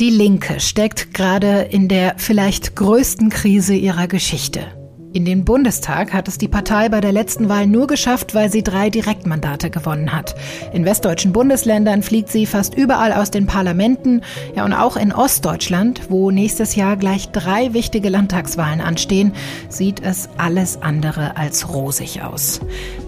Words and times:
Die 0.00 0.10
Linke 0.10 0.60
steckt 0.60 1.14
gerade 1.14 1.62
in 1.70 1.88
der 1.88 2.14
vielleicht 2.18 2.74
größten 2.76 3.30
Krise 3.30 3.74
ihrer 3.74 4.08
Geschichte. 4.08 4.83
In 5.14 5.24
den 5.24 5.44
Bundestag 5.44 6.12
hat 6.12 6.26
es 6.26 6.38
die 6.38 6.48
Partei 6.48 6.88
bei 6.88 7.00
der 7.00 7.12
letzten 7.12 7.48
Wahl 7.48 7.68
nur 7.68 7.86
geschafft, 7.86 8.34
weil 8.34 8.50
sie 8.50 8.64
drei 8.64 8.90
Direktmandate 8.90 9.70
gewonnen 9.70 10.12
hat. 10.12 10.34
In 10.72 10.84
westdeutschen 10.84 11.32
Bundesländern 11.32 12.02
fliegt 12.02 12.30
sie 12.30 12.46
fast 12.46 12.74
überall 12.74 13.12
aus 13.12 13.30
den 13.30 13.46
Parlamenten. 13.46 14.22
Ja, 14.56 14.64
und 14.64 14.72
auch 14.72 14.96
in 14.96 15.12
Ostdeutschland, 15.12 16.10
wo 16.10 16.32
nächstes 16.32 16.74
Jahr 16.74 16.96
gleich 16.96 17.28
drei 17.28 17.72
wichtige 17.74 18.08
Landtagswahlen 18.08 18.80
anstehen, 18.80 19.34
sieht 19.68 20.02
es 20.02 20.28
alles 20.36 20.82
andere 20.82 21.36
als 21.36 21.68
rosig 21.68 22.22
aus. 22.22 22.58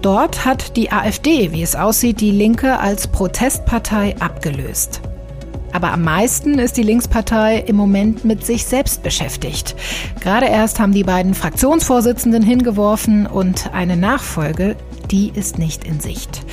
Dort 0.01 0.45
hat 0.45 0.77
die 0.77 0.93
AfD, 0.93 1.51
wie 1.51 1.61
es 1.61 1.75
aussieht, 1.75 2.21
die 2.21 2.31
Linke 2.31 2.79
als 2.79 3.09
Protestpartei 3.09 4.15
abgelöst. 4.21 5.01
Aber 5.73 5.91
am 5.91 6.03
meisten 6.03 6.59
ist 6.59 6.77
die 6.77 6.83
Linkspartei 6.83 7.57
im 7.59 7.75
Moment 7.75 8.25
mit 8.25 8.45
sich 8.45 8.65
selbst 8.65 9.03
beschäftigt. 9.03 9.75
Gerade 10.21 10.47
erst 10.47 10.79
haben 10.79 10.93
die 10.93 11.03
beiden 11.03 11.33
Fraktionsvorsitzenden 11.33 12.41
hingeworfen 12.41 13.27
und 13.27 13.73
eine 13.73 13.97
Nachfolge, 13.97 14.75
die 15.11 15.31
ist 15.33 15.57
nicht 15.59 15.83
in 15.83 15.99
Sicht. 15.99 16.45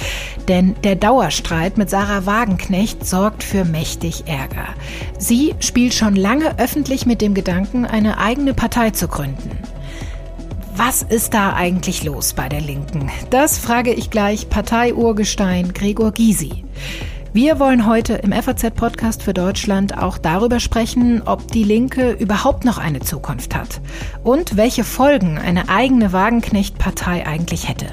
Denn 0.49 0.75
der 0.85 0.97
Dauerstreit 0.97 1.79
mit 1.79 1.91
Sarah 1.91 2.27
Wagenknecht 2.27 3.07
sorgt 3.07 3.43
für 3.43 3.65
mächtig 3.65 4.25
Ärger. 4.27 4.69
Sie 5.19 5.55
spielt 5.61 5.95
schon 5.95 6.17
lange 6.17 6.59
öffentlich 6.59 7.07
mit 7.07 7.21
dem 7.21 7.35
Gedanken, 7.35 7.85
eine 7.87 8.19
eigene 8.19 8.55
Partei 8.55 8.91
zu 8.91 9.09
gründen. 9.09 9.51
Was 10.77 11.03
ist 11.03 11.35
da 11.35 11.53
eigentlich 11.55 12.03
los 12.03 12.33
bei 12.33 12.49
der 12.49 12.61
Linken? 12.61 13.09
Das 13.31 13.59
frage 13.59 13.93
ich 13.93 14.11
gleich 14.11 14.49
Parteiurgestein 14.49 15.73
Gregor 15.73 16.11
Gysi. 16.11 16.65
Wir 17.35 17.59
wollen 17.59 17.85
heute 17.89 18.13
im 18.15 18.31
FAZ-Podcast 18.31 19.25
für 19.25 19.35
Deutschland 19.35 19.99
auch 19.99 20.19
darüber 20.19 20.61
sprechen, 20.61 21.21
ob 21.27 21.51
die 21.51 21.65
Linke 21.65 22.13
überhaupt 22.13 22.65
noch 22.65 22.79
eine 22.79 23.01
Zukunft 23.01 23.57
hat 23.57 23.81
und 24.23 24.57
welche 24.57 24.85
Folgen 24.85 25.37
eine 25.37 25.69
eigene 25.69 26.13
Wagenknecht-Partei 26.13 27.27
eigentlich 27.27 27.69
hätte. 27.69 27.87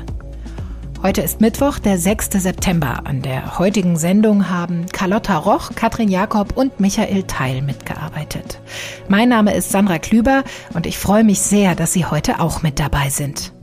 Heute 1.02 1.24
ist 1.24 1.42
Mittwoch, 1.42 1.80
der 1.80 1.98
6. 1.98 2.30
September. 2.34 3.08
An 3.08 3.24
der 3.24 3.58
heutigen 3.58 3.98
Sendung 3.98 4.48
haben 4.48 4.86
Carlotta 4.86 5.38
Roch, 5.38 5.72
Katrin 5.74 6.10
Jakob 6.10 6.56
und 6.56 6.80
Michael 6.80 7.24
Teil 7.24 7.64
mitgearbeitet. 7.64 8.62
Mein 9.10 9.30
Name 9.30 9.56
ist 9.56 9.72
Sandra 9.72 9.98
Klüber 9.98 10.44
und 10.76 10.86
ich 10.86 11.00
freue 11.00 11.24
mich 11.24 11.42
sehr, 11.42 11.74
dass 11.74 11.94
Sie 11.94 12.06
heute 12.06 12.40
auch 12.42 12.62
mit 12.62 12.80
dabei 12.80 13.10
sind. 13.10 13.54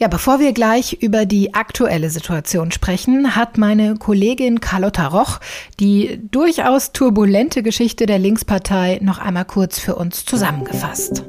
Ja, 0.00 0.06
bevor 0.06 0.38
wir 0.38 0.52
gleich 0.52 0.92
über 1.00 1.26
die 1.26 1.54
aktuelle 1.54 2.08
Situation 2.08 2.70
sprechen, 2.70 3.34
hat 3.34 3.58
meine 3.58 3.96
Kollegin 3.96 4.60
Carlotta 4.60 5.08
Roch 5.08 5.40
die 5.80 6.20
durchaus 6.30 6.92
turbulente 6.92 7.64
Geschichte 7.64 8.06
der 8.06 8.20
Linkspartei 8.20 9.00
noch 9.02 9.18
einmal 9.18 9.44
kurz 9.44 9.80
für 9.80 9.96
uns 9.96 10.24
zusammengefasst. 10.24 11.24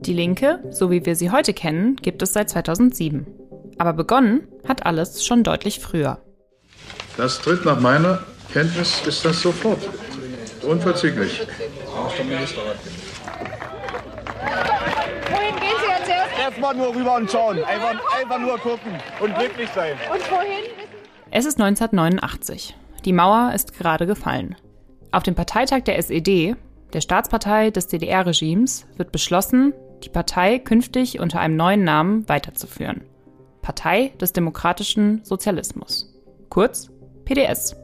Die 0.00 0.12
Linke, 0.12 0.64
so 0.70 0.90
wie 0.90 1.06
wir 1.06 1.14
sie 1.14 1.30
heute 1.30 1.54
kennen, 1.54 1.94
gibt 1.94 2.20
es 2.22 2.32
seit 2.32 2.50
2007. 2.50 3.28
Aber 3.78 3.92
begonnen 3.92 4.48
hat 4.66 4.84
alles 4.84 5.24
schon 5.24 5.44
deutlich 5.44 5.78
früher. 5.78 6.18
Das 7.16 7.40
tritt 7.40 7.64
nach 7.64 7.78
meiner 7.78 8.24
Kenntnis 8.52 9.00
ist 9.06 9.24
das 9.24 9.40
sofort. 9.42 9.88
Unverzüglich. 10.62 11.46
Erstmal 16.46 16.74
nur 16.74 16.94
rüber 16.94 17.16
und 17.16 17.30
schauen. 17.30 17.62
Einfach, 17.64 17.94
einfach 18.18 18.38
nur 18.38 18.58
gucken 18.58 18.92
und 19.20 19.36
glücklich 19.36 19.68
sein. 19.74 19.94
Und 20.12 20.30
wohin? 20.30 20.64
Es 21.30 21.44
ist 21.44 21.60
1989. 21.60 22.76
Die 23.04 23.12
Mauer 23.12 23.52
ist 23.54 23.76
gerade 23.76 24.06
gefallen. 24.06 24.56
Auf 25.12 25.22
dem 25.22 25.34
Parteitag 25.34 25.82
der 25.82 25.98
SED, 25.98 26.56
der 26.92 27.00
Staatspartei 27.00 27.70
des 27.70 27.88
DDR-Regimes, 27.88 28.86
wird 28.96 29.12
beschlossen, 29.12 29.72
die 30.04 30.08
Partei 30.08 30.58
künftig 30.58 31.20
unter 31.20 31.40
einem 31.40 31.56
neuen 31.56 31.84
Namen 31.84 32.28
weiterzuführen. 32.28 33.02
Partei 33.62 34.12
des 34.20 34.32
demokratischen 34.32 35.24
Sozialismus. 35.24 36.14
Kurz 36.48 36.90
PDS. 37.24 37.74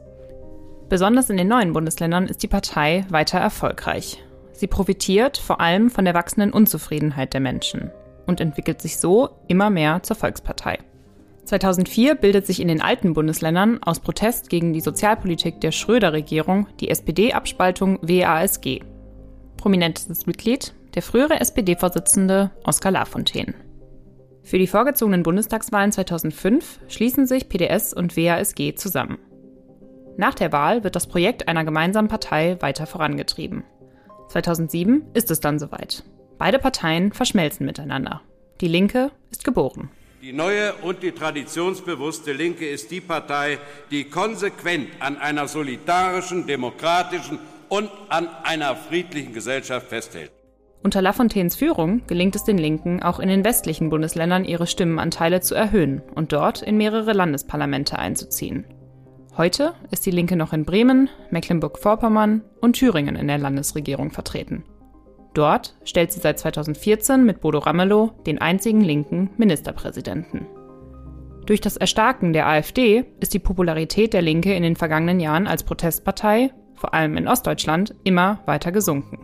Besonders 0.87 1.29
in 1.29 1.37
den 1.37 1.47
neuen 1.47 1.73
Bundesländern 1.73 2.27
ist 2.27 2.43
die 2.43 2.47
Partei 2.47 3.05
weiter 3.09 3.39
erfolgreich. 3.39 4.23
Sie 4.53 4.67
profitiert 4.67 5.37
vor 5.37 5.59
allem 5.59 5.89
von 5.89 6.05
der 6.05 6.13
wachsenden 6.13 6.53
Unzufriedenheit 6.53 7.33
der 7.33 7.41
Menschen 7.41 7.91
und 8.25 8.41
entwickelt 8.41 8.81
sich 8.81 8.97
so 8.97 9.29
immer 9.47 9.69
mehr 9.69 10.01
zur 10.03 10.15
Volkspartei. 10.15 10.79
2004 11.45 12.15
bildet 12.15 12.45
sich 12.45 12.61
in 12.61 12.67
den 12.69 12.81
alten 12.81 13.13
Bundesländern 13.13 13.83
aus 13.83 13.99
Protest 13.99 14.49
gegen 14.49 14.73
die 14.73 14.81
Sozialpolitik 14.81 15.59
der 15.59 15.71
Schröder-Regierung 15.71 16.67
die 16.79 16.89
SPD-Abspaltung 16.89 17.99
WASG. 18.01 18.79
Prominentestes 19.57 20.25
Mitglied 20.25 20.73
der 20.95 21.01
frühere 21.01 21.39
SPD-Vorsitzende 21.39 22.51
Oskar 22.63 22.91
Lafontaine. 22.91 23.55
Für 24.43 24.59
die 24.59 24.67
vorgezogenen 24.67 25.23
Bundestagswahlen 25.23 25.91
2005 25.91 26.81
schließen 26.87 27.25
sich 27.25 27.49
PDS 27.49 27.93
und 27.93 28.15
WASG 28.15 28.75
zusammen. 28.75 29.17
Nach 30.17 30.35
der 30.35 30.51
Wahl 30.51 30.83
wird 30.83 30.95
das 30.95 31.07
Projekt 31.07 31.47
einer 31.47 31.63
gemeinsamen 31.63 32.09
Partei 32.09 32.57
weiter 32.59 32.85
vorangetrieben. 32.85 33.63
2007 34.29 35.05
ist 35.13 35.31
es 35.31 35.39
dann 35.39 35.59
soweit. 35.59 36.03
Beide 36.43 36.59
Parteien 36.59 37.13
verschmelzen 37.13 37.65
miteinander. 37.65 38.19
Die 38.59 38.67
Linke 38.67 39.11
ist 39.31 39.45
geboren. 39.45 39.89
Die 40.21 40.33
neue 40.33 40.73
und 40.73 41.01
die 41.01 41.13
traditionsbewusste 41.13 42.33
Linke 42.33 42.67
ist 42.67 42.91
die 42.91 42.99
Partei, 42.99 43.59
die 43.91 44.03
konsequent 44.03 44.89
an 44.99 45.15
einer 45.15 45.47
solidarischen, 45.47 46.45
demokratischen 46.45 47.39
und 47.69 47.89
an 48.09 48.27
einer 48.43 48.75
friedlichen 48.75 49.33
Gesellschaft 49.33 49.87
festhält. 49.87 50.33
Unter 50.83 51.01
Lafontaines 51.01 51.55
Führung 51.55 52.05
gelingt 52.07 52.35
es 52.35 52.43
den 52.43 52.57
Linken, 52.57 53.01
auch 53.01 53.19
in 53.19 53.29
den 53.29 53.45
westlichen 53.45 53.89
Bundesländern 53.89 54.43
ihre 54.43 54.67
Stimmenanteile 54.67 55.39
zu 55.39 55.55
erhöhen 55.55 56.01
und 56.13 56.33
dort 56.33 56.61
in 56.61 56.75
mehrere 56.75 57.13
Landesparlamente 57.13 57.97
einzuziehen. 57.97 58.65
Heute 59.37 59.75
ist 59.91 60.05
die 60.05 60.11
Linke 60.11 60.35
noch 60.35 60.51
in 60.51 60.65
Bremen, 60.65 61.09
Mecklenburg-Vorpommern 61.31 62.43
und 62.59 62.73
Thüringen 62.73 63.15
in 63.15 63.29
der 63.29 63.37
Landesregierung 63.37 64.11
vertreten. 64.11 64.65
Dort 65.33 65.75
stellt 65.83 66.11
sie 66.11 66.19
seit 66.19 66.39
2014 66.39 67.23
mit 67.23 67.41
Bodo 67.41 67.59
Ramelow 67.59 68.11
den 68.25 68.39
einzigen 68.39 68.81
linken 68.81 69.31
Ministerpräsidenten. 69.37 70.45
Durch 71.45 71.59
das 71.59 71.75
Erstarken 71.75 72.33
der 72.33 72.47
AfD 72.47 73.05
ist 73.19 73.33
die 73.33 73.39
Popularität 73.39 74.13
der 74.13 74.21
Linke 74.21 74.53
in 74.53 74.63
den 74.63 74.75
vergangenen 74.75 75.19
Jahren 75.19 75.47
als 75.47 75.63
Protestpartei, 75.63 76.51
vor 76.75 76.93
allem 76.93 77.17
in 77.17 77.27
Ostdeutschland, 77.27 77.95
immer 78.03 78.39
weiter 78.45 78.71
gesunken. 78.71 79.19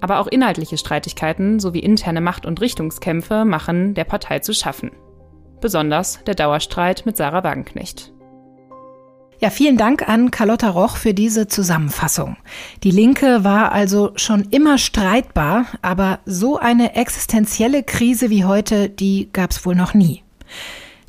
Aber 0.00 0.18
auch 0.18 0.26
inhaltliche 0.26 0.76
Streitigkeiten 0.76 1.60
sowie 1.60 1.78
interne 1.78 2.20
Macht- 2.20 2.44
und 2.44 2.60
Richtungskämpfe 2.60 3.44
machen 3.44 3.94
der 3.94 4.04
Partei 4.04 4.40
zu 4.40 4.52
schaffen. 4.52 4.90
Besonders 5.60 6.22
der 6.24 6.34
Dauerstreit 6.34 7.06
mit 7.06 7.16
Sarah 7.16 7.44
Wagenknecht. 7.44 8.12
Ja, 9.42 9.50
vielen 9.50 9.76
Dank 9.76 10.08
an 10.08 10.30
Carlotta 10.30 10.68
Roch 10.68 10.96
für 10.96 11.14
diese 11.14 11.48
Zusammenfassung. 11.48 12.36
Die 12.84 12.92
Linke 12.92 13.42
war 13.42 13.72
also 13.72 14.12
schon 14.14 14.46
immer 14.50 14.78
streitbar, 14.78 15.66
aber 15.82 16.20
so 16.24 16.58
eine 16.58 16.94
existenzielle 16.94 17.82
Krise 17.82 18.30
wie 18.30 18.44
heute, 18.44 18.88
die 18.88 19.30
gab's 19.32 19.66
wohl 19.66 19.74
noch 19.74 19.94
nie. 19.94 20.22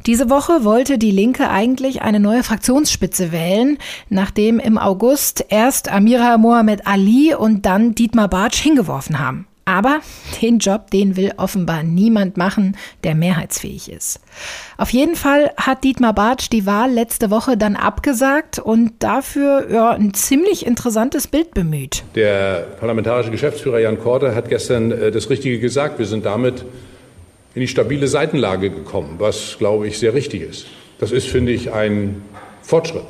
Diese 0.07 0.31
Woche 0.31 0.63
wollte 0.63 0.97
die 0.97 1.11
Linke 1.11 1.51
eigentlich 1.51 2.01
eine 2.01 2.19
neue 2.19 2.41
Fraktionsspitze 2.41 3.31
wählen, 3.31 3.77
nachdem 4.09 4.57
im 4.57 4.79
August 4.79 5.45
erst 5.49 5.91
Amira 5.91 6.39
Mohamed 6.39 6.87
Ali 6.87 7.35
und 7.35 7.67
dann 7.67 7.93
Dietmar 7.93 8.29
Bartsch 8.29 8.59
hingeworfen 8.63 9.19
haben. 9.19 9.45
Aber 9.65 10.01
den 10.41 10.59
Job, 10.59 10.91
den 10.91 11.15
will 11.15 11.31
offenbar 11.37 11.83
niemand 11.83 12.35
machen, 12.35 12.75
der 13.03 13.15
mehrheitsfähig 13.15 13.89
ist. 13.91 14.19
Auf 14.77 14.89
jeden 14.89 15.15
Fall 15.15 15.51
hat 15.55 15.83
Dietmar 15.83 16.13
Bartsch 16.13 16.49
die 16.51 16.65
Wahl 16.65 16.91
letzte 16.91 17.31
Woche 17.31 17.55
dann 17.55 17.75
abgesagt 17.75 18.59
und 18.59 18.91
dafür 18.99 19.69
ja, 19.71 19.91
ein 19.91 20.13
ziemlich 20.13 20.65
interessantes 20.65 21.27
Bild 21.27 21.53
bemüht. 21.53 22.03
Der 22.15 22.65
parlamentarische 22.79 23.31
Geschäftsführer 23.31 23.79
Jan 23.79 23.99
Korte 23.99 24.35
hat 24.35 24.49
gestern 24.49 24.91
äh, 24.91 25.11
das 25.11 25.29
Richtige 25.29 25.59
gesagt. 25.59 25.99
Wir 25.99 26.05
sind 26.05 26.25
damit 26.25 26.65
in 27.55 27.61
die 27.61 27.67
stabile 27.67 28.07
Seitenlage 28.07 28.69
gekommen, 28.69 29.15
was, 29.19 29.55
glaube 29.59 29.87
ich, 29.87 29.99
sehr 29.99 30.13
richtig 30.13 30.41
ist. 30.41 30.67
Das 30.99 31.11
ist, 31.11 31.27
finde 31.27 31.51
ich, 31.51 31.71
ein 31.71 32.21
Fortschritt. 32.61 33.05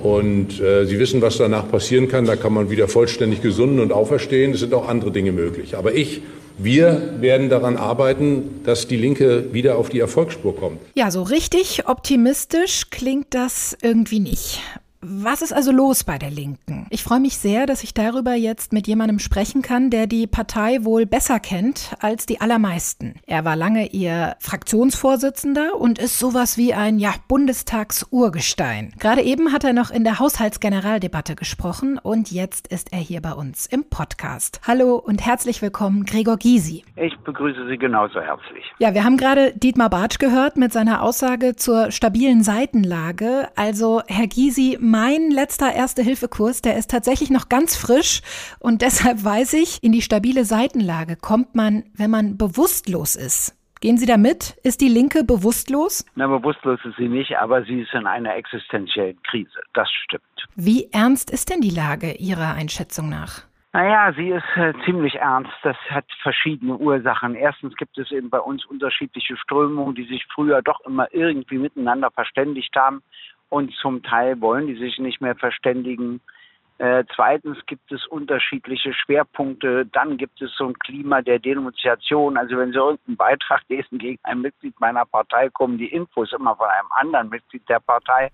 Und 0.00 0.60
äh, 0.60 0.84
Sie 0.84 0.98
wissen, 0.98 1.22
was 1.22 1.38
danach 1.38 1.70
passieren 1.70 2.08
kann. 2.08 2.24
Da 2.24 2.36
kann 2.36 2.52
man 2.52 2.70
wieder 2.70 2.88
vollständig 2.88 3.42
gesunden 3.42 3.80
und 3.80 3.92
auferstehen. 3.92 4.52
Es 4.52 4.60
sind 4.60 4.74
auch 4.74 4.88
andere 4.88 5.12
Dinge 5.12 5.32
möglich. 5.32 5.76
Aber 5.76 5.94
ich, 5.94 6.22
wir 6.58 7.14
werden 7.20 7.48
daran 7.48 7.76
arbeiten, 7.76 8.60
dass 8.64 8.88
die 8.88 8.96
Linke 8.96 9.52
wieder 9.52 9.78
auf 9.78 9.88
die 9.88 10.00
Erfolgsspur 10.00 10.56
kommt. 10.56 10.80
Ja, 10.94 11.10
so 11.10 11.22
richtig 11.22 11.86
optimistisch 11.86 12.90
klingt 12.90 13.26
das 13.30 13.76
irgendwie 13.80 14.20
nicht. 14.20 14.60
Was 15.04 15.42
ist 15.42 15.52
also 15.52 15.72
los 15.72 16.04
bei 16.04 16.16
der 16.16 16.30
Linken? 16.30 16.86
Ich 16.90 17.02
freue 17.02 17.18
mich 17.18 17.36
sehr, 17.36 17.66
dass 17.66 17.82
ich 17.82 17.92
darüber 17.92 18.34
jetzt 18.34 18.72
mit 18.72 18.86
jemandem 18.86 19.18
sprechen 19.18 19.60
kann, 19.60 19.90
der 19.90 20.06
die 20.06 20.28
Partei 20.28 20.84
wohl 20.84 21.06
besser 21.06 21.40
kennt 21.40 21.96
als 21.98 22.24
die 22.24 22.40
allermeisten. 22.40 23.16
Er 23.26 23.44
war 23.44 23.56
lange 23.56 23.88
ihr 23.88 24.36
Fraktionsvorsitzender 24.38 25.74
und 25.76 25.98
ist 25.98 26.20
sowas 26.20 26.56
wie 26.56 26.72
ein 26.72 27.00
ja, 27.00 27.14
Bundestagsurgestein. 27.26 28.94
Gerade 29.00 29.22
eben 29.22 29.52
hat 29.52 29.64
er 29.64 29.72
noch 29.72 29.90
in 29.90 30.04
der 30.04 30.20
Haushaltsgeneraldebatte 30.20 31.34
gesprochen 31.34 31.98
und 31.98 32.30
jetzt 32.30 32.68
ist 32.68 32.92
er 32.92 33.00
hier 33.00 33.20
bei 33.20 33.32
uns 33.32 33.66
im 33.66 33.82
Podcast. 33.82 34.60
Hallo 34.68 34.94
und 34.94 35.26
herzlich 35.26 35.62
willkommen, 35.62 36.04
Gregor 36.04 36.36
Gysi. 36.36 36.84
Ich 36.94 37.18
begrüße 37.24 37.66
Sie 37.66 37.76
genauso 37.76 38.20
herzlich. 38.20 38.64
Ja, 38.78 38.94
wir 38.94 39.02
haben 39.02 39.16
gerade 39.16 39.52
Dietmar 39.52 39.90
Bartsch 39.90 40.20
gehört 40.20 40.56
mit 40.56 40.72
seiner 40.72 41.02
Aussage 41.02 41.56
zur 41.56 41.90
stabilen 41.90 42.44
Seitenlage. 42.44 43.48
Also, 43.56 44.02
Herr 44.06 44.28
Gysi, 44.28 44.78
mein 44.92 45.30
letzter 45.30 45.72
Erste-Hilfe-Kurs, 45.72 46.60
der 46.60 46.76
ist 46.76 46.90
tatsächlich 46.90 47.30
noch 47.30 47.48
ganz 47.48 47.78
frisch 47.78 48.20
und 48.60 48.82
deshalb 48.82 49.24
weiß 49.24 49.54
ich, 49.54 49.82
in 49.82 49.90
die 49.90 50.02
stabile 50.02 50.44
Seitenlage 50.44 51.16
kommt 51.16 51.54
man, 51.54 51.84
wenn 51.96 52.10
man 52.10 52.36
bewusstlos 52.36 53.16
ist. 53.16 53.58
Gehen 53.80 53.96
Sie 53.96 54.04
da 54.04 54.18
mit? 54.18 54.54
Ist 54.62 54.82
die 54.82 54.88
Linke 54.88 55.24
bewusstlos? 55.24 56.04
Na, 56.14 56.26
bewusstlos 56.26 56.78
ist 56.84 56.96
sie 56.98 57.08
nicht, 57.08 57.36
aber 57.38 57.64
sie 57.64 57.80
ist 57.80 57.94
in 57.94 58.06
einer 58.06 58.36
existenziellen 58.36 59.20
Krise. 59.22 59.60
Das 59.72 59.90
stimmt. 59.90 60.22
Wie 60.54 60.88
ernst 60.92 61.30
ist 61.30 61.48
denn 61.48 61.62
die 61.62 61.70
Lage 61.70 62.12
Ihrer 62.12 62.52
Einschätzung 62.52 63.08
nach? 63.08 63.44
Naja, 63.72 64.12
sie 64.14 64.28
ist 64.28 64.44
äh, 64.56 64.74
ziemlich 64.84 65.14
ernst. 65.14 65.50
Das 65.62 65.76
hat 65.88 66.04
verschiedene 66.22 66.76
Ursachen. 66.76 67.34
Erstens 67.34 67.74
gibt 67.76 67.96
es 67.96 68.12
eben 68.12 68.28
bei 68.28 68.38
uns 68.38 68.66
unterschiedliche 68.66 69.38
Strömungen, 69.38 69.94
die 69.94 70.04
sich 70.04 70.26
früher 70.34 70.60
doch 70.60 70.80
immer 70.82 71.08
irgendwie 71.12 71.56
miteinander 71.56 72.10
verständigt 72.10 72.76
haben 72.76 73.02
und 73.52 73.70
zum 73.74 74.02
Teil 74.02 74.40
wollen 74.40 74.66
die 74.66 74.76
sich 74.76 74.98
nicht 74.98 75.20
mehr 75.20 75.34
verständigen. 75.34 76.22
Äh, 76.78 77.04
zweitens 77.14 77.58
gibt 77.66 77.92
es 77.92 78.06
unterschiedliche 78.06 78.94
Schwerpunkte. 78.94 79.84
Dann 79.92 80.16
gibt 80.16 80.40
es 80.40 80.50
so 80.56 80.68
ein 80.68 80.78
Klima 80.78 81.20
der 81.20 81.38
Denunziation. 81.38 82.38
Also 82.38 82.56
wenn 82.56 82.72
Sie 82.72 82.78
irgendeinen 82.78 83.18
Beitrag 83.18 83.60
lesen 83.68 83.98
gegen 83.98 84.18
ein 84.22 84.40
Mitglied 84.40 84.80
meiner 84.80 85.04
Partei, 85.04 85.50
kommen 85.50 85.76
die 85.76 85.92
Infos 85.92 86.32
immer 86.32 86.56
von 86.56 86.66
einem 86.66 86.90
anderen 86.92 87.28
Mitglied 87.28 87.68
der 87.68 87.80
Partei. 87.80 88.30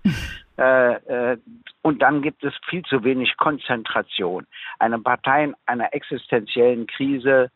äh, 0.56 1.32
äh, 1.32 1.36
und 1.82 2.00
dann 2.00 2.22
gibt 2.22 2.44
es 2.44 2.54
viel 2.68 2.84
zu 2.84 3.02
wenig 3.02 3.36
Konzentration. 3.38 4.46
Eine 4.78 5.00
Partei 5.00 5.42
in 5.42 5.56
einer 5.66 5.92
existenziellen 5.92 6.86
Krise 6.86 7.50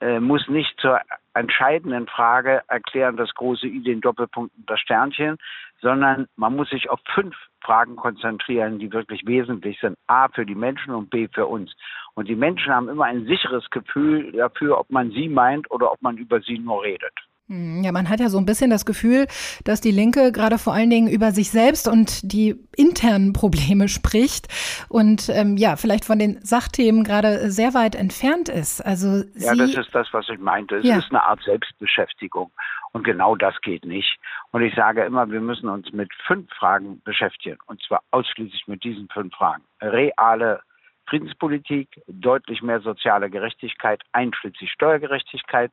äh, 0.00 0.20
muss 0.20 0.48
nicht 0.48 0.74
zur 0.80 1.00
entscheidenden 1.34 2.06
Frage 2.06 2.62
erklären, 2.68 3.16
das 3.16 3.34
große 3.34 3.66
I, 3.66 3.82
den 3.82 4.00
Doppelpunkt 4.00 4.54
und 4.56 4.70
das 4.70 4.80
Sternchen, 4.80 5.36
sondern 5.80 6.28
man 6.36 6.56
muss 6.56 6.70
sich 6.70 6.88
auf 6.88 7.00
fünf 7.14 7.36
Fragen 7.60 7.96
konzentrieren, 7.96 8.78
die 8.78 8.92
wirklich 8.92 9.26
wesentlich 9.26 9.78
sind. 9.80 9.96
A 10.06 10.28
für 10.28 10.46
die 10.46 10.54
Menschen 10.54 10.94
und 10.94 11.10
B 11.10 11.28
für 11.28 11.46
uns. 11.46 11.74
Und 12.14 12.28
die 12.28 12.36
Menschen 12.36 12.72
haben 12.72 12.88
immer 12.88 13.04
ein 13.04 13.26
sicheres 13.26 13.68
Gefühl 13.70 14.32
dafür, 14.32 14.78
ob 14.78 14.90
man 14.90 15.10
sie 15.10 15.28
meint 15.28 15.70
oder 15.70 15.92
ob 15.92 16.00
man 16.02 16.16
über 16.16 16.40
sie 16.40 16.58
nur 16.58 16.82
redet. 16.82 17.12
Hm, 17.48 17.84
ja, 17.84 17.92
man 17.92 18.08
hat 18.08 18.20
ja 18.20 18.30
so 18.30 18.38
ein 18.38 18.46
bisschen 18.46 18.70
das 18.70 18.86
Gefühl, 18.86 19.26
dass 19.64 19.82
die 19.82 19.90
Linke 19.90 20.32
gerade 20.32 20.56
vor 20.56 20.72
allen 20.72 20.88
Dingen 20.88 21.08
über 21.08 21.30
sich 21.30 21.50
selbst 21.50 21.86
und 21.86 22.32
die 22.32 22.54
internen 22.74 23.34
Probleme 23.34 23.88
spricht 23.88 24.48
und 24.88 25.28
ähm, 25.28 25.58
ja, 25.58 25.76
vielleicht 25.76 26.06
von 26.06 26.18
den 26.18 26.40
Sachthemen 26.42 27.04
gerade 27.04 27.50
sehr 27.50 27.74
weit 27.74 27.96
entfernt 27.96 28.48
ist. 28.48 28.80
Also 28.80 29.24
ja, 29.34 29.54
das 29.54 29.74
ist 29.74 29.94
das, 29.94 30.08
was 30.12 30.26
ich 30.30 30.38
meinte. 30.38 30.76
Es 30.76 30.86
ja. 30.86 30.96
ist 30.96 31.10
eine 31.10 31.22
Art 31.22 31.42
Selbstbeschäftigung 31.42 32.50
und 32.92 33.04
genau 33.04 33.36
das 33.36 33.60
geht 33.60 33.84
nicht. 33.84 34.16
Und 34.52 34.62
ich 34.62 34.74
sage 34.74 35.04
immer, 35.04 35.30
wir 35.30 35.40
müssen 35.42 35.68
uns 35.68 35.92
mit 35.92 36.10
fünf 36.26 36.50
Fragen 36.54 37.02
beschäftigen 37.04 37.58
und 37.66 37.82
zwar 37.82 38.02
ausschließlich 38.10 38.68
mit 38.68 38.84
diesen 38.84 39.06
fünf 39.12 39.34
Fragen. 39.34 39.64
Reale 39.82 40.62
Friedenspolitik, 41.06 42.00
deutlich 42.06 42.62
mehr 42.62 42.80
soziale 42.80 43.28
Gerechtigkeit, 43.28 44.00
einschließlich 44.12 44.70
Steuergerechtigkeit, 44.72 45.72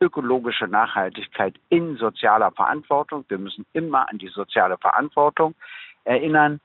ökologische 0.00 0.68
Nachhaltigkeit 0.68 1.54
in 1.68 1.96
sozialer 1.96 2.52
Verantwortung. 2.52 3.24
Wir 3.28 3.38
müssen 3.38 3.66
immer 3.72 4.08
an 4.08 4.18
die 4.18 4.28
soziale 4.28 4.78
Verantwortung 4.78 5.54
erinnern. 6.04 6.60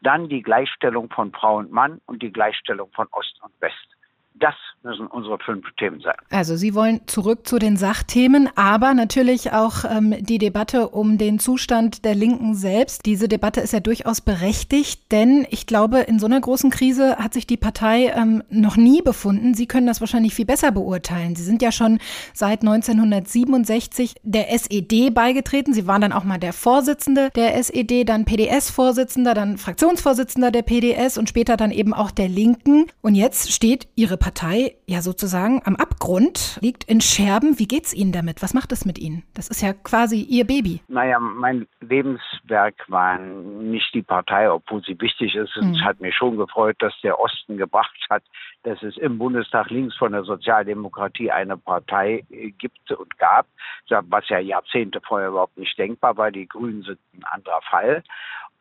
Dann 0.00 0.28
die 0.28 0.42
Gleichstellung 0.42 1.10
von 1.10 1.32
Frau 1.32 1.56
und 1.56 1.72
Mann 1.72 2.00
und 2.06 2.22
die 2.22 2.32
Gleichstellung 2.32 2.90
von 2.92 3.08
Ost 3.10 3.40
und 3.42 3.52
West. 3.60 3.97
Das 4.34 4.54
müssen 4.82 5.06
unsere 5.08 5.38
fünf 5.38 5.66
Themen 5.78 6.00
sein. 6.00 6.14
Also 6.30 6.56
Sie 6.56 6.74
wollen 6.74 7.00
zurück 7.06 7.46
zu 7.46 7.58
den 7.58 7.76
Sachthemen, 7.76 8.48
aber 8.54 8.94
natürlich 8.94 9.52
auch 9.52 9.84
ähm, 9.84 10.14
die 10.20 10.38
Debatte 10.38 10.88
um 10.90 11.18
den 11.18 11.40
Zustand 11.40 12.04
der 12.04 12.14
Linken 12.14 12.54
selbst. 12.54 13.04
Diese 13.04 13.28
Debatte 13.28 13.60
ist 13.60 13.72
ja 13.72 13.80
durchaus 13.80 14.20
berechtigt, 14.20 15.10
denn 15.10 15.46
ich 15.50 15.66
glaube, 15.66 16.00
in 16.00 16.18
so 16.18 16.26
einer 16.26 16.40
großen 16.40 16.70
Krise 16.70 17.16
hat 17.16 17.34
sich 17.34 17.46
die 17.46 17.56
Partei 17.56 18.12
ähm, 18.14 18.42
noch 18.50 18.76
nie 18.76 19.02
befunden. 19.02 19.54
Sie 19.54 19.66
können 19.66 19.86
das 19.86 20.00
wahrscheinlich 20.00 20.34
viel 20.34 20.46
besser 20.46 20.70
beurteilen. 20.70 21.34
Sie 21.34 21.42
sind 21.42 21.60
ja 21.60 21.72
schon 21.72 21.98
seit 22.32 22.60
1967 22.60 24.16
der 24.22 24.52
SED 24.52 25.10
beigetreten. 25.10 25.74
Sie 25.74 25.88
waren 25.88 26.00
dann 26.00 26.12
auch 26.12 26.24
mal 26.24 26.38
der 26.38 26.52
Vorsitzende 26.52 27.30
der 27.34 27.56
SED, 27.56 28.04
dann 28.04 28.24
PDS-Vorsitzender, 28.24 29.34
dann 29.34 29.58
Fraktionsvorsitzender 29.58 30.52
der 30.52 30.62
PDS 30.62 31.18
und 31.18 31.28
später 31.28 31.56
dann 31.56 31.72
eben 31.72 31.92
auch 31.92 32.12
der 32.12 32.28
Linken. 32.28 32.86
Und 33.02 33.16
jetzt 33.16 33.52
steht 33.52 33.88
Ihre 33.96 34.16
Partei 34.16 34.27
Partei 34.28 34.74
ja 34.86 35.00
sozusagen 35.00 35.62
am 35.64 35.74
Abgrund, 35.76 36.58
liegt 36.60 36.84
in 36.84 37.00
Scherben. 37.00 37.58
Wie 37.58 37.66
geht's 37.66 37.94
Ihnen 37.94 38.12
damit? 38.12 38.42
Was 38.42 38.52
macht 38.52 38.72
es 38.72 38.84
mit 38.84 38.98
Ihnen? 38.98 39.22
Das 39.34 39.48
ist 39.48 39.62
ja 39.62 39.72
quasi 39.72 40.20
Ihr 40.20 40.46
Baby. 40.46 40.82
Naja, 40.86 41.18
mein 41.18 41.66
Lebenswerk 41.80 42.74
war 42.88 43.18
nicht 43.18 43.88
die 43.94 44.02
Partei, 44.02 44.50
obwohl 44.50 44.82
sie 44.84 45.00
wichtig 45.00 45.34
ist. 45.34 45.56
Mhm. 45.56 45.70
Es 45.70 45.80
hat 45.80 46.02
mich 46.02 46.14
schon 46.14 46.36
gefreut, 46.36 46.76
dass 46.80 46.92
der 47.02 47.18
Osten 47.18 47.56
gebracht 47.56 47.96
hat, 48.10 48.22
dass 48.64 48.82
es 48.82 48.98
im 48.98 49.16
Bundestag 49.16 49.70
links 49.70 49.96
von 49.96 50.12
der 50.12 50.24
Sozialdemokratie 50.24 51.30
eine 51.30 51.56
Partei 51.56 52.26
äh, 52.28 52.50
gibt 52.50 52.92
und 52.92 53.16
gab, 53.16 53.46
was 53.88 54.28
ja 54.28 54.40
Jahrzehnte 54.40 55.00
vorher 55.00 55.28
überhaupt 55.28 55.56
nicht 55.56 55.78
denkbar 55.78 56.18
war. 56.18 56.30
Die 56.30 56.46
Grünen 56.46 56.82
sind 56.82 56.98
ein 57.14 57.24
anderer 57.24 57.62
Fall. 57.62 58.02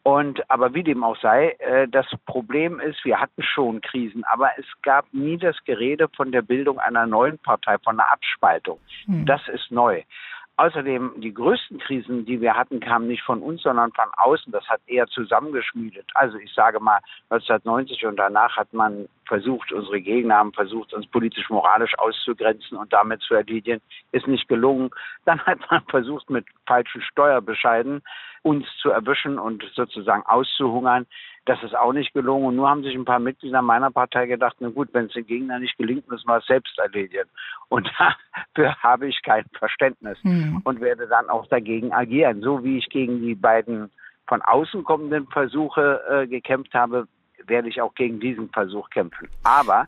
Und 0.07 0.49
aber 0.49 0.73
wie 0.73 0.83
dem 0.83 1.03
auch 1.03 1.17
sei, 1.17 1.57
äh, 1.59 1.85
das 1.85 2.05
Problem 2.25 2.79
ist, 2.79 3.03
wir 3.03 3.19
hatten 3.19 3.43
schon 3.43 3.81
Krisen, 3.81 4.23
aber 4.23 4.51
es 4.57 4.65
gab 4.81 5.05
nie 5.11 5.35
das 5.35 5.61
Gerede 5.65 6.07
von 6.15 6.31
der 6.31 6.41
Bildung 6.41 6.79
einer 6.79 7.05
neuen 7.05 7.37
Partei, 7.39 7.77
von 7.79 7.99
einer 7.99 8.09
Abspaltung. 8.09 8.79
Hm. 9.03 9.25
Das 9.25 9.41
ist 9.49 9.69
neu. 9.69 10.03
Außerdem, 10.59 11.13
die 11.17 11.35
größten 11.35 11.77
Krisen, 11.77 12.25
die 12.25 12.41
wir 12.41 12.55
hatten, 12.55 12.79
kamen 12.79 13.07
nicht 13.07 13.21
von 13.21 13.43
uns, 13.43 13.61
sondern 13.61 13.91
von 13.93 14.09
außen. 14.17 14.51
Das 14.51 14.67
hat 14.67 14.81
eher 14.87 15.05
zusammengeschmiedet. 15.05 16.09
Also 16.15 16.37
ich 16.39 16.51
sage 16.51 16.79
mal, 16.79 16.99
1990 17.29 18.07
und 18.07 18.17
danach 18.17 18.57
hat 18.57 18.73
man 18.73 19.07
versucht, 19.27 19.71
unsere 19.71 20.01
Gegner 20.01 20.37
haben 20.37 20.53
versucht, 20.53 20.93
uns 20.95 21.05
politisch-moralisch 21.07 21.93
auszugrenzen 21.99 22.75
und 22.75 22.91
damit 22.91 23.21
zu 23.21 23.35
erledigen. 23.35 23.81
Ist 24.11 24.25
nicht 24.25 24.47
gelungen. 24.47 24.89
Dann 25.25 25.39
hat 25.45 25.59
man 25.69 25.83
versucht, 25.89 26.27
mit 26.31 26.45
falschen 26.65 27.03
Steuerbescheiden 27.03 28.01
uns 28.41 28.65
zu 28.81 28.89
erwischen 28.89 29.37
und 29.37 29.63
sozusagen 29.75 30.25
auszuhungern. 30.25 31.05
Das 31.47 31.63
ist 31.63 31.77
auch 31.77 31.93
nicht 31.93 32.13
gelungen. 32.13 32.45
Und 32.45 32.55
nur 32.57 32.69
haben 32.69 32.83
sich 32.83 32.93
ein 32.93 33.05
paar 33.05 33.19
Mitglieder 33.19 33.61
meiner 33.61 33.89
Partei 33.89 34.25
gedacht, 34.25 34.57
na 34.59 34.67
gut, 34.67 34.89
wenn 34.91 35.05
es 35.05 35.13
den 35.13 35.25
Gegner 35.25 35.59
nicht 35.59 35.77
gelingt, 35.77 36.05
müssen 36.09 36.27
wir 36.27 36.37
es 36.37 36.45
selbst 36.45 36.77
erledigen. 36.77 37.29
Und 37.69 37.89
dafür 38.53 38.75
habe 38.83 39.07
ich 39.07 39.21
kein 39.23 39.45
Verständnis 39.57 40.17
mhm. 40.23 40.61
und 40.65 40.81
werde 40.81 41.07
dann 41.07 41.29
auch 41.29 41.47
dagegen 41.47 41.93
agieren. 41.93 42.41
So 42.41 42.65
wie 42.65 42.77
ich 42.77 42.89
gegen 42.89 43.21
die 43.21 43.33
beiden 43.33 43.89
von 44.27 44.41
außen 44.41 44.83
kommenden 44.83 45.27
Versuche 45.27 46.01
äh, 46.09 46.27
gekämpft 46.27 46.73
habe, 46.73 47.07
werde 47.45 47.69
ich 47.69 47.81
auch 47.81 47.95
gegen 47.95 48.19
diesen 48.19 48.49
Versuch 48.49 48.89
kämpfen. 48.89 49.29
Aber 49.45 49.87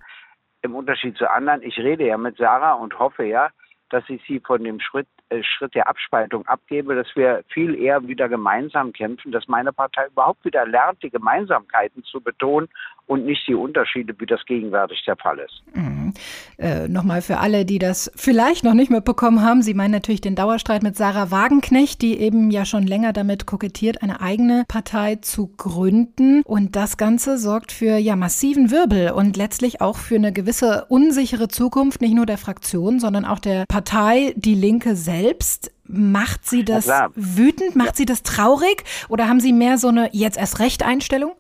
im 0.62 0.76
Unterschied 0.76 1.18
zu 1.18 1.30
anderen, 1.30 1.62
ich 1.62 1.78
rede 1.78 2.08
ja 2.08 2.18
mit 2.18 2.38
Sarah 2.38 2.74
und 2.74 2.98
hoffe 3.00 3.26
ja, 3.26 3.50
dass 3.90 4.04
ich 4.08 4.22
sie 4.26 4.40
von 4.40 4.64
dem 4.64 4.80
Schritt 4.80 5.08
Schritt 5.42 5.76
der 5.76 5.88
Abspaltung 5.88 6.46
abgebe, 6.48 6.96
dass 6.96 7.08
wir 7.16 7.44
viel 7.50 7.76
eher 7.76 8.08
wieder 8.08 8.28
gemeinsam 8.30 8.94
kämpfen, 8.94 9.32
dass 9.32 9.48
meine 9.48 9.72
Partei 9.72 10.08
überhaupt 10.08 10.44
wieder 10.44 10.66
lernt, 10.66 11.02
die 11.04 11.10
Gemeinsamkeiten 11.10 12.04
zu 12.04 12.22
betonen 12.22 12.68
und 13.06 13.26
nicht 13.26 13.48
die 13.48 13.56
Unterschiede, 13.56 14.14
wie 14.20 14.26
das 14.26 14.46
gegenwärtig 14.46 15.04
der 15.06 15.16
Fall 15.18 15.40
ist. 15.40 15.64
Mhm. 15.74 16.14
Äh, 16.58 16.88
Nochmal 16.88 17.22
für 17.22 17.38
alle, 17.38 17.66
die 17.66 17.80
das 17.80 18.12
vielleicht 18.16 18.64
noch 18.64 18.74
nicht 18.74 18.92
mitbekommen 18.92 19.42
haben, 19.42 19.62
Sie 19.62 19.74
meinen 19.74 19.92
natürlich 19.92 20.22
den 20.22 20.36
Dauerstreit 20.36 20.84
mit 20.84 20.96
Sarah 20.96 21.32
Wagenknecht, 21.32 22.02
die 22.02 22.20
eben 22.20 22.52
ja 22.52 22.66
schon 22.66 22.86
länger 22.86 23.14
damit 23.14 23.46
kokettiert, 23.46 24.02
eine 24.04 24.22
eigene 24.22 24.64
Partei 24.68 25.16
zu 25.18 25.48
gründen. 25.58 26.42
Und 26.44 26.76
das 26.76 26.98
Ganze 26.98 27.38
sorgt 27.38 27.72
für 27.72 27.98
ja 27.98 28.16
massiven 28.16 28.72
Wirbel 28.72 29.12
und 29.12 29.38
letztlich 29.38 29.82
auch 29.82 29.98
für 29.98 30.16
eine 30.16 30.32
gewisse 30.32 30.86
unsichere 30.90 31.48
Zukunft, 31.48 32.02
nicht 32.02 32.14
nur 32.14 32.26
der 32.26 32.38
Fraktion, 32.38 33.00
sondern 33.00 33.26
auch 33.26 33.40
der 33.40 33.66
Partei, 33.68 34.34
die 34.36 34.56
Linke 34.56 34.96
selbst 34.96 35.19
selbst? 35.22 35.72
Macht 35.86 36.46
Sie 36.46 36.64
das 36.64 36.88
wütend? 37.16 37.76
Macht 37.76 37.96
Sie 37.96 38.06
das 38.06 38.24
traurig? 38.24 38.84
Oder 39.10 39.28
haben 39.28 39.40
Sie 39.40 39.54
mehr 39.54 39.78
so 39.78 39.90
eine 39.90 40.10
jetzt 40.14 40.38
erst 40.38 40.60
recht 40.60 40.84
Einstellung? 40.84 41.36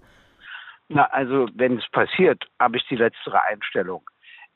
Na, 0.89 1.05
also 1.05 1.47
wenn 1.53 1.77
es 1.77 1.87
passiert, 1.91 2.43
habe 2.59 2.77
ich 2.77 2.87
die 2.87 2.95
letztere 2.95 3.43
Einstellung. 3.43 4.01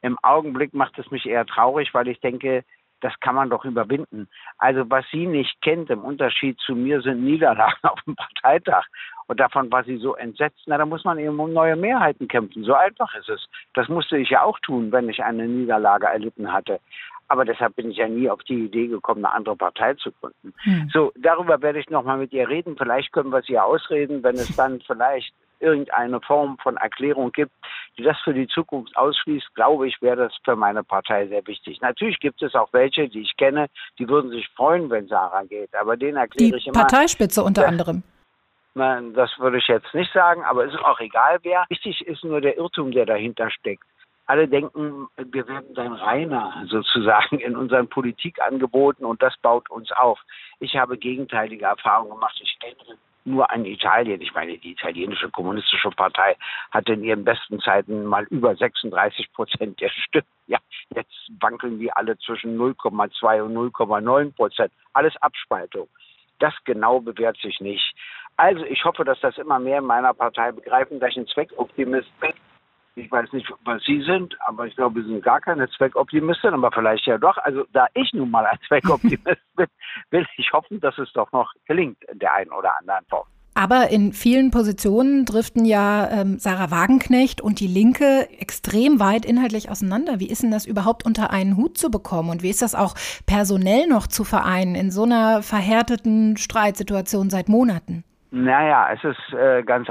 Im 0.01 0.17
Augenblick 0.23 0.73
macht 0.73 0.97
es 0.97 1.09
mich 1.11 1.25
eher 1.25 1.45
traurig, 1.45 1.93
weil 1.93 2.07
ich 2.07 2.19
denke, 2.19 2.65
das 3.01 3.13
kann 3.19 3.35
man 3.35 3.49
doch 3.49 3.65
überwinden. 3.65 4.27
Also 4.57 4.89
was 4.89 5.05
sie 5.11 5.27
nicht 5.27 5.61
kennt 5.61 5.89
im 5.89 6.03
Unterschied 6.03 6.57
zu 6.59 6.73
mir 6.73 7.01
sind 7.01 7.23
Niederlagen 7.23 7.83
auf 7.83 8.01
dem 8.03 8.15
Parteitag. 8.15 8.85
Und 9.27 9.39
davon 9.39 9.71
war 9.71 9.83
sie 9.83 9.97
so 9.97 10.15
entsetzt. 10.15 10.63
Na, 10.65 10.77
da 10.77 10.85
muss 10.85 11.03
man 11.05 11.19
eben 11.19 11.39
um 11.39 11.53
neue 11.53 11.75
Mehrheiten 11.75 12.27
kämpfen. 12.27 12.63
So 12.63 12.73
einfach 12.73 13.13
ist 13.15 13.29
es. 13.29 13.45
Das 13.73 13.87
musste 13.87 14.17
ich 14.17 14.29
ja 14.29 14.41
auch 14.41 14.59
tun, 14.59 14.91
wenn 14.91 15.07
ich 15.09 15.23
eine 15.23 15.47
Niederlage 15.47 16.07
erlitten 16.07 16.51
hatte. 16.51 16.79
Aber 17.27 17.45
deshalb 17.45 17.75
bin 17.75 17.91
ich 17.91 17.97
ja 17.97 18.07
nie 18.07 18.29
auf 18.29 18.43
die 18.43 18.65
Idee 18.65 18.87
gekommen, 18.87 19.25
eine 19.25 19.33
andere 19.33 19.55
Partei 19.55 19.93
zu 19.95 20.11
gründen. 20.11 20.53
Hm. 20.63 20.89
So, 20.93 21.11
darüber 21.15 21.61
werde 21.61 21.79
ich 21.79 21.89
nochmal 21.89 22.17
mit 22.17 22.33
ihr 22.33 22.47
reden. 22.47 22.75
Vielleicht 22.77 23.11
können 23.11 23.31
wir 23.31 23.41
sie 23.41 23.53
ja 23.53 23.63
ausreden, 23.63 24.23
wenn 24.23 24.35
es 24.35 24.55
dann 24.55 24.81
vielleicht 24.81 25.33
irgendeine 25.59 26.19
Form 26.19 26.57
von 26.61 26.75
Erklärung 26.75 27.31
gibt, 27.31 27.53
die 27.97 28.03
das 28.03 28.19
für 28.19 28.33
die 28.33 28.47
Zukunft 28.47 28.95
ausschließt, 28.97 29.55
glaube 29.55 29.87
ich, 29.87 30.01
wäre 30.01 30.17
das 30.17 30.33
für 30.43 30.57
meine 30.57 30.83
Partei 30.83 31.27
sehr 31.27 31.47
wichtig. 31.47 31.79
Natürlich 31.79 32.19
gibt 32.19 32.41
es 32.41 32.53
auch 32.53 32.67
welche, 32.73 33.07
die 33.07 33.21
ich 33.21 33.37
kenne, 33.37 33.67
die 33.97 34.09
würden 34.09 34.29
sich 34.29 34.47
freuen, 34.49 34.89
wenn 34.89 35.07
Sarah 35.07 35.43
geht, 35.43 35.73
aber 35.73 35.95
den 35.95 36.17
erkläre 36.17 36.57
ich 36.57 36.67
immer. 36.67 36.73
Die 36.73 36.79
Parteispitze 36.79 37.41
unter 37.43 37.65
anderem. 37.65 38.03
Das 38.75 39.31
würde 39.37 39.59
ich 39.59 39.67
jetzt 39.67 39.93
nicht 39.93 40.11
sagen, 40.11 40.43
aber 40.43 40.65
es 40.65 40.73
ist 40.73 40.83
auch 40.83 40.99
egal 40.99 41.37
wer. 41.43 41.63
Wichtig 41.69 42.05
ist 42.07 42.23
nur 42.23 42.41
der 42.41 42.57
Irrtum, 42.57 42.91
der 42.91 43.05
dahinter 43.05 43.49
steckt. 43.51 43.85
Alle 44.25 44.47
denken, 44.47 45.07
wir 45.17 45.47
werden 45.47 45.73
dann 45.73 45.93
reiner 45.93 46.65
sozusagen 46.69 47.39
in 47.39 47.57
unseren 47.57 47.87
Politikangeboten 47.87 49.05
und 49.05 49.21
das 49.21 49.35
baut 49.37 49.69
uns 49.69 49.91
auf. 49.91 50.19
Ich 50.59 50.75
habe 50.77 50.97
gegenteilige 50.97 51.65
Erfahrungen 51.65 52.11
gemacht. 52.11 52.39
Ich 52.41 52.57
kenne 52.59 52.97
nur 53.25 53.49
an 53.51 53.65
Italien. 53.65 54.21
Ich 54.21 54.33
meine, 54.33 54.57
die 54.57 54.71
italienische 54.71 55.29
kommunistische 55.29 55.89
Partei 55.91 56.35
hatte 56.71 56.93
in 56.93 57.03
ihren 57.03 57.23
besten 57.23 57.59
Zeiten 57.59 58.05
mal 58.05 58.25
über 58.29 58.55
36 58.55 59.31
Prozent 59.33 59.79
der 59.81 59.89
Stimmen. 59.89 60.27
Ja, 60.45 60.59
jetzt 60.93 61.31
wankeln 61.39 61.79
die 61.79 61.89
alle 61.93 62.17
zwischen 62.17 62.59
0,2 62.59 63.43
und 63.43 63.53
0,9 63.53 64.35
Prozent. 64.35 64.73
Alles 64.91 65.15
Abspaltung. 65.21 65.87
Das 66.39 66.53
genau 66.65 66.99
bewährt 66.99 67.37
sich 67.37 67.61
nicht. 67.61 67.95
Also 68.35 68.65
ich 68.65 68.83
hoffe, 68.83 69.05
dass 69.05 69.17
das 69.21 69.37
immer 69.37 69.59
mehr 69.59 69.77
in 69.77 69.85
meiner 69.85 70.13
Partei 70.13 70.51
begreifen, 70.51 70.99
dass 70.99 71.11
ich 71.11 71.17
ein 71.17 71.27
Zweckoptimist 71.27 72.09
bin. 72.19 72.33
Ich 72.95 73.11
weiß 73.11 73.33
nicht, 73.33 73.51
was 73.65 73.83
Sie 73.83 74.01
sind, 74.01 74.37
aber 74.45 74.67
ich 74.67 74.75
glaube, 74.75 75.01
Sie 75.01 75.09
sind 75.09 75.23
gar 75.23 75.41
keine 75.41 75.67
Zweckoptimistin, 75.69 76.53
aber 76.53 76.71
vielleicht 76.71 77.07
ja 77.07 77.17
doch. 77.17 77.37
Also 77.37 77.65
da 77.73 77.87
ich 77.93 78.13
nun 78.13 78.29
mal 78.29 78.45
ein 78.45 78.59
Zweckoptimist 78.67 79.41
bin, 79.55 79.67
will 80.11 80.25
ich 80.37 80.53
hoffen, 80.53 80.79
dass 80.79 80.97
es 80.99 81.11
doch 81.13 81.31
noch 81.31 81.51
gelingt 81.65 82.03
in 82.11 82.19
der 82.19 82.33
einen 82.35 82.51
oder 82.51 82.77
anderen 82.77 83.05
Form. 83.09 83.25
Aber 83.55 83.89
in 83.89 84.13
vielen 84.13 84.49
Positionen 84.49 85.25
driften 85.25 85.65
ja 85.65 86.09
ähm, 86.09 86.39
Sarah 86.39 86.71
Wagenknecht 86.71 87.39
und 87.39 87.59
die 87.59 87.67
Linke 87.67 88.27
extrem 88.39 88.99
weit 88.99 89.25
inhaltlich 89.25 89.69
auseinander. 89.69 90.19
Wie 90.19 90.29
ist 90.29 90.41
denn 90.41 90.49
das 90.49 90.65
überhaupt 90.65 91.05
unter 91.05 91.29
einen 91.29 91.55
Hut 91.55 91.77
zu 91.77 91.91
bekommen? 91.91 92.29
Und 92.29 92.41
wie 92.41 92.49
ist 92.49 92.63
das 92.63 92.73
auch 92.73 92.95
personell 93.27 93.87
noch 93.87 94.07
zu 94.07 94.23
vereinen 94.23 94.73
in 94.73 94.89
so 94.89 95.03
einer 95.03 95.43
verhärteten 95.43 96.35
Streitsituation 96.37 97.29
seit 97.29 97.47
Monaten? 97.47 98.03
Naja, 98.31 98.89
es 98.91 99.03
ist 99.03 99.33
äh, 99.37 99.61
ganz 99.61 99.87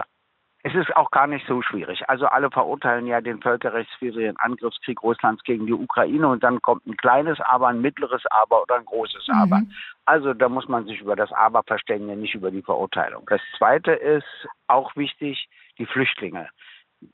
es 0.65 0.75
ist 0.75 0.95
auch 0.97 1.11
gar 1.11 1.27
nicht 1.27 1.45
so 1.47 1.61
schwierig. 1.61 2.09
Also 2.09 2.27
alle 2.27 2.51
verurteilen 2.51 3.07
ja 3.07 3.21
den 3.21 3.41
völkerrechtswidrigen 3.41 4.37
Angriffskrieg 4.37 5.03
Russlands 5.03 5.43
gegen 5.43 5.67
die 5.67 5.73
Ukraine 5.73 6.29
und 6.29 6.45
dann 6.45 6.63
kommt 6.63 6.87
ein 6.87 6.97
kleines 6.97 7.41
Aber, 7.41 7.69
ein 7.69 7.81
mittleres 7.81 8.23
Aber 8.31 8.63
oder 8.63 8.77
ein 8.77 8.85
großes 8.85 9.27
mhm. 9.27 9.35
Aber. 9.35 9.63
Also 10.05 10.35
da 10.35 10.49
muss 10.49 10.69
man 10.69 10.87
sich 10.87 11.01
über 11.01 11.17
das 11.17 11.33
Aber 11.33 11.65
verständigen, 11.65 12.21
nicht 12.21 12.35
über 12.35 12.53
die 12.53 12.63
Verurteilung. 12.63 13.25
Das 13.29 13.41
Zweite 13.59 13.93
ist 13.93 14.47
auch 14.69 14.95
wichtig, 14.95 15.49
die 15.79 15.87
Flüchtlinge. 15.87 16.49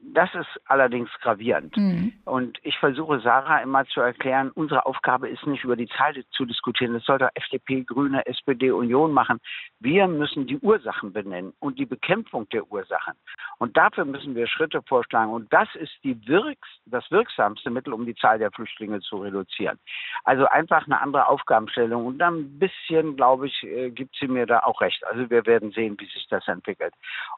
Das 0.00 0.34
ist 0.34 0.48
allerdings 0.66 1.10
gravierend. 1.20 1.76
Mhm. 1.76 2.12
Und 2.24 2.58
ich 2.62 2.76
versuche 2.78 3.20
Sarah 3.20 3.60
immer 3.60 3.86
zu 3.86 4.00
erklären, 4.00 4.50
unsere 4.54 4.86
Aufgabe 4.86 5.28
ist 5.28 5.46
nicht 5.46 5.64
über 5.64 5.76
die 5.76 5.88
Zahl 5.88 6.14
zu 6.30 6.44
diskutieren. 6.44 6.94
Das 6.94 7.04
sollte 7.04 7.28
FDP, 7.34 7.84
Grüne, 7.84 8.26
SPD, 8.26 8.70
Union 8.70 9.12
machen. 9.12 9.40
Wir 9.80 10.08
müssen 10.08 10.46
die 10.46 10.58
Ursachen 10.58 11.12
benennen 11.12 11.52
und 11.60 11.78
die 11.78 11.86
Bekämpfung 11.86 12.48
der 12.50 12.70
Ursachen. 12.70 13.14
Und 13.58 13.76
dafür 13.76 14.04
müssen 14.04 14.34
wir 14.34 14.46
Schritte 14.46 14.82
vorschlagen. 14.82 15.32
Und 15.32 15.52
das 15.52 15.68
ist 15.74 15.92
wirks 16.02 16.68
das 16.86 17.10
wirksamste 17.10 17.70
Mittel, 17.70 17.92
um 17.92 18.06
die 18.06 18.14
Zahl 18.14 18.38
der 18.38 18.50
Flüchtlinge 18.50 19.00
zu 19.00 19.18
reduzieren. 19.18 19.78
Also 20.24 20.46
einfach 20.46 20.86
eine 20.86 21.00
andere 21.00 21.28
Aufgabenstellung. 21.28 22.06
Und 22.06 22.22
ein 22.22 22.58
bisschen, 22.58 23.16
glaube 23.16 23.46
ich, 23.46 23.62
äh, 23.64 23.90
gibt 23.90 24.16
sie 24.16 24.28
mir 24.28 24.46
da 24.46 24.60
auch 24.60 24.80
recht. 24.80 25.04
Also 25.06 25.28
wir 25.30 25.46
werden 25.46 25.72
sehen, 25.72 25.96
wie 25.98 26.06
sich 26.06 26.26
das 26.28 26.46
entwickelt. 26.48 26.94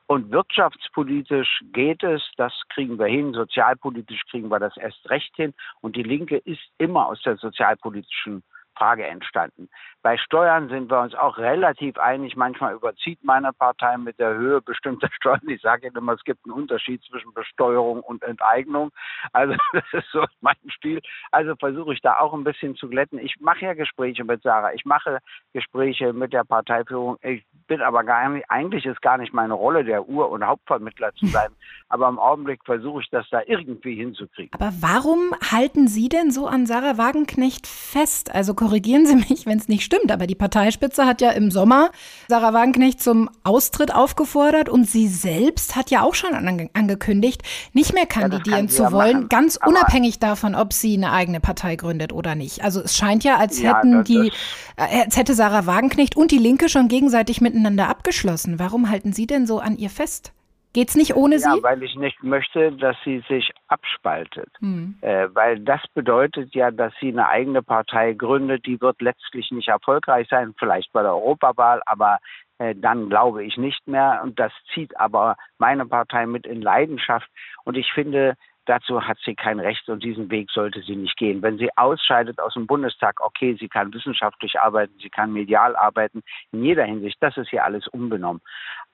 Und 0.07 0.31
wirtschaftspolitisch 0.31 1.61
geht 1.73 2.03
es, 2.03 2.23
das 2.41 2.53
kriegen 2.71 2.99
wir 2.99 3.07
hin. 3.07 3.35
Sozialpolitisch 3.35 4.23
kriegen 4.31 4.51
wir 4.51 4.59
das 4.59 4.77
erst 4.79 5.09
recht 5.11 5.37
hin. 5.37 5.53
Und 5.83 5.95
die 5.95 6.03
Linke 6.03 6.39
ist 6.39 6.63
immer 6.79 7.07
aus 7.07 7.21
der 7.23 7.37
sozialpolitischen 7.37 8.43
Frage 8.81 9.07
entstanden. 9.07 9.69
Bei 10.03 10.17
Steuern 10.17 10.71
sind 10.71 10.91
wir 10.91 11.01
uns 11.01 11.15
auch 11.15 11.37
relativ 11.37 11.99
einig. 11.99 12.35
Manchmal 12.35 12.75
überzieht 12.75 13.23
meine 13.23 13.53
Partei 13.53 13.99
mit 13.99 14.19
der 14.19 14.35
Höhe 14.35 14.63
bestimmter 14.63 15.11
Steuern. 15.21 15.47
Ich 15.49 15.61
sage 15.61 15.91
immer, 15.95 16.15
es 16.15 16.25
gibt 16.25 16.47
einen 16.47 16.55
Unterschied 16.55 17.03
zwischen 17.05 17.35
Besteuerung 17.35 18.01
und 18.01 18.23
Enteignung. 18.23 18.91
Also 19.35 19.55
das 19.75 19.85
ist 19.93 20.11
so 20.11 20.25
mein 20.41 20.57
Stil. 20.71 21.03
Also 21.31 21.55
versuche 21.57 21.93
ich 21.93 22.01
da 22.01 22.21
auch 22.21 22.33
ein 22.33 22.45
bisschen 22.45 22.75
zu 22.75 22.89
glätten. 22.89 23.19
Ich 23.19 23.35
mache 23.39 23.67
ja 23.67 23.75
Gespräche 23.75 24.25
mit 24.25 24.43
Sarah. 24.43 24.73
Ich 24.73 24.87
mache 24.87 25.19
Gespräche 25.53 26.15
mit 26.15 26.33
der 26.33 26.45
Parteiführung. 26.45 27.19
Ich 27.21 27.45
bin 27.71 27.83
aber 27.83 28.03
gar 28.03 28.29
nicht, 28.29 28.45
eigentlich 28.51 28.85
ist 28.85 29.01
gar 29.01 29.17
nicht 29.17 29.33
meine 29.33 29.55
Rolle, 29.55 29.85
der 29.85 30.09
Ur- 30.09 30.29
und 30.31 30.45
Hauptvermittler 30.45 31.15
zu 31.15 31.27
sein. 31.29 31.51
Aber 31.89 32.09
im 32.09 32.19
Augenblick 32.19 32.61
versuche 32.65 33.01
ich 33.01 33.09
das 33.11 33.27
da 33.31 33.41
irgendwie 33.47 33.95
hinzukriegen. 33.95 34.51
Aber 34.53 34.73
warum 34.81 35.33
halten 35.53 35.89
Sie 35.89 36.09
denn 36.09 36.31
so 36.31 36.47
an 36.47 36.67
Sarah 36.67 36.99
Wagenknecht 36.99 37.67
fest? 37.67 38.35
Also 38.35 38.55
korrigieren 38.55 39.07
Sie 39.07 39.17
mich, 39.17 39.47
wenn 39.47 39.59
es 39.59 39.69
nicht 39.69 39.85
stimmt, 39.85 40.11
aber 40.13 40.27
die 40.27 40.35
Parteispitze 40.35 41.07
hat 41.07 41.21
ja 41.21 41.31
im 41.31 41.51
Sommer 41.51 41.91
Sarah 42.29 42.53
Wagenknecht 42.53 43.01
zum 43.01 43.31
Austritt 43.45 43.95
aufgefordert 43.95 44.69
und 44.69 44.85
sie 44.85 45.07
selbst 45.07 45.77
hat 45.77 45.91
ja 45.91 46.03
auch 46.03 46.15
schon 46.15 46.35
ange 46.35 46.71
angekündigt, 46.75 47.43
nicht 47.73 47.95
mehr 47.95 48.07
kandidieren 48.07 48.67
ja, 48.67 48.69
zu 48.69 48.93
wollen, 48.93 49.13
machen. 49.15 49.29
ganz 49.29 49.57
aber 49.57 49.71
unabhängig 49.71 50.19
davon, 50.19 50.55
ob 50.57 50.73
sie 50.73 50.95
eine 50.97 51.13
eigene 51.13 51.41
Partei 51.41 51.77
gründet 51.77 52.13
oder 52.13 52.35
nicht. 52.35 52.63
Also 52.65 52.81
es 52.81 52.97
scheint 52.97 53.23
ja, 53.25 53.37
als 53.37 53.61
ja, 53.61 53.77
hätten 53.77 54.05
die, 54.05 54.33
äh, 54.77 55.05
als 55.05 55.17
hätte 55.17 55.35
Sarah 55.35 55.67
Wagenknecht 55.67 56.17
und 56.17 56.31
die 56.33 56.39
Linke 56.39 56.69
schon 56.69 56.89
gegenseitig 56.89 57.41
miteinander 57.61 57.89
abgeschlossen. 57.89 58.59
Warum 58.59 58.91
halten 58.91 59.13
Sie 59.13 59.27
denn 59.27 59.47
so 59.47 59.59
an 59.59 59.77
ihr 59.77 59.91
fest? 59.91 60.33
Geht's 60.73 60.95
nicht 60.95 61.17
ohne 61.17 61.35
ja, 61.35 61.41
sie? 61.41 61.57
Ja, 61.57 61.63
weil 61.63 61.83
ich 61.83 61.97
nicht 61.97 62.23
möchte, 62.23 62.71
dass 62.73 62.97
sie 63.05 63.25
sich 63.29 63.51
abspaltet. 63.67 64.51
Hm. 64.61 64.95
Äh, 65.01 65.27
weil 65.33 65.59
das 65.59 65.81
bedeutet 65.95 66.55
ja, 66.55 66.71
dass 66.71 66.93
sie 67.01 67.09
eine 67.09 67.29
eigene 67.29 67.61
Partei 67.61 68.13
gründet, 68.13 68.67
die 68.67 68.81
wird 68.81 69.03
letztlich 69.03 69.51
nicht 69.51 69.69
erfolgreich 69.69 70.29
sein, 70.31 70.55
vielleicht 70.59 70.93
bei 70.93 71.03
der 71.03 71.11
Europawahl, 71.11 71.83
aber 71.87 72.19
äh, 72.59 72.77
dann 72.77 73.09
glaube 73.09 73.43
ich 73.43 73.57
nicht 73.57 73.85
mehr. 73.89 74.21
Und 74.23 74.39
das 74.39 74.53
zieht 74.73 74.97
aber 74.99 75.37
meine 75.59 75.87
Partei 75.87 76.27
mit 76.27 76.47
in 76.47 76.63
Leidenschaft. 76.63 77.29
Und 77.65 77.77
ich 77.77 77.93
finde, 77.93 78.37
Dazu 78.71 79.03
hat 79.03 79.19
sie 79.25 79.35
kein 79.35 79.59
Recht 79.59 79.89
und 79.89 80.05
diesen 80.05 80.31
Weg 80.31 80.49
sollte 80.53 80.81
sie 80.83 80.95
nicht 80.95 81.17
gehen. 81.17 81.43
Wenn 81.43 81.59
sie 81.59 81.77
ausscheidet 81.77 82.39
aus 82.39 82.55
dem 82.55 82.69
Bundestag, 82.69 83.21
okay, 83.21 83.57
sie 83.59 83.69
kann 83.69 83.93
wissenschaftlich 83.93 84.61
arbeiten, 84.61 84.95
sie 85.03 85.11
kann 85.11 85.33
medial 85.33 85.75
arbeiten, 85.75 86.23
in 86.53 86.63
jeder 86.63 86.85
Hinsicht, 86.85 87.17
das 87.19 87.37
ist 87.37 87.51
hier 87.51 87.65
alles 87.65 87.89
unbenommen. 87.89 88.41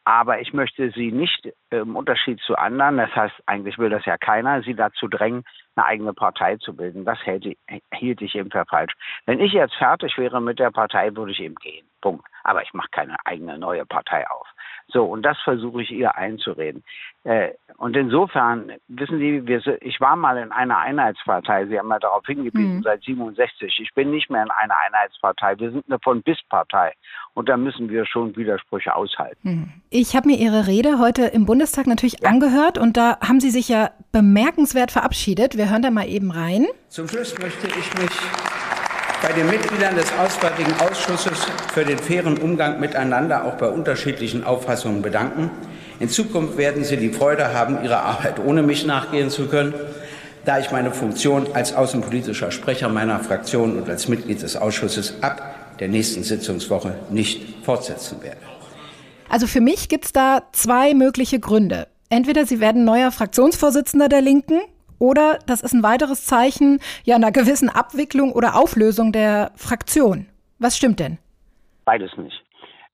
Aber 0.04 0.40
ich 0.40 0.54
möchte 0.54 0.90
sie 0.92 1.12
nicht 1.12 1.52
im 1.68 1.94
Unterschied 1.94 2.40
zu 2.40 2.56
anderen, 2.56 2.96
das 2.96 3.14
heißt, 3.14 3.34
eigentlich 3.44 3.76
will 3.76 3.90
das 3.90 4.06
ja 4.06 4.16
keiner, 4.16 4.62
sie 4.62 4.72
dazu 4.72 5.08
drängen, 5.08 5.44
eine 5.74 5.84
eigene 5.84 6.14
Partei 6.14 6.56
zu 6.56 6.74
bilden. 6.74 7.04
Das 7.04 7.18
hält, 7.26 7.44
hielt 7.92 8.22
ich 8.22 8.34
eben 8.34 8.50
für 8.50 8.64
falsch. 8.64 8.94
Wenn 9.26 9.40
ich 9.40 9.52
jetzt 9.52 9.74
fertig 9.74 10.16
wäre 10.16 10.40
mit 10.40 10.58
der 10.58 10.70
Partei, 10.70 11.14
würde 11.14 11.32
ich 11.32 11.40
eben 11.40 11.56
gehen. 11.56 11.86
Punkt. 12.00 12.24
Aber 12.44 12.62
ich 12.62 12.72
mache 12.72 12.88
keine 12.92 13.16
eigene 13.26 13.58
neue 13.58 13.84
Partei 13.84 14.26
auf. 14.30 14.46
So, 14.88 15.04
und 15.04 15.22
das 15.22 15.36
versuche 15.42 15.82
ich 15.82 15.90
ihr 15.90 16.14
einzureden. 16.14 16.84
Äh, 17.24 17.50
und 17.76 17.96
insofern, 17.96 18.72
wissen 18.86 19.18
Sie, 19.18 19.46
wir, 19.46 19.60
ich 19.82 20.00
war 20.00 20.14
mal 20.14 20.38
in 20.38 20.52
einer 20.52 20.78
Einheitspartei, 20.78 21.66
Sie 21.66 21.78
haben 21.78 21.90
ja 21.90 21.98
darauf 21.98 22.24
hingewiesen, 22.24 22.76
mhm. 22.76 22.82
seit 22.82 23.02
67. 23.02 23.80
Ich 23.80 23.92
bin 23.94 24.10
nicht 24.10 24.30
mehr 24.30 24.44
in 24.44 24.50
einer 24.50 24.74
Einheitspartei. 24.86 25.58
Wir 25.58 25.72
sind 25.72 25.84
eine 25.88 25.98
Von-Bis-Partei. 25.98 26.92
Und 27.34 27.48
da 27.48 27.56
müssen 27.56 27.88
wir 27.90 28.06
schon 28.06 28.36
Widersprüche 28.36 28.94
aushalten. 28.94 29.38
Mhm. 29.42 29.72
Ich 29.90 30.14
habe 30.14 30.28
mir 30.28 30.38
Ihre 30.38 30.68
Rede 30.68 31.00
heute 31.00 31.24
im 31.24 31.46
Bundestag 31.46 31.88
natürlich 31.88 32.20
ja. 32.20 32.30
angehört 32.30 32.78
und 32.78 32.96
da 32.96 33.18
haben 33.20 33.40
Sie 33.40 33.50
sich 33.50 33.68
ja 33.68 33.90
bemerkenswert 34.12 34.92
verabschiedet. 34.92 35.56
Wir 35.56 35.68
hören 35.68 35.82
da 35.82 35.90
mal 35.90 36.06
eben 36.06 36.30
rein. 36.30 36.66
Zum 36.88 37.08
Schluss 37.08 37.36
möchte 37.38 37.66
ich 37.66 37.94
mich 37.98 38.55
bei 39.22 39.32
den 39.32 39.48
Mitgliedern 39.48 39.94
des 39.94 40.12
Auswärtigen 40.18 40.72
Ausschusses 40.80 41.46
für 41.72 41.84
den 41.84 41.98
fairen 41.98 42.38
Umgang 42.38 42.80
miteinander 42.80 43.44
auch 43.44 43.54
bei 43.54 43.68
unterschiedlichen 43.68 44.44
Auffassungen 44.44 45.02
bedanken. 45.02 45.50
In 45.98 46.08
Zukunft 46.08 46.56
werden 46.56 46.84
Sie 46.84 46.96
die 46.96 47.10
Freude 47.10 47.54
haben, 47.54 47.82
Ihrer 47.82 48.02
Arbeit 48.02 48.38
ohne 48.38 48.62
mich 48.62 48.84
nachgehen 48.84 49.30
zu 49.30 49.46
können, 49.46 49.74
da 50.44 50.58
ich 50.58 50.70
meine 50.70 50.92
Funktion 50.92 51.48
als 51.54 51.74
außenpolitischer 51.74 52.50
Sprecher 52.50 52.88
meiner 52.88 53.20
Fraktion 53.20 53.78
und 53.78 53.88
als 53.88 54.08
Mitglied 54.08 54.42
des 54.42 54.56
Ausschusses 54.56 55.14
ab 55.22 55.76
der 55.80 55.88
nächsten 55.88 56.22
Sitzungswoche 56.22 56.94
nicht 57.10 57.64
fortsetzen 57.64 58.22
werde. 58.22 58.40
Also 59.28 59.46
für 59.46 59.60
mich 59.60 59.88
gibt 59.88 60.04
es 60.04 60.12
da 60.12 60.42
zwei 60.52 60.94
mögliche 60.94 61.40
Gründe. 61.40 61.88
Entweder 62.10 62.46
Sie 62.46 62.60
werden 62.60 62.84
neuer 62.84 63.10
Fraktionsvorsitzender 63.10 64.08
der 64.08 64.20
Linken 64.20 64.60
oder 64.98 65.38
das 65.46 65.62
ist 65.62 65.72
ein 65.72 65.82
weiteres 65.82 66.26
Zeichen 66.26 66.80
ja 67.04 67.16
einer 67.16 67.32
gewissen 67.32 67.68
Abwicklung 67.68 68.32
oder 68.32 68.56
Auflösung 68.56 69.12
der 69.12 69.52
Fraktion. 69.56 70.26
Was 70.58 70.76
stimmt 70.76 71.00
denn? 71.00 71.18
Beides 71.84 72.16
nicht. 72.16 72.42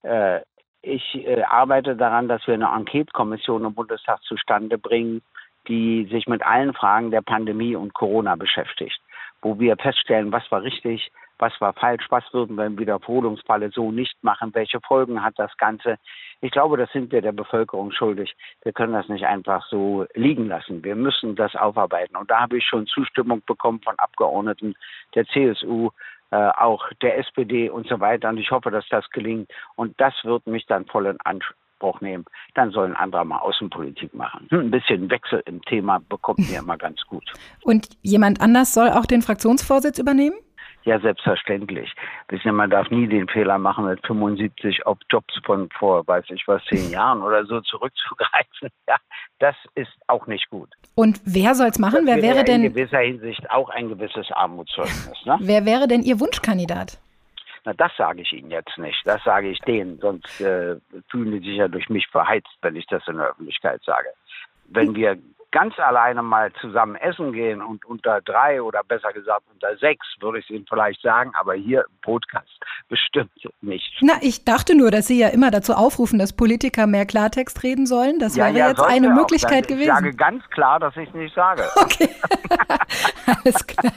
Äh, 0.03 0.41
Ich 0.85 1.15
äh, 1.15 1.43
arbeite 1.45 1.95
daran, 1.95 2.27
dass 2.27 2.45
wir 2.49 2.55
eine 2.55 2.75
Enquete-Kommission 2.75 3.65
im 3.65 3.73
Bundestag 3.75 4.21
zustande 4.25 4.79
bringen, 4.79 5.23
die 5.69 6.09
sich 6.11 6.27
mit 6.27 6.43
allen 6.43 6.75
Fragen 6.75 7.13
der 7.13 7.23
Pandemie 7.23 7.77
und 7.77 7.95
Corona 7.95 8.35
beschäftigt, 8.35 9.01
wo 9.43 9.61
wir 9.61 9.77
feststellen, 9.77 10.33
was 10.33 10.43
war 10.51 10.63
richtig, 10.63 11.13
was 11.43 11.61
war 11.61 11.73
falsch, 11.73 12.07
was 12.09 12.25
würden 12.33 12.57
wir 12.57 12.67
im 12.67 12.79
Wiederholungsfalle 12.79 13.71
so 13.71 13.91
nicht 13.91 14.15
machen, 14.23 14.55
welche 14.55 14.81
Folgen 14.81 15.25
hat 15.25 15.35
das 15.39 15.55
Ganze. 15.59 15.97
Ich 16.41 16.53
glaube, 16.53 16.77
das 16.77 16.91
sind 16.93 17.11
wir 17.11 17.21
der 17.21 17.33
Bevölkerung 17.33 17.91
schuldig. 17.91 18.35
Wir 18.63 18.73
können 18.73 18.93
das 18.93 19.09
nicht 19.09 19.27
einfach 19.27 19.67
so 19.69 20.07
liegen 20.15 20.47
lassen. 20.47 20.85
Wir 20.85 20.95
müssen 20.95 21.35
das 21.35 21.57
aufarbeiten. 21.57 22.17
Und 22.17 22.31
da 22.31 22.43
habe 22.43 22.59
ich 22.59 22.65
schon 22.65 22.87
Zustimmung 22.87 23.43
bekommen 23.45 23.81
von 23.83 23.99
Abgeordneten 23.99 24.75
der 25.17 25.27
CSU, 25.27 25.91
äh, 26.31 26.37
auch 26.37 26.89
der 27.03 27.19
SPD 27.19 27.69
und 27.69 27.89
so 27.89 27.99
weiter. 27.99 28.29
Und 28.29 28.39
ich 28.39 28.53
hoffe, 28.53 28.71
dass 28.71 28.89
das 28.89 29.11
gelingt. 29.11 29.51
Und 29.75 30.01
das 30.01 30.15
wird 30.23 30.47
mich 30.47 30.65
dann 30.67 30.87
voll 30.87 31.07
in 31.07 31.19
Anspruch 31.25 32.01
nehmen. 32.01 32.25
Dann 32.55 32.71
sollen 32.71 32.95
andere 32.95 33.27
mal 33.27 33.39
Außenpolitik 33.39 34.15
machen. 34.15 34.47
Ein 34.53 34.71
bisschen 34.71 35.11
Wechsel 35.11 35.43
im 35.47 35.61
Thema 35.63 36.01
bekommt 36.09 36.39
mir 36.39 36.61
immer 36.61 36.79
ganz 36.79 37.01
gut. 37.09 37.25
Und 37.65 37.89
jemand 38.03 38.41
anders 38.41 38.73
soll 38.75 38.91
auch 38.91 39.07
den 39.07 39.23
Fraktionsvorsitz 39.23 39.99
übernehmen? 39.99 40.37
Ja, 40.85 40.99
selbstverständlich. 40.99 41.93
Wissen 42.29 42.55
man 42.55 42.71
darf 42.71 42.91
nie 42.91 43.07
den 43.07 43.29
Fehler 43.29 43.59
machen, 43.59 43.85
mit 43.85 44.05
75 44.07 44.85
auf 44.85 44.99
Jobs 45.11 45.35
von 45.45 45.69
vor, 45.79 46.07
weiß 46.07 46.25
ich 46.31 46.47
was, 46.47 46.65
zehn 46.65 46.91
Jahren 46.91 47.23
oder 47.23 47.45
so 47.45 47.61
zurückzugreifen. 47.61 48.69
Ja, 48.89 48.97
das 49.39 49.57
ist 49.75 49.93
auch 50.09 50.27
nicht 50.27 50.51
gut. 50.51 50.69
Und 50.95 51.21
wer 51.25 51.55
soll 51.55 51.69
es 51.69 51.79
machen? 51.79 52.07
Das 52.07 52.17
wer 52.17 52.23
wäre 52.23 52.45
denn? 52.45 52.65
In 52.65 52.75
gewisser 52.75 52.99
Hinsicht 52.99 53.49
auch 53.51 53.71
ein 53.71 53.89
gewisses 53.89 54.31
Armutszeugnis. 54.33 55.25
Ne? 55.25 55.39
Wer 55.41 55.65
wäre 55.65 55.89
denn 55.89 56.03
Ihr 56.03 56.21
Wunschkandidat? 56.21 56.99
Na, 57.65 57.73
das 57.73 57.93
sage 57.97 58.23
ich 58.23 58.33
Ihnen 58.33 58.51
jetzt 58.51 58.77
nicht. 58.77 59.01
Das 59.05 59.23
sage 59.25 59.49
ich 59.49 59.59
denen, 59.61 59.99
sonst 59.99 60.41
äh, 60.41 60.77
fühlen 61.11 61.41
die 61.41 61.49
sich 61.49 61.59
ja 61.59 61.69
durch 61.69 61.89
mich 61.89 62.07
verheizt, 62.09 62.51
wenn 62.61 62.77
ich 62.77 62.87
das 62.87 63.07
in 63.07 63.17
der 63.17 63.29
Öffentlichkeit 63.29 63.81
sage. 63.85 64.09
Wenn 64.67 64.95
wir 64.95 65.17
ganz 65.53 65.79
alleine 65.79 66.23
mal 66.23 66.53
zusammen 66.61 66.97
essen 66.97 67.33
gehen 67.33 67.63
und 67.63 67.85
unter 67.85 68.21
drei 68.23 68.61
oder 68.61 68.83
besser 68.83 69.13
gesagt 69.13 69.43
unter 69.53 69.77
sechs, 69.77 70.07
würde 70.21 70.39
ich 70.39 70.47
es 70.47 70.51
Ihnen 70.51 70.67
vielleicht 70.69 71.01
sagen, 71.03 71.31
aber 71.39 71.55
hier 71.55 71.85
im 71.89 72.01
Podcast 72.01 72.49
bestimmt 72.89 73.31
nicht. 73.61 73.93
Na, 74.01 74.15
ich 74.21 74.45
dachte 74.45 74.75
nur, 74.75 74.91
dass 74.91 75.07
Sie 75.07 75.19
ja 75.19 75.29
immer 75.29 75.51
dazu 75.51 75.75
aufrufen, 75.75 76.19
dass 76.19 76.33
Politiker 76.33 76.87
mehr 76.87 77.07
Klartext 77.07 77.63
reden 77.63 77.87
sollen. 77.87 78.19
Das 78.19 78.35
ja, 78.35 78.47
wäre 78.47 78.59
ja, 78.59 78.69
jetzt 78.71 78.81
eine 78.81 79.13
auch. 79.13 79.17
Möglichkeit 79.17 79.63
ich 79.63 79.69
gewesen. 79.69 79.89
Ich 79.91 79.95
sage 79.95 80.15
ganz 80.15 80.45
klar, 80.51 80.81
dass 80.81 80.97
ich 80.97 81.09
es 81.09 81.15
nicht 81.15 81.35
sage. 81.35 81.63
Okay, 81.83 82.09
alles 83.27 83.67
klar. 83.67 83.93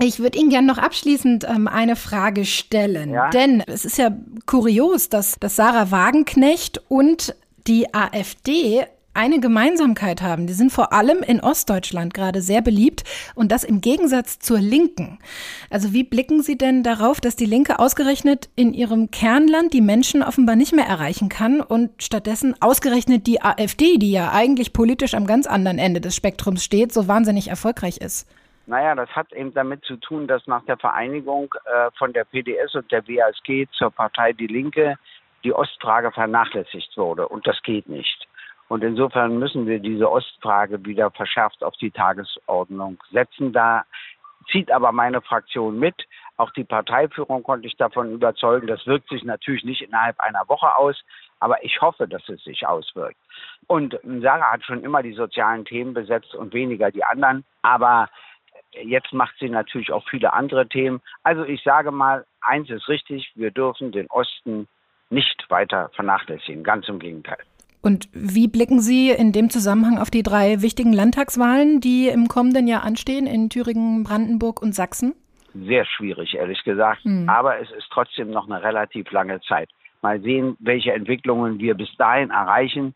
Ich 0.00 0.20
würde 0.20 0.38
Ihnen 0.38 0.48
gerne 0.48 0.66
noch 0.66 0.78
abschließend 0.78 1.44
ähm, 1.44 1.66
eine 1.68 1.96
Frage 1.96 2.44
stellen. 2.44 3.10
Ja? 3.10 3.30
Denn 3.30 3.62
es 3.66 3.84
ist 3.84 3.98
ja 3.98 4.10
kurios, 4.46 5.08
dass, 5.08 5.38
dass 5.38 5.56
Sarah 5.56 5.90
Wagenknecht 5.90 6.80
und 6.88 7.34
die 7.66 7.92
AfD 7.92 8.86
eine 9.18 9.40
Gemeinsamkeit 9.40 10.22
haben. 10.22 10.46
Die 10.46 10.52
sind 10.52 10.70
vor 10.70 10.92
allem 10.92 11.24
in 11.24 11.40
Ostdeutschland 11.40 12.14
gerade 12.14 12.40
sehr 12.40 12.62
beliebt 12.62 13.02
und 13.34 13.50
das 13.50 13.64
im 13.64 13.80
Gegensatz 13.80 14.38
zur 14.38 14.60
Linken. 14.60 15.18
Also 15.70 15.92
wie 15.92 16.04
blicken 16.04 16.40
Sie 16.40 16.56
denn 16.56 16.84
darauf, 16.84 17.20
dass 17.20 17.34
die 17.34 17.44
Linke 17.44 17.80
ausgerechnet 17.80 18.48
in 18.54 18.72
ihrem 18.72 19.10
Kernland 19.10 19.72
die 19.72 19.80
Menschen 19.80 20.22
offenbar 20.22 20.54
nicht 20.54 20.72
mehr 20.72 20.86
erreichen 20.86 21.28
kann 21.28 21.60
und 21.60 22.00
stattdessen 22.00 22.54
ausgerechnet 22.60 23.26
die 23.26 23.42
AfD, 23.42 23.98
die 23.98 24.12
ja 24.12 24.30
eigentlich 24.32 24.72
politisch 24.72 25.14
am 25.14 25.26
ganz 25.26 25.48
anderen 25.48 25.78
Ende 25.78 26.00
des 26.00 26.14
Spektrums 26.14 26.64
steht, 26.64 26.92
so 26.92 27.08
wahnsinnig 27.08 27.48
erfolgreich 27.48 27.98
ist? 27.98 28.32
Naja, 28.66 28.94
das 28.94 29.08
hat 29.10 29.32
eben 29.32 29.52
damit 29.52 29.82
zu 29.84 29.96
tun, 29.96 30.28
dass 30.28 30.46
nach 30.46 30.64
der 30.66 30.76
Vereinigung 30.76 31.52
äh, 31.64 31.90
von 31.98 32.12
der 32.12 32.24
PDS 32.24 32.74
und 32.76 32.92
der 32.92 33.02
WASG 33.08 33.66
zur 33.72 33.90
Partei 33.90 34.32
Die 34.32 34.46
Linke 34.46 34.96
die 35.42 35.52
Ostfrage 35.52 36.12
vernachlässigt 36.12 36.96
wurde. 36.96 37.26
Und 37.26 37.46
das 37.46 37.60
geht 37.62 37.88
nicht. 37.88 38.28
Und 38.68 38.84
insofern 38.84 39.38
müssen 39.38 39.66
wir 39.66 39.80
diese 39.80 40.10
Ostfrage 40.10 40.84
wieder 40.84 41.10
verschärft 41.10 41.64
auf 41.64 41.74
die 41.76 41.90
Tagesordnung 41.90 43.02
setzen. 43.10 43.52
Da 43.52 43.84
zieht 44.50 44.70
aber 44.70 44.92
meine 44.92 45.20
Fraktion 45.20 45.78
mit. 45.78 46.06
Auch 46.36 46.50
die 46.52 46.64
Parteiführung 46.64 47.42
konnte 47.42 47.66
ich 47.66 47.76
davon 47.76 48.12
überzeugen. 48.12 48.66
Das 48.66 48.86
wirkt 48.86 49.08
sich 49.08 49.24
natürlich 49.24 49.64
nicht 49.64 49.82
innerhalb 49.82 50.20
einer 50.20 50.48
Woche 50.48 50.76
aus, 50.76 50.96
aber 51.40 51.64
ich 51.64 51.80
hoffe, 51.80 52.06
dass 52.06 52.28
es 52.28 52.42
sich 52.44 52.66
auswirkt. 52.66 53.16
Und 53.66 53.98
Sarah 54.20 54.52
hat 54.52 54.64
schon 54.64 54.84
immer 54.84 55.02
die 55.02 55.14
sozialen 55.14 55.64
Themen 55.64 55.94
besetzt 55.94 56.34
und 56.34 56.52
weniger 56.52 56.90
die 56.90 57.04
anderen. 57.04 57.44
Aber 57.62 58.08
jetzt 58.72 59.12
macht 59.12 59.34
sie 59.38 59.48
natürlich 59.48 59.92
auch 59.92 60.06
viele 60.08 60.32
andere 60.32 60.68
Themen. 60.68 61.00
Also 61.22 61.44
ich 61.44 61.62
sage 61.62 61.90
mal, 61.90 62.24
eins 62.40 62.70
ist 62.70 62.88
richtig, 62.88 63.32
wir 63.34 63.50
dürfen 63.50 63.92
den 63.92 64.06
Osten 64.10 64.68
nicht 65.10 65.46
weiter 65.48 65.90
vernachlässigen. 65.94 66.62
Ganz 66.62 66.88
im 66.88 66.98
Gegenteil. 66.98 67.38
Und 67.80 68.08
wie 68.12 68.48
blicken 68.48 68.80
Sie 68.80 69.10
in 69.10 69.32
dem 69.32 69.50
Zusammenhang 69.50 69.98
auf 69.98 70.10
die 70.10 70.22
drei 70.22 70.62
wichtigen 70.62 70.92
Landtagswahlen, 70.92 71.80
die 71.80 72.08
im 72.08 72.28
kommenden 72.28 72.66
Jahr 72.66 72.82
anstehen 72.82 73.26
in 73.26 73.50
Thüringen, 73.50 74.02
Brandenburg 74.04 74.60
und 74.60 74.74
Sachsen? 74.74 75.14
Sehr 75.54 75.84
schwierig, 75.84 76.34
ehrlich 76.34 76.62
gesagt. 76.64 77.04
Hm. 77.04 77.28
Aber 77.28 77.60
es 77.60 77.70
ist 77.70 77.88
trotzdem 77.90 78.30
noch 78.30 78.48
eine 78.48 78.62
relativ 78.62 79.10
lange 79.10 79.40
Zeit. 79.42 79.70
Mal 80.02 80.20
sehen, 80.20 80.56
welche 80.60 80.92
Entwicklungen 80.92 81.58
wir 81.58 81.74
bis 81.74 81.88
dahin 81.96 82.30
erreichen. 82.30 82.94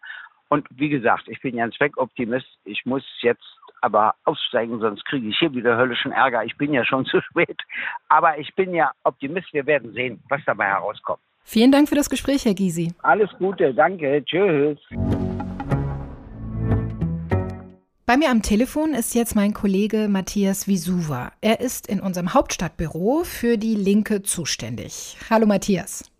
Und 0.49 0.67
wie 0.71 0.89
gesagt, 0.89 1.29
ich 1.29 1.41
bin 1.41 1.57
ja 1.57 1.65
ein 1.65 1.73
Zweckoptimist. 1.73 2.47
Ich 2.65 2.85
muss 2.85 3.03
jetzt 3.23 3.45
aber 3.81 4.15
aussteigen, 4.25 4.81
sonst 4.81 5.05
kriege 5.07 5.29
ich 5.29 5.39
hier 5.39 5.53
wieder 5.55 5.77
höllischen 5.77 6.13
Ärger. 6.13 6.45
Ich 6.45 6.57
bin 6.57 6.73
ja 6.73 6.85
schon 6.85 7.05
zu 7.07 7.21
spät. 7.23 7.61
Aber 8.09 8.39
ich 8.39 8.55
bin 8.55 8.75
ja 8.75 8.93
Optimist. 9.05 9.53
Wir 9.53 9.67
werden 9.67 9.93
sehen, 9.93 10.23
was 10.29 10.41
dabei 10.45 10.67
herauskommt. 10.67 11.21
Vielen 11.45 11.73
Dank 11.73 11.89
für 11.89 11.95
das 11.95 12.09
Gespräch, 12.09 12.45
Herr 12.45 12.55
Gysi. 12.55 12.93
Alles 13.03 13.31
Gute, 13.39 13.75
danke. 13.75 14.25
Tschüss. 14.25 14.79
Bei 18.05 18.17
mir 18.17 18.31
am 18.31 18.43
Telefon 18.43 18.95
ist 18.95 19.15
jetzt 19.15 19.35
mein 19.37 19.55
Kollege 19.55 20.09
Matthias 20.09 20.69
Wisuwa. 20.69 21.33
Er 21.41 21.61
ist 21.61 21.87
in 21.87 22.01
unserem 22.01 22.35
Hauptstadtbüro 22.35 23.23
für 23.25 23.57
die 23.57 23.75
Linke 23.75 24.23
zuständig. 24.23 25.17
Hallo 25.31 25.47
Matthias. 25.47 26.11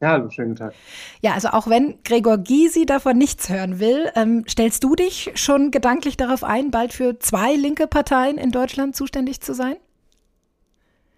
Ja, 0.00 0.10
hallo, 0.10 0.28
schönen 0.28 0.56
Tag. 0.56 0.74
Ja, 1.22 1.32
also 1.32 1.48
auch 1.48 1.68
wenn 1.68 2.02
Gregor 2.04 2.38
Gysi 2.38 2.84
davon 2.84 3.16
nichts 3.16 3.48
hören 3.48 3.80
will, 3.80 4.10
ähm, 4.14 4.44
stellst 4.48 4.84
du 4.84 4.94
dich 4.94 5.30
schon 5.36 5.70
gedanklich 5.70 6.16
darauf 6.16 6.44
ein, 6.44 6.70
bald 6.70 6.92
für 6.92 7.18
zwei 7.18 7.54
linke 7.54 7.86
Parteien 7.86 8.36
in 8.36 8.50
Deutschland 8.50 8.94
zuständig 8.94 9.40
zu 9.40 9.54
sein? 9.54 9.76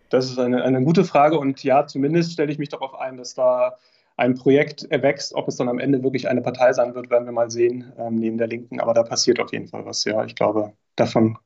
Das 0.09 0.31
ist 0.31 0.39
eine, 0.39 0.63
eine 0.63 0.83
gute 0.83 1.05
Frage 1.05 1.39
und 1.39 1.63
ja, 1.63 1.87
zumindest 1.87 2.33
stelle 2.33 2.51
ich 2.51 2.59
mich 2.59 2.69
darauf 2.69 2.95
ein, 2.95 3.17
dass 3.17 3.35
da 3.35 3.77
ein 4.17 4.35
Projekt 4.35 4.85
erwächst. 4.85 5.35
Ob 5.35 5.49
es 5.49 5.57
dann 5.57 5.69
am 5.69 5.79
Ende 5.79 6.03
wirklich 6.03 6.29
eine 6.29 6.43
Partei 6.43 6.73
sein 6.73 6.95
wird, 6.95 7.09
werden 7.11 7.25
wir 7.25 7.33
mal 7.33 7.51
sehen, 7.51 7.93
ähm, 7.99 8.17
neben 8.17 8.37
der 8.37 8.49
Linken. 8.49 8.81
Aber 8.81 8.93
da 8.93 9.03
passiert 9.03 9.41
auf 9.41 9.53
jeden 9.53 9.69
Fall 9.69 9.87
was. 9.87 10.05
Ja, 10.05 10.25
ich 10.25 10.35
glaube, 10.35 10.73
davon 10.97 11.39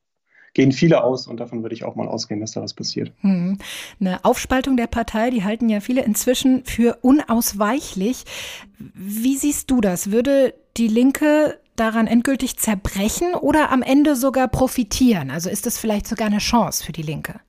gehen 0.53 0.71
viele 0.71 1.03
aus 1.03 1.27
und 1.27 1.39
davon 1.39 1.63
würde 1.63 1.75
ich 1.75 1.83
auch 1.83 1.95
mal 1.95 2.07
ausgehen, 2.07 2.39
dass 2.39 2.51
da 2.51 2.61
was 2.61 2.73
passiert. 2.73 3.11
Hm. 3.21 3.57
Eine 3.99 4.23
Aufspaltung 4.23 4.77
der 4.77 4.87
Partei, 4.87 5.29
die 5.29 5.43
halten 5.43 5.69
ja 5.69 5.79
viele 5.79 6.03
inzwischen 6.03 6.63
für 6.65 6.97
unausweichlich. 7.01 8.23
Wie 8.77 9.35
siehst 9.35 9.71
du 9.71 9.81
das? 9.81 10.11
Würde 10.11 10.53
die 10.77 10.87
Linke 10.87 11.59
daran 11.75 12.07
endgültig 12.07 12.57
zerbrechen 12.57 13.33
oder 13.33 13.71
am 13.71 13.81
Ende 13.81 14.15
sogar 14.15 14.47
profitieren? 14.47 15.31
Also 15.31 15.49
ist 15.49 15.65
das 15.65 15.79
vielleicht 15.79 16.07
sogar 16.07 16.27
eine 16.27 16.37
Chance 16.37 16.83
für 16.83 16.91
die 16.91 17.01
Linke? 17.01 17.39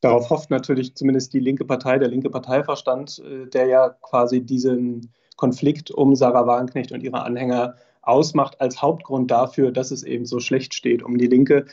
Darauf 0.00 0.30
hofft 0.30 0.50
natürlich 0.50 0.94
zumindest 0.94 1.32
die 1.32 1.40
linke 1.40 1.64
Partei, 1.64 1.98
der 1.98 2.08
linke 2.08 2.30
Parteiverstand, 2.30 3.18
äh, 3.20 3.46
der 3.46 3.66
ja 3.66 3.88
quasi 3.88 4.42
diesen 4.42 5.12
Konflikt 5.36 5.90
um 5.90 6.14
Sarah 6.14 6.46
Wagenknecht 6.46 6.92
und 6.92 7.02
ihre 7.02 7.22
Anhänger 7.22 7.76
ausmacht 8.02 8.60
als 8.60 8.80
Hauptgrund 8.82 9.30
dafür, 9.30 9.72
dass 9.72 9.90
es 9.90 10.02
eben 10.02 10.26
so 10.26 10.40
schlecht 10.40 10.74
steht 10.74 11.02
um 11.02 11.18
die 11.18 11.26
Linke. 11.26 11.66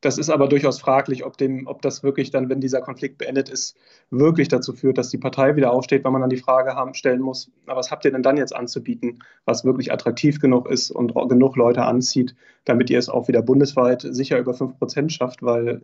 Das 0.00 0.18
ist 0.18 0.30
aber 0.30 0.48
durchaus 0.48 0.80
fraglich, 0.80 1.24
ob, 1.24 1.36
dem, 1.36 1.68
ob 1.68 1.80
das 1.80 2.02
wirklich 2.02 2.32
dann, 2.32 2.48
wenn 2.48 2.60
dieser 2.60 2.80
Konflikt 2.80 3.18
beendet 3.18 3.48
ist, 3.48 3.76
wirklich 4.10 4.48
dazu 4.48 4.72
führt, 4.72 4.98
dass 4.98 5.10
die 5.10 5.18
Partei 5.18 5.54
wieder 5.54 5.72
aufsteht, 5.72 6.02
weil 6.02 6.10
man 6.10 6.20
dann 6.20 6.30
die 6.30 6.38
Frage 6.38 6.74
haben, 6.74 6.94
stellen 6.94 7.20
muss, 7.20 7.52
was 7.66 7.92
habt 7.92 8.04
ihr 8.04 8.10
denn 8.10 8.24
dann 8.24 8.36
jetzt 8.36 8.54
anzubieten, 8.54 9.22
was 9.44 9.64
wirklich 9.64 9.92
attraktiv 9.92 10.40
genug 10.40 10.68
ist 10.68 10.90
und 10.90 11.14
genug 11.28 11.56
Leute 11.56 11.84
anzieht, 11.84 12.34
damit 12.64 12.90
ihr 12.90 12.98
es 12.98 13.08
auch 13.08 13.28
wieder 13.28 13.42
bundesweit 13.42 14.02
sicher 14.02 14.38
über 14.38 14.54
5 14.54 14.76
Prozent 14.78 15.12
schafft, 15.12 15.42
weil 15.42 15.82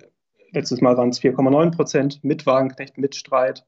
Letztes 0.52 0.80
Mal 0.80 0.96
waren 0.96 1.10
es 1.10 1.20
4,9 1.20 1.76
Prozent 1.76 2.24
mit 2.24 2.46
Wagenknecht, 2.46 2.98
mit 2.98 3.14
Streit. 3.14 3.64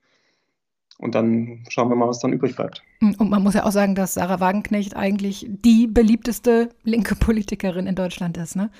Und 0.98 1.14
dann 1.14 1.64
schauen 1.68 1.88
wir 1.88 1.96
mal, 1.96 2.08
was 2.08 2.18
dann 2.18 2.32
übrig 2.32 2.56
bleibt. 2.56 2.82
Und 3.00 3.30
man 3.30 3.42
muss 3.42 3.54
ja 3.54 3.64
auch 3.64 3.72
sagen, 3.72 3.94
dass 3.94 4.14
Sarah 4.14 4.40
Wagenknecht 4.40 4.96
eigentlich 4.96 5.46
die 5.48 5.86
beliebteste 5.86 6.68
linke 6.84 7.14
Politikerin 7.16 7.86
in 7.86 7.94
Deutschland 7.94 8.36
ist, 8.36 8.54
ne? 8.54 8.70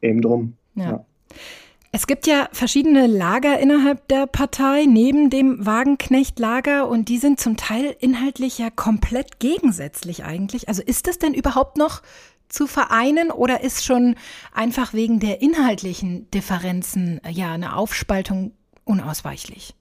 Eben 0.00 0.22
drum. 0.22 0.54
Ja. 0.74 0.84
ja. 0.84 1.04
Es 1.92 2.06
gibt 2.06 2.28
ja 2.28 2.48
verschiedene 2.52 3.08
Lager 3.08 3.58
innerhalb 3.58 4.06
der 4.08 4.26
Partei, 4.26 4.84
neben 4.86 5.28
dem 5.28 5.66
Wagenknecht-Lager, 5.66 6.88
und 6.88 7.08
die 7.08 7.18
sind 7.18 7.40
zum 7.40 7.56
Teil 7.56 7.96
inhaltlich 7.98 8.58
ja 8.58 8.70
komplett 8.70 9.40
gegensätzlich 9.40 10.24
eigentlich. 10.24 10.68
Also 10.68 10.82
ist 10.82 11.08
das 11.08 11.18
denn 11.18 11.34
überhaupt 11.34 11.76
noch 11.76 12.02
zu 12.50 12.66
vereinen 12.66 13.30
oder 13.30 13.62
ist 13.62 13.84
schon 13.84 14.16
einfach 14.52 14.92
wegen 14.92 15.20
der 15.20 15.40
inhaltlichen 15.40 16.30
Differenzen 16.30 17.20
ja 17.30 17.52
eine 17.52 17.76
Aufspaltung 17.76 18.52
unausweichlich? 18.84 19.74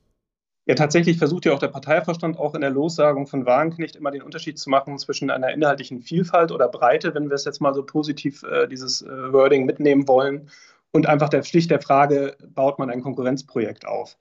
Ja, 0.66 0.76
tatsächlich 0.76 1.18
versucht 1.18 1.46
ja 1.46 1.54
auch 1.54 1.60
der 1.60 1.70
Parteiverstand 1.70 2.38
auch 2.38 2.54
in 2.54 2.62
der 2.62 2.70
Lossagung 2.70 3.26
von 3.26 3.46
Wagenknecht 3.46 3.96
immer 3.96 4.12
den 4.12 4.22
Unterschied 4.22 4.60
zu 4.60 4.70
machen 4.70 5.00
zwischen 5.00 5.32
einer 5.32 5.50
inhaltlichen 5.50 6.00
Vielfalt 6.02 6.52
oder 6.52 6.68
Breite, 6.68 7.16
wenn 7.16 7.30
wir 7.30 7.34
es 7.34 7.46
jetzt 7.46 7.60
mal 7.60 7.74
so 7.74 7.84
positiv 7.84 8.44
äh, 8.44 8.68
dieses 8.68 9.02
äh, 9.02 9.34
Wording 9.34 9.66
mitnehmen 9.66 10.08
wollen, 10.08 10.50
und 10.92 11.08
einfach 11.08 11.30
der 11.30 11.44
schlicht 11.44 11.72
der 11.72 11.82
Frage, 11.82 12.36
baut 12.54 12.80
man 12.80 12.90
ein 12.90 13.02
Konkurrenzprojekt 13.02 13.86
auf? 13.86 14.18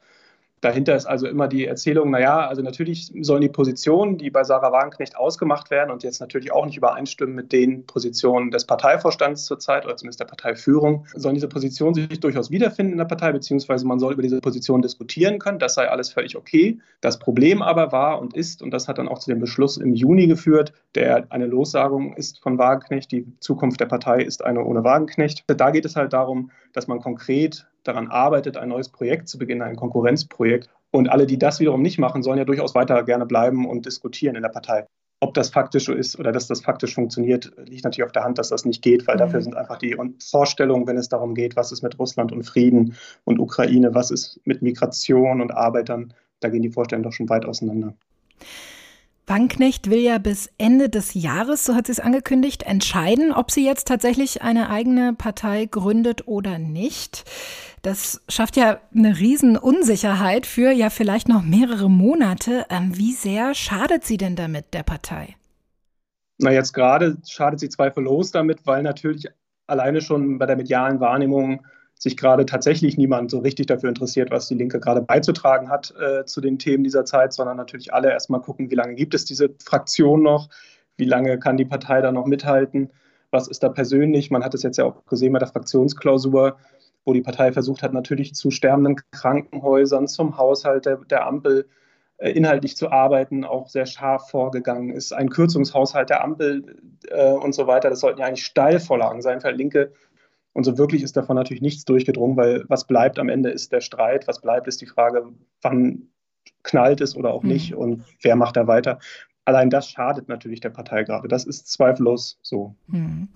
Dahinter 0.61 0.97
ist 0.97 1.07
also 1.07 1.27
immer 1.27 1.49
die 1.49 1.67
Erzählung, 1.67 2.11
naja, 2.11 2.47
also 2.47 2.63
natürlich 2.63 3.13
sollen 3.21 3.43
die 3.43 3.49
Positionen, 3.49 4.19
die 4.19 4.31
bei 4.31 4.45
Sarah 4.45 4.73
Wagenknecht 4.73 5.17
ausgemacht 5.17 5.71
werden 5.71 5.91
und 5.91 6.03
jetzt 6.03 6.21
natürlich 6.21 6.53
auch 6.53 6.67
nicht 6.67 6.77
übereinstimmen 6.77 7.35
mit 7.35 7.53
den 7.53 7.87
Positionen 7.87 8.51
des 8.51 8.65
Parteivorstands 8.65 9.45
zurzeit 9.45 9.85
oder 9.85 9.97
zumindest 9.97 10.21
der 10.21 10.27
Parteiführung, 10.27 11.07
sollen 11.15 11.35
diese 11.35 11.49
Positionen 11.49 11.95
sich 11.95 12.21
durchaus 12.21 12.51
wiederfinden 12.51 12.93
in 12.93 12.99
der 12.99 13.05
Partei, 13.05 13.33
beziehungsweise 13.33 13.87
man 13.87 13.99
soll 13.99 14.13
über 14.13 14.23
diese 14.23 14.41
Positionen 14.41 14.83
diskutieren 14.83 15.39
können. 15.39 15.59
Das 15.59 15.75
sei 15.75 15.89
alles 15.89 16.11
völlig 16.11 16.37
okay. 16.37 16.79
Das 17.01 17.19
Problem 17.19 17.63
aber 17.63 17.93
war 17.93 18.21
und 18.21 18.35
ist, 18.35 18.63
und 18.63 18.73
das 18.73 18.89
hat 18.89 18.99
dann 18.99 19.09
auch 19.09 19.19
zu 19.19 19.31
dem 19.31 19.41
Beschluss 19.41 19.77
im 19.77 19.95
Juni 19.95 20.27
geführt, 20.27 20.73
der 20.95 21.27
eine 21.31 21.47
Lossagung 21.47 22.15
ist 22.15 22.41
von 22.41 22.59
Wagenknecht, 22.59 23.13
die 23.13 23.27
Zukunft 23.41 23.81
der 23.81 23.87
Partei 23.87 24.23
ist 24.23 24.45
eine 24.45 24.65
ohne 24.65 24.85
Wagenknecht. 24.85 25.45
Da 25.47 25.71
geht 25.71 25.85
es 25.85 25.97
halt 25.97 26.13
darum, 26.13 26.51
dass 26.73 26.89
man 26.89 27.01
konkret 27.01 27.67
daran 27.89 28.09
arbeitet, 28.09 28.57
ein 28.57 28.69
neues 28.69 28.89
Projekt 28.89 29.29
zu 29.29 29.39
beginnen, 29.39 29.63
ein 29.63 29.77
Konkurrenzprojekt. 29.77 30.69
Und 30.91 31.09
alle, 31.09 31.27
die 31.27 31.39
das 31.39 31.61
wiederum 31.61 31.83
nicht 31.83 31.99
machen, 31.99 32.23
sollen 32.23 32.39
ja 32.39 32.45
durchaus 32.45 32.75
weiter 32.75 33.03
gerne 33.03 33.27
bleiben 33.27 33.67
und 33.67 33.87
diskutieren 33.87 34.37
in 34.37 34.43
der 34.43 34.49
Partei. 34.49 34.87
Ob 35.21 35.35
das 35.35 35.51
faktisch 35.51 35.87
so 35.87 35.93
ist 35.93 36.19
oder 36.19 36.31
dass 36.31 36.47
das 36.47 36.61
faktisch 36.61 36.95
funktioniert, 36.95 37.53
liegt 37.67 37.85
natürlich 37.85 38.07
auf 38.07 38.13
der 38.13 38.23
Hand, 38.23 38.39
dass 38.39 38.51
das 38.51 38.65
nicht 38.65 38.83
geht, 38.83 39.07
weil 39.09 39.17
mhm. 39.17 39.21
dafür 39.21 39.43
sind 39.43 39.57
einfach 39.57 39.79
die 39.79 39.97
Vorstellungen, 40.21 40.87
wenn 40.87 40.97
es 40.97 41.09
darum 41.09 41.35
geht, 41.35 41.57
was 41.57 41.73
ist 41.73 41.83
mit 41.83 41.99
Russland 41.99 42.31
und 42.31 42.45
Frieden 42.45 42.95
und 43.25 43.41
Ukraine, 43.41 43.95
was 43.95 44.13
ist 44.13 44.41
mit 44.45 44.63
Migration 44.63 45.41
und 45.41 45.51
Arbeitern, 45.51 46.15
da 46.41 46.49
gehen 46.49 46.63
die 46.63 46.71
Vorstellungen 46.71 47.03
doch 47.03 47.13
schon 47.13 47.29
weit 47.29 47.47
auseinander. 47.47 47.95
Wagenknecht 49.29 49.91
will 49.91 49.99
ja 49.99 50.19
bis 50.19 50.51
Ende 50.57 50.89
des 50.89 51.13
Jahres, 51.15 51.65
so 51.65 51.75
hat 51.75 51.87
sie 51.87 51.93
es 51.93 52.01
angekündigt, 52.01 52.63
entscheiden, 52.63 53.33
ob 53.33 53.51
sie 53.51 53.65
jetzt 53.65 53.87
tatsächlich 53.87 54.43
eine 54.43 54.71
eigene 54.71 55.13
Partei 55.13 55.67
gründet 55.67 56.27
oder 56.27 56.59
nicht. 56.59 57.25
Das 57.83 58.23
schafft 58.29 58.57
ja 58.57 58.81
eine 58.95 59.19
Riesenunsicherheit 59.19 60.47
für 60.47 60.71
ja 60.73 60.89
vielleicht 60.89 61.29
noch 61.29 61.43
mehrere 61.43 61.91
Monate. 61.91 62.65
Ähm, 62.71 62.97
wie 62.97 63.13
sehr 63.13 63.55
schadet 63.55 64.05
sie 64.05 64.17
denn 64.17 64.35
damit 64.35 64.73
der 64.73 64.83
Partei? 64.83 65.37
Na, 66.39 66.51
jetzt 66.51 66.73
gerade 66.73 67.19
schadet 67.29 67.61
sie 67.61 67.69
zweifellos 67.69 68.31
damit, 68.31 68.67
weil 68.67 68.83
natürlich 68.83 69.27
alleine 69.67 70.01
schon 70.01 70.39
bei 70.39 70.47
der 70.47 70.57
medialen 70.57 71.01
Wahrnehmung 71.01 71.67
sich 71.99 72.17
gerade 72.17 72.47
tatsächlich 72.47 72.97
niemand 72.97 73.31
so 73.31 73.39
richtig 73.39 73.67
dafür 73.67 73.89
interessiert, 73.89 74.31
was 74.31 74.49
die 74.49 74.55
Linke 74.55 74.79
gerade 74.79 75.03
beizutragen 75.03 75.69
hat 75.69 75.93
äh, 76.01 76.25
zu 76.25 76.41
den 76.41 76.59
Themen 76.59 76.85
dieser 76.85 77.05
Zeit, 77.05 77.33
sondern 77.33 77.57
natürlich 77.57 77.93
alle 77.93 78.11
erstmal 78.11 78.41
gucken, 78.41 78.71
wie 78.71 78.77
lange 78.77 78.95
gibt 78.95 79.15
es 79.15 79.25
diese 79.25 79.51
Fraktion 79.63 80.23
noch, 80.23 80.49
wie 80.97 81.05
lange 81.05 81.39
kann 81.39 81.57
die 81.57 81.65
Partei 81.65 82.01
da 82.01 82.13
noch 82.13 82.27
mithalten, 82.27 82.91
was 83.31 83.49
ist 83.49 83.63
da 83.63 83.69
persönlich. 83.69 84.31
Man 84.31 84.45
hat 84.45 84.55
es 84.55 84.63
jetzt 84.63 84.79
ja 84.79 84.85
auch 84.85 85.05
gesehen 85.07 85.33
bei 85.33 85.41
der 85.41 85.49
Fraktionsklausur, 85.49 86.57
wo 87.05 87.13
die 87.13 87.21
Partei 87.21 87.53
versucht 87.53 87.83
hat, 87.83 87.93
natürlich 87.93 88.35
zu 88.35 88.51
sterbenden 88.51 88.97
Krankenhäusern, 89.11 90.07
zum 90.07 90.37
Haushalt 90.39 90.87
der, 90.87 90.99
der 90.99 91.27
Ampel 91.27 91.69
äh, 92.19 92.31
inhaltlich 92.31 92.77
zu 92.77 92.91
arbeiten, 92.91 93.45
auch 93.45 93.69
sehr 93.69 93.87
scharf 93.87 94.31
vorgegangen 94.31 94.91
ist. 94.91 95.13
Ein 95.13 95.31
Kürzungshaushalt 95.31 96.11
der 96.11 96.23
Ampel 96.23 96.77
äh, 97.09 97.33
und 97.33 97.55
so 97.55 97.67
weiter, 97.67 97.91
das 97.91 98.01
sollten 98.01 98.21
ja 98.21 98.27
eigentlich 98.27 98.45
Steilvorlagen 98.45 99.23
sein 99.23 99.41
für 99.41 99.51
Linke, 99.51 99.93
und 100.59 100.65
so 100.65 100.77
wirklich 100.77 101.05
ist 101.05 101.17
davon 101.17 101.37
natürlich 101.37 101.63
nichts 101.63 101.85
durchgedrungen, 101.85 102.37
weil 102.37 102.65
was 102.67 102.85
bleibt 102.85 103.21
am 103.21 103.29
Ende 103.29 103.49
ist 103.49 103.71
der 103.71 103.81
Streit, 103.81 104.27
was 104.27 104.41
bleibt 104.41 104.67
ist 104.67 104.81
die 104.81 104.87
Frage, 104.87 105.25
wann 105.63 106.09
knallt 106.65 107.01
es 107.01 107.15
oder 107.15 107.33
auch 107.33 107.45
mhm. 107.45 107.51
nicht 107.51 107.75
und 107.77 108.03
wer 108.23 108.35
macht 108.35 108.57
da 108.57 108.67
weiter. 108.67 108.99
Allein 109.45 109.71
das 109.71 109.89
schadet 109.89 110.29
natürlich 110.29 110.59
der 110.59 110.71
Partei 110.71 111.05
gerade. 111.05 111.29
Das 111.29 111.45
ist 111.45 111.69
zweifellos 111.69 112.41
so. 112.43 112.75
Mhm. 112.89 113.29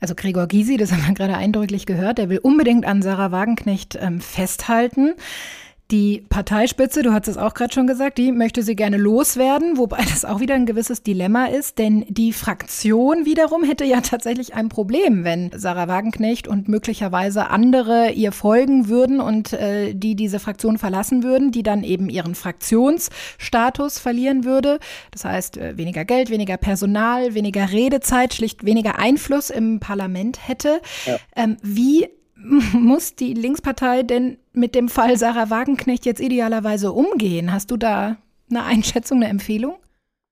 Also 0.00 0.14
Gregor 0.14 0.46
Gysi, 0.46 0.78
das 0.78 0.90
haben 0.90 1.06
wir 1.06 1.12
gerade 1.12 1.36
eindrücklich 1.36 1.84
gehört, 1.84 2.16
der 2.16 2.30
will 2.30 2.38
unbedingt 2.38 2.86
an 2.86 3.02
Sarah 3.02 3.30
Wagenknecht 3.30 3.98
ähm, 4.00 4.22
festhalten. 4.22 5.12
Die 5.90 6.24
Parteispitze, 6.28 7.02
du 7.02 7.12
hast 7.12 7.26
es 7.26 7.36
auch 7.36 7.52
gerade 7.52 7.72
schon 7.72 7.88
gesagt, 7.88 8.18
die 8.18 8.30
möchte 8.30 8.62
sie 8.62 8.76
gerne 8.76 8.96
loswerden, 8.96 9.76
wobei 9.76 9.98
das 9.98 10.24
auch 10.24 10.38
wieder 10.38 10.54
ein 10.54 10.66
gewisses 10.66 11.02
Dilemma 11.02 11.46
ist, 11.46 11.78
denn 11.78 12.04
die 12.08 12.32
Fraktion 12.32 13.26
wiederum 13.26 13.64
hätte 13.64 13.84
ja 13.84 14.00
tatsächlich 14.00 14.54
ein 14.54 14.68
Problem, 14.68 15.24
wenn 15.24 15.50
Sarah 15.52 15.88
Wagenknecht 15.88 16.46
und 16.46 16.68
möglicherweise 16.68 17.50
andere 17.50 18.12
ihr 18.12 18.30
folgen 18.30 18.88
würden 18.88 19.20
und 19.20 19.52
äh, 19.52 19.92
die 19.92 20.14
diese 20.14 20.38
Fraktion 20.38 20.78
verlassen 20.78 21.24
würden, 21.24 21.50
die 21.50 21.64
dann 21.64 21.82
eben 21.82 22.08
ihren 22.08 22.36
Fraktionsstatus 22.36 23.98
verlieren 23.98 24.44
würde. 24.44 24.78
Das 25.10 25.24
heißt, 25.24 25.56
äh, 25.56 25.76
weniger 25.76 26.04
Geld, 26.04 26.30
weniger 26.30 26.56
Personal, 26.56 27.34
weniger 27.34 27.72
Redezeit, 27.72 28.34
schlicht 28.34 28.64
weniger 28.64 28.98
Einfluss 29.00 29.50
im 29.50 29.80
Parlament 29.80 30.46
hätte. 30.46 30.80
Ja. 31.06 31.16
Ähm, 31.34 31.56
wie 31.62 32.08
muss 32.72 33.14
die 33.14 33.34
Linkspartei 33.34 34.02
denn 34.02 34.38
mit 34.52 34.74
dem 34.74 34.88
Fall 34.88 35.16
Sarah 35.16 35.50
Wagenknecht 35.50 36.06
jetzt 36.06 36.20
idealerweise 36.20 36.92
umgehen? 36.92 37.52
Hast 37.52 37.70
du 37.70 37.76
da 37.76 38.16
eine 38.50 38.64
Einschätzung, 38.64 39.18
eine 39.18 39.28
Empfehlung? 39.28 39.76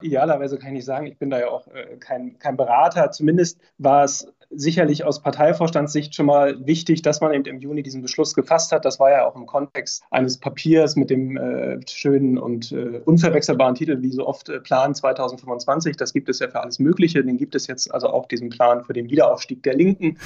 Idealerweise 0.00 0.58
kann 0.58 0.68
ich 0.68 0.74
nicht 0.74 0.84
sagen, 0.84 1.06
ich 1.06 1.18
bin 1.18 1.28
da 1.28 1.40
ja 1.40 1.48
auch 1.48 1.66
äh, 1.68 1.96
kein, 1.98 2.38
kein 2.38 2.56
Berater. 2.56 3.10
Zumindest 3.10 3.60
war 3.78 4.04
es 4.04 4.32
sicherlich 4.50 5.04
aus 5.04 5.20
Parteivorstandssicht 5.20 6.14
schon 6.14 6.26
mal 6.26 6.64
wichtig, 6.66 7.02
dass 7.02 7.20
man 7.20 7.34
eben 7.34 7.44
im 7.44 7.58
Juni 7.58 7.82
diesen 7.82 8.00
Beschluss 8.00 8.34
gefasst 8.34 8.72
hat. 8.72 8.84
Das 8.84 8.98
war 8.98 9.10
ja 9.10 9.26
auch 9.26 9.36
im 9.36 9.46
Kontext 9.46 10.02
eines 10.10 10.38
Papiers 10.38 10.96
mit 10.96 11.10
dem 11.10 11.36
äh, 11.36 11.80
schönen 11.88 12.38
und 12.38 12.72
äh, 12.72 13.00
unverwechselbaren 13.04 13.74
Titel, 13.74 14.00
wie 14.00 14.12
so 14.12 14.26
oft 14.26 14.48
äh, 14.48 14.60
Plan 14.60 14.94
2025. 14.94 15.96
Das 15.96 16.12
gibt 16.12 16.28
es 16.28 16.38
ja 16.38 16.48
für 16.48 16.60
alles 16.60 16.78
Mögliche. 16.78 17.24
Den 17.24 17.36
gibt 17.36 17.54
es 17.54 17.66
jetzt 17.66 17.92
also 17.92 18.08
auch 18.08 18.26
diesen 18.26 18.48
Plan 18.48 18.84
für 18.84 18.92
den 18.92 19.10
Wiederaufstieg 19.10 19.62
der 19.64 19.74
Linken. 19.74 20.16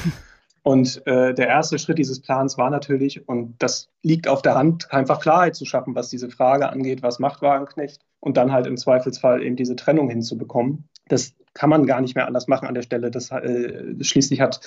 Und 0.62 1.04
äh, 1.06 1.34
der 1.34 1.48
erste 1.48 1.78
Schritt 1.78 1.98
dieses 1.98 2.20
Plans 2.20 2.56
war 2.56 2.70
natürlich, 2.70 3.28
und 3.28 3.56
das 3.58 3.90
liegt 4.02 4.28
auf 4.28 4.42
der 4.42 4.54
Hand, 4.54 4.92
einfach 4.92 5.20
Klarheit 5.20 5.56
zu 5.56 5.64
schaffen, 5.64 5.94
was 5.94 6.08
diese 6.08 6.30
Frage 6.30 6.68
angeht, 6.68 7.02
was 7.02 7.18
macht 7.18 7.42
Wagenknecht, 7.42 8.00
und 8.20 8.36
dann 8.36 8.52
halt 8.52 8.66
im 8.66 8.76
Zweifelsfall 8.76 9.42
eben 9.42 9.56
diese 9.56 9.74
Trennung 9.74 10.08
hinzubekommen. 10.08 10.88
Das 11.08 11.34
kann 11.54 11.68
man 11.68 11.86
gar 11.86 12.00
nicht 12.00 12.14
mehr 12.14 12.26
anders 12.26 12.46
machen 12.46 12.68
an 12.68 12.74
der 12.74 12.82
Stelle. 12.82 13.10
Das, 13.10 13.32
äh, 13.32 13.94
schließlich 14.00 14.40
hat 14.40 14.60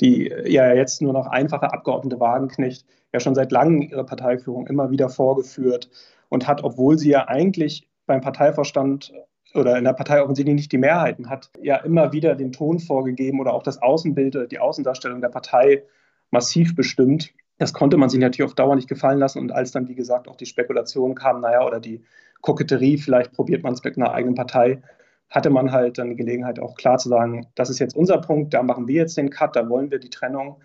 die 0.00 0.32
ja 0.46 0.72
jetzt 0.74 1.00
nur 1.02 1.12
noch 1.12 1.26
einfache 1.26 1.72
Abgeordnete 1.72 2.20
Wagenknecht 2.20 2.86
ja 3.12 3.20
schon 3.20 3.34
seit 3.34 3.50
langem 3.50 3.82
ihre 3.82 4.04
Parteiführung 4.04 4.66
immer 4.66 4.90
wieder 4.90 5.08
vorgeführt 5.08 5.90
und 6.28 6.46
hat, 6.46 6.62
obwohl 6.62 6.98
sie 6.98 7.10
ja 7.10 7.28
eigentlich 7.28 7.88
beim 8.06 8.20
Parteivorstand 8.20 9.12
oder 9.54 9.76
in 9.76 9.84
der 9.84 9.92
Partei 9.92 10.22
offensichtlich 10.22 10.54
nicht 10.54 10.72
die 10.72 10.78
Mehrheiten 10.78 11.28
hat, 11.28 11.50
ja 11.60 11.76
immer 11.76 12.12
wieder 12.12 12.34
den 12.34 12.52
Ton 12.52 12.78
vorgegeben 12.78 13.40
oder 13.40 13.52
auch 13.52 13.62
das 13.62 13.82
Außenbild 13.82 14.36
oder 14.36 14.46
die 14.46 14.58
Außendarstellung 14.58 15.20
der 15.20 15.28
Partei 15.28 15.82
massiv 16.30 16.74
bestimmt. 16.74 17.32
Das 17.58 17.72
konnte 17.72 17.96
man 17.96 18.08
sich 18.08 18.20
natürlich 18.20 18.48
auf 18.48 18.54
Dauer 18.54 18.76
nicht 18.76 18.88
gefallen 18.88 19.18
lassen. 19.18 19.38
Und 19.40 19.52
als 19.52 19.72
dann, 19.72 19.88
wie 19.88 19.94
gesagt, 19.94 20.28
auch 20.28 20.36
die 20.36 20.46
Spekulation 20.46 21.14
kam, 21.14 21.40
naja, 21.40 21.66
oder 21.66 21.80
die 21.80 22.02
Koketterie, 22.40 22.96
vielleicht 22.96 23.32
probiert 23.32 23.62
man 23.62 23.74
es 23.74 23.84
mit 23.84 23.96
einer 23.96 24.12
eigenen 24.12 24.34
Partei, 24.34 24.82
hatte 25.28 25.50
man 25.50 25.70
halt 25.70 25.98
dann 25.98 26.10
die 26.10 26.16
Gelegenheit, 26.16 26.58
auch 26.58 26.74
klar 26.74 26.98
zu 26.98 27.08
sagen, 27.08 27.46
das 27.54 27.70
ist 27.70 27.78
jetzt 27.78 27.96
unser 27.96 28.18
Punkt, 28.18 28.54
da 28.54 28.62
machen 28.62 28.88
wir 28.88 28.96
jetzt 28.96 29.16
den 29.16 29.30
Cut, 29.30 29.56
da 29.56 29.68
wollen 29.68 29.90
wir 29.90 29.98
die 29.98 30.10
Trennung, 30.10 30.56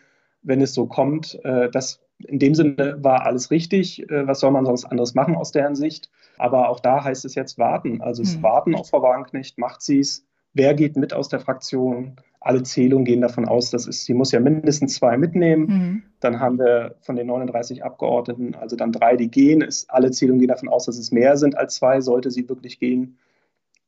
wenn 0.45 0.61
es 0.61 0.73
so 0.73 0.85
kommt. 0.85 1.39
Äh, 1.43 1.69
das 1.69 2.01
in 2.19 2.39
dem 2.39 2.55
Sinne 2.55 2.97
war 3.01 3.25
alles 3.25 3.51
richtig. 3.51 4.09
Äh, 4.09 4.27
was 4.27 4.39
soll 4.39 4.51
man 4.51 4.65
sonst 4.65 4.85
anderes 4.85 5.15
machen 5.15 5.35
aus 5.35 5.51
deren 5.51 5.75
Sicht? 5.75 6.09
Aber 6.37 6.69
auch 6.69 6.79
da 6.79 7.03
heißt 7.03 7.25
es 7.25 7.35
jetzt 7.35 7.57
warten. 7.57 8.01
Also 8.01 8.23
es 8.23 8.37
mhm. 8.37 8.43
warten 8.43 8.75
auf 8.75 8.89
Frau 8.89 9.01
Wagenknecht, 9.01 9.57
macht 9.57 9.81
sie 9.81 9.99
es. 9.99 10.25
Wer 10.53 10.73
geht 10.73 10.95
mit 10.95 11.13
aus 11.13 11.27
der 11.27 11.41
Fraktion? 11.41 12.15
Alle 12.39 12.63
Zählungen 12.63 13.05
gehen 13.05 13.21
davon 13.21 13.45
aus, 13.45 13.71
dass 13.71 13.87
es, 13.87 14.05
sie 14.05 14.13
muss 14.13 14.31
ja 14.31 14.39
mindestens 14.39 14.95
zwei 14.95 15.17
mitnehmen. 15.17 15.65
Mhm. 15.65 16.03
Dann 16.19 16.39
haben 16.39 16.59
wir 16.59 16.95
von 17.01 17.15
den 17.15 17.27
39 17.27 17.83
Abgeordneten, 17.83 18.55
also 18.55 18.75
dann 18.75 18.91
drei, 18.91 19.17
die 19.17 19.29
gehen. 19.29 19.61
Es, 19.61 19.89
alle 19.89 20.11
Zählungen 20.11 20.39
gehen 20.39 20.49
davon 20.49 20.69
aus, 20.69 20.85
dass 20.85 20.97
es 20.97 21.11
mehr 21.11 21.37
sind 21.37 21.57
als 21.57 21.75
zwei, 21.75 22.01
sollte 22.01 22.31
sie 22.31 22.47
wirklich 22.47 22.79
gehen 22.79 23.17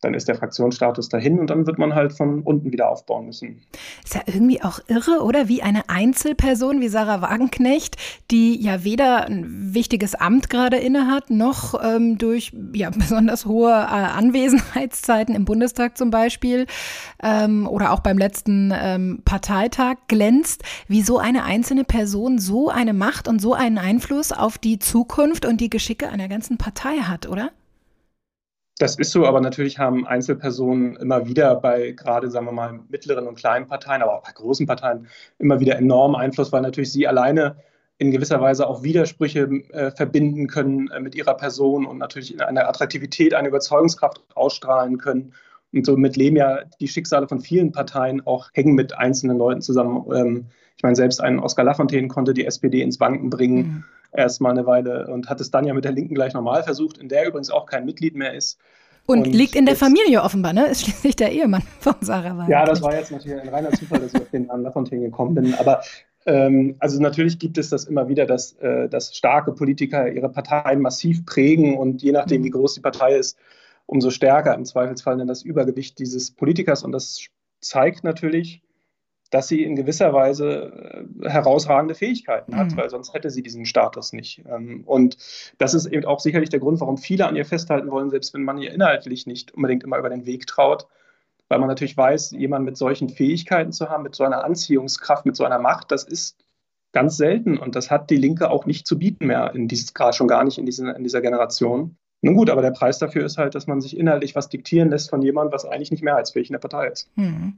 dann 0.02 0.14
ist 0.14 0.28
der 0.28 0.36
Fraktionsstatus 0.36 1.10
dahin 1.10 1.40
und 1.40 1.50
dann 1.50 1.66
wird 1.66 1.80
man 1.80 1.96
halt 1.96 2.14
von 2.14 2.44
unten 2.44 2.72
wieder 2.72 2.90
aufbauen 2.90 3.26
müssen. 3.26 3.64
Ist 4.04 4.14
ja 4.14 4.22
irgendwie 4.28 4.62
auch 4.62 4.80
irre, 4.88 5.24
oder? 5.24 5.48
Wie 5.48 5.64
eine 5.64 5.90
Einzelperson 5.90 6.82
wie 6.82 6.88
Sarah 6.88 7.22
Wagenknecht, 7.22 7.98
die 8.30 8.62
ja 8.62 8.84
weder 8.84 9.26
ein 9.26 9.74
wichtiges 9.74 10.14
Amt 10.14 10.52
gerade 10.52 10.78
innehat, 10.78 11.32
noch 11.32 11.84
ähm, 11.84 12.20
durch 12.20 12.52
ja, 12.74 12.90
besonders 12.98 13.46
hohe 13.46 13.72
äh, 13.72 13.74
Anwesenheitszeiten 13.74 15.34
im 15.34 15.46
Bundestag 15.46 15.98
zum 15.98 16.12
Beispiel 16.12 16.68
ähm, 17.24 17.68
oder 17.68 17.92
auch 17.92 18.02
beim 18.02 18.20
letzten 18.20 18.72
ähm, 18.76 19.22
Parteitag 19.26 19.96
glänzt, 20.08 20.64
wie 20.88 21.02
so 21.02 21.18
eine 21.18 21.44
einzelne 21.44 21.84
Person 21.84 22.38
so 22.38 22.70
eine 22.70 22.94
Macht 22.94 23.28
und 23.28 23.42
so 23.42 23.54
einen 23.54 23.80
Einfluss 23.80 24.32
auf 24.32 24.60
die 24.60 24.78
Zukunft 24.78 25.46
und 25.46 25.60
die 25.60 25.70
Geschicke 25.70 26.10
einer 26.10 26.28
ganzen 26.28 26.58
Partei 26.58 26.98
hat, 26.98 27.28
oder? 27.28 27.52
Das 28.80 28.96
ist 28.96 29.12
so, 29.12 29.26
aber 29.26 29.42
natürlich 29.42 29.80
haben 29.80 30.06
Einzelpersonen 30.06 30.98
immer 30.98 31.26
wieder 31.26 31.56
bei 31.56 31.92
gerade, 31.92 32.30
sagen 32.30 32.46
wir 32.46 32.52
mal, 32.52 32.80
mittleren 32.90 33.28
und 33.28 33.36
kleinen 33.36 33.66
Parteien, 33.66 34.04
aber 34.04 34.18
auch 34.18 34.24
bei 34.24 34.32
großen 34.32 34.68
Parteien 34.68 35.08
immer 35.40 35.60
wieder 35.60 35.78
enormen 35.78 36.16
Einfluss, 36.16 36.52
weil 36.52 36.62
natürlich 36.62 36.92
sie 36.92 37.08
alleine 37.08 37.58
in 37.98 38.12
gewisser 38.12 38.40
Weise 38.40 38.68
auch 38.68 38.84
Widersprüche 38.84 39.50
äh, 39.72 39.92
verbinden 39.92 40.48
können 40.48 40.90
äh, 40.92 41.00
mit 41.00 41.16
ihrer 41.16 41.36
Person 41.36 41.86
und 41.86 41.98
natürlich 41.98 42.40
eine 42.44 42.68
Attraktivität, 42.68 43.34
eine 43.34 43.48
Überzeugungskraft 43.48 44.22
ausstrahlen 44.36 45.00
können. 45.00 45.34
Und 45.74 45.86
somit 45.86 46.16
leben 46.16 46.36
ja 46.36 46.60
die 46.80 46.88
Schicksale 46.88 47.28
von 47.28 47.42
vielen 47.42 47.72
Parteien 47.72 48.26
auch 48.26 48.50
hängen 48.54 48.76
mit 48.76 48.96
einzelnen 48.96 49.40
Leuten 49.40 49.62
zusammen. 49.62 50.06
Ähm, 50.14 50.46
ich 50.76 50.84
meine, 50.84 50.96
selbst 50.96 51.20
ein 51.22 51.40
Oskar 51.40 51.66
Lafontaine 51.66 52.08
konnte 52.08 52.36
die 52.36 52.46
SPD 52.46 52.84
ins 52.84 53.00
Wanken 53.00 53.32
bringen, 53.32 53.84
mhm. 54.18 54.24
erst 54.24 54.42
mal 54.42 54.52
eine 54.52 54.66
Weile 54.66 55.08
und 55.08 55.30
hat 55.30 55.40
es 55.42 55.52
dann 55.52 55.66
ja 55.66 55.74
mit 55.74 55.86
der 55.86 55.92
Linken 55.92 56.16
gleich 56.16 56.34
normal 56.34 56.64
versucht, 56.64 56.98
in 56.98 57.10
der 57.10 57.28
übrigens 57.28 57.50
auch 57.50 57.66
kein 57.66 57.86
Mitglied 57.86 58.16
mehr 58.16 58.34
ist. 58.34 58.60
Und, 59.06 59.26
und 59.26 59.34
liegt 59.34 59.56
in 59.56 59.66
der 59.66 59.78
Familie 59.78 60.22
offenbar, 60.22 60.52
ne? 60.52 60.68
Ist 60.68 60.82
schließlich 60.82 61.16
der 61.16 61.32
Ehemann 61.32 61.64
von 61.80 61.96
Sarah 62.02 62.32
Wagenknecht. 62.32 62.50
Ja, 62.50 62.66
das 62.66 62.82
war 62.82 62.94
jetzt 62.94 63.12
natürlich 63.12 63.42
ein 63.42 63.48
reiner 63.48 63.72
Zufall, 63.72 64.02
dass 64.02 64.14
ich 64.14 64.22
auf 64.22 64.30
den 64.30 64.48
Namen 64.48 64.64
Lafontaine 64.64 65.06
gekommen 65.06 65.34
bin. 65.34 65.54
Aber 65.54 65.82
ähm, 66.26 66.76
also 66.80 67.02
natürlich 67.02 67.40
gibt 67.40 67.58
es 67.58 67.70
das 67.70 67.86
immer 67.86 68.10
wieder, 68.10 68.26
dass, 68.26 68.52
äh, 68.60 68.90
dass 68.90 69.16
starke 69.16 69.54
Politiker 69.54 70.12
ihre 70.12 70.28
Parteien 70.28 70.82
massiv 70.82 71.26
prägen 71.26 71.78
und 71.78 72.04
je 72.04 72.12
nachdem, 72.12 72.44
wie 72.44 72.50
groß 72.50 72.74
die 72.74 72.82
Partei 72.82 73.16
ist, 73.16 73.38
umso 73.86 74.10
stärker 74.10 74.54
im 74.54 74.66
Zweifelsfall 74.66 75.18
dann 75.18 75.28
das 75.28 75.44
Übergewicht 75.44 75.98
dieses 76.00 76.32
Politikers. 76.32 76.84
Und 76.84 76.92
das 76.92 77.28
zeigt 77.62 78.04
natürlich, 78.04 78.62
dass 79.30 79.48
sie 79.48 79.64
in 79.64 79.76
gewisser 79.76 80.14
Weise 80.14 81.06
äh, 81.22 81.30
herausragende 81.30 81.96
Fähigkeiten 81.96 82.56
hat, 82.56 82.72
mhm. 82.72 82.78
weil 82.78 82.90
sonst 82.90 83.14
hätte 83.14 83.30
sie 83.30 83.44
diesen 83.44 83.66
Status 83.66 84.14
nicht. 84.14 84.44
Ähm, 84.50 84.84
und 84.86 85.18
das 85.58 85.74
ist 85.74 85.86
eben 85.86 86.06
auch 86.06 86.20
sicherlich 86.20 86.50
der 86.50 86.60
Grund, 86.60 86.80
warum 86.80 86.98
viele 86.98 87.28
an 87.28 87.36
ihr 87.36 87.46
festhalten 87.46 87.92
wollen, 87.92 88.10
selbst 88.10 88.34
wenn 88.34 88.44
man 88.44 88.58
ihr 88.58 88.74
inhaltlich 88.74 89.28
nicht 89.28 89.54
unbedingt 89.54 89.84
immer 89.84 89.98
über 89.98 90.10
den 90.10 90.26
Weg 90.26 90.48
traut, 90.48 90.88
weil 91.50 91.60
man 91.60 91.68
natürlich 91.68 91.96
weiß, 91.96 92.32
jemanden 92.32 92.66
mit 92.66 92.78
solchen 92.78 93.10
Fähigkeiten 93.10 93.72
zu 93.72 93.90
haben, 93.90 94.04
mit 94.04 94.16
so 94.16 94.24
einer 94.24 94.44
Anziehungskraft, 94.44 95.26
mit 95.26 95.36
so 95.36 95.46
einer 95.46 95.60
Macht, 95.60 95.92
das 95.92 96.04
ist 96.04 96.38
ganz 96.92 97.18
selten 97.18 97.58
und 97.58 97.76
das 97.76 97.92
hat 97.92 98.10
die 98.10 98.18
Linke 98.18 98.50
auch 98.50 98.66
nicht 98.66 98.88
zu 98.88 98.98
bieten 98.98 99.28
mehr, 99.28 99.54
in 99.54 99.68
dieses, 99.68 99.94
gerade 99.94 100.16
schon 100.16 100.28
gar 100.28 100.44
nicht 100.44 100.58
in, 100.58 100.66
diesen, 100.66 100.88
in 100.90 101.04
dieser 101.04 101.22
Generation. 101.22 101.98
Nun 102.22 102.36
gut, 102.36 102.50
aber 102.50 102.62
der 102.62 102.72
Preis 102.72 102.98
dafür 102.98 103.26
ist 103.26 103.38
halt, 103.38 103.54
dass 103.56 103.68
man 103.68 103.82
sich 103.82 103.96
inhaltlich 103.96 104.36
was 104.36 104.50
diktieren 104.50 104.90
lässt 104.90 105.10
von 105.10 105.22
jemandem, 105.22 105.54
was 105.54 105.66
eigentlich 105.66 105.92
nicht 105.92 106.04
mehrheitsfähig 106.04 106.50
in 106.50 106.54
der 106.54 106.60
Partei 106.60 106.88
ist. 106.88 107.10
Hm. 107.16 107.58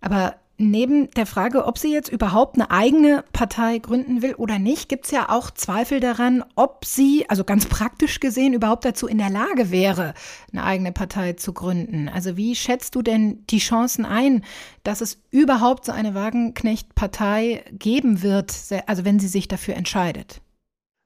Aber 0.00 0.36
neben 0.58 1.08
der 1.12 1.24
Frage, 1.24 1.64
ob 1.66 1.78
sie 1.78 1.92
jetzt 1.92 2.10
überhaupt 2.10 2.56
eine 2.56 2.70
eigene 2.70 3.24
Partei 3.32 3.78
gründen 3.78 4.22
will 4.22 4.34
oder 4.34 4.58
nicht, 4.58 4.88
gibt 4.88 5.04
es 5.04 5.12
ja 5.12 5.28
auch 5.28 5.52
Zweifel 5.52 6.00
daran, 6.00 6.44
ob 6.56 6.84
sie, 6.84 7.24
also 7.28 7.44
ganz 7.44 7.66
praktisch 7.66 8.18
gesehen, 8.20 8.52
überhaupt 8.52 8.84
dazu 8.84 9.06
in 9.06 9.18
der 9.18 9.30
Lage 9.30 9.70
wäre, 9.70 10.14
eine 10.52 10.64
eigene 10.64 10.92
Partei 10.92 11.34
zu 11.34 11.52
gründen. 11.52 12.08
Also 12.08 12.36
wie 12.36 12.56
schätzt 12.56 12.96
du 12.96 13.02
denn 13.02 13.44
die 13.50 13.58
Chancen 13.58 14.04
ein, 14.04 14.44
dass 14.82 15.00
es 15.00 15.22
überhaupt 15.30 15.84
so 15.84 15.92
eine 15.92 16.14
Wagenknecht-Partei 16.14 17.64
geben 17.72 18.22
wird, 18.22 18.52
also 18.86 19.04
wenn 19.04 19.20
sie 19.20 19.28
sich 19.28 19.46
dafür 19.46 19.76
entscheidet? 19.76 20.40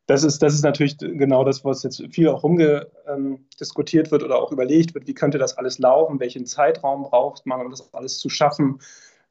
Das 0.07 0.25
ist, 0.25 0.43
das 0.43 0.55
ist 0.55 0.65
natürlich 0.65 0.99
genau 0.99 1.45
das, 1.45 1.65
was 1.65 1.85
jetzt 1.85 2.03
viel 2.11 2.29
auch 2.29 2.43
rumgediskutiert 2.43 4.07
ähm, 4.07 4.11
wird 4.11 4.23
oder 4.25 4.43
auch 4.43 4.51
überlegt 4.51 4.95
wird, 4.95 5.07
wie 5.07 5.15
könnte 5.15 5.39
das 5.39 5.57
alles 5.57 5.79
laufen, 5.79 6.19
welchen 6.19 6.45
Zeitraum 6.45 7.05
braucht 7.05 7.47
man, 7.47 7.61
um 7.61 7.71
das 7.71 7.95
alles 7.95 8.19
zu 8.19 8.29
schaffen 8.29 8.81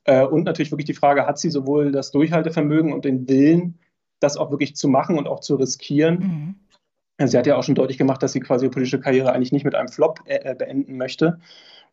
äh, 0.04 0.26
und 0.26 0.44
natürlich 0.44 0.72
wirklich 0.72 0.86
die 0.86 0.94
Frage, 0.94 1.28
hat 1.28 1.38
sie 1.38 1.50
sowohl 1.50 1.92
das 1.92 2.12
Durchhaltevermögen 2.12 2.94
und 2.94 3.06
den 3.06 3.28
Willen, 3.28 3.80
das 4.20 4.38
auch 4.38 4.52
wirklich 4.52 4.76
zu 4.76 4.88
machen 4.88 5.18
und 5.18 5.28
auch 5.28 5.40
zu 5.40 5.56
riskieren? 5.56 6.56
Mhm. 7.20 7.28
Sie 7.28 7.38
hat 7.38 7.46
ja 7.46 7.56
auch 7.56 7.64
schon 7.64 7.76
deutlich 7.76 8.00
gemacht, 8.00 8.24
dass 8.24 8.32
sie 8.32 8.40
quasi 8.40 8.66
ihre 8.66 8.72
politische 8.72 9.00
Karriere 9.00 9.32
eigentlich 9.32 9.52
nicht 9.52 9.66
mit 9.66 9.76
einem 9.76 9.90
Flop 9.90 10.22
äh, 10.26 10.38
äh, 10.38 10.56
beenden 10.56 10.98
möchte. 10.98 11.40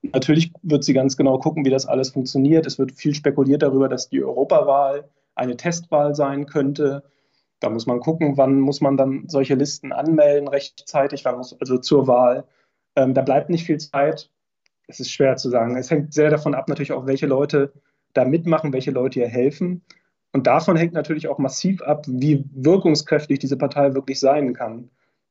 Natürlich 0.00 0.52
wird 0.62 0.84
sie 0.84 0.94
ganz 0.94 1.16
genau 1.16 1.38
gucken, 1.38 1.64
wie 1.64 1.70
das 1.70 1.86
alles 1.86 2.10
funktioniert. 2.10 2.66
Es 2.66 2.78
wird 2.78 2.92
viel 2.92 3.14
spekuliert 3.14 3.62
darüber, 3.62 3.88
dass 3.88 4.08
die 4.08 4.22
Europawahl 4.22 5.08
eine 5.34 5.56
Testwahl 5.56 6.14
sein 6.14 6.46
könnte. 6.46 7.02
Da 7.60 7.70
muss 7.70 7.86
man 7.86 8.00
gucken, 8.00 8.36
wann 8.36 8.60
muss 8.60 8.80
man 8.80 8.96
dann 8.96 9.28
solche 9.28 9.54
Listen 9.54 9.92
anmelden 9.92 10.48
rechtzeitig, 10.48 11.24
wann 11.24 11.38
muss 11.38 11.58
also 11.60 11.78
zur 11.78 12.06
Wahl. 12.06 12.44
Ähm, 12.96 13.14
da 13.14 13.22
bleibt 13.22 13.50
nicht 13.50 13.64
viel 13.64 13.78
Zeit. 13.78 14.30
Es 14.86 15.00
ist 15.00 15.10
schwer 15.10 15.36
zu 15.36 15.50
sagen. 15.50 15.76
Es 15.76 15.90
hängt 15.90 16.14
sehr 16.14 16.30
davon 16.30 16.54
ab, 16.54 16.68
natürlich 16.68 16.92
auch, 16.92 17.06
welche 17.06 17.26
Leute 17.26 17.72
da 18.14 18.24
mitmachen, 18.24 18.72
welche 18.72 18.90
Leute 18.90 19.20
ihr 19.20 19.28
helfen. 19.28 19.82
Und 20.32 20.46
davon 20.46 20.76
hängt 20.76 20.92
natürlich 20.92 21.28
auch 21.28 21.38
massiv 21.38 21.82
ab, 21.82 22.04
wie 22.06 22.44
wirkungskräftig 22.52 23.38
diese 23.38 23.56
Partei 23.56 23.94
wirklich 23.94 24.20
sein 24.20 24.54
kann. 24.54 24.90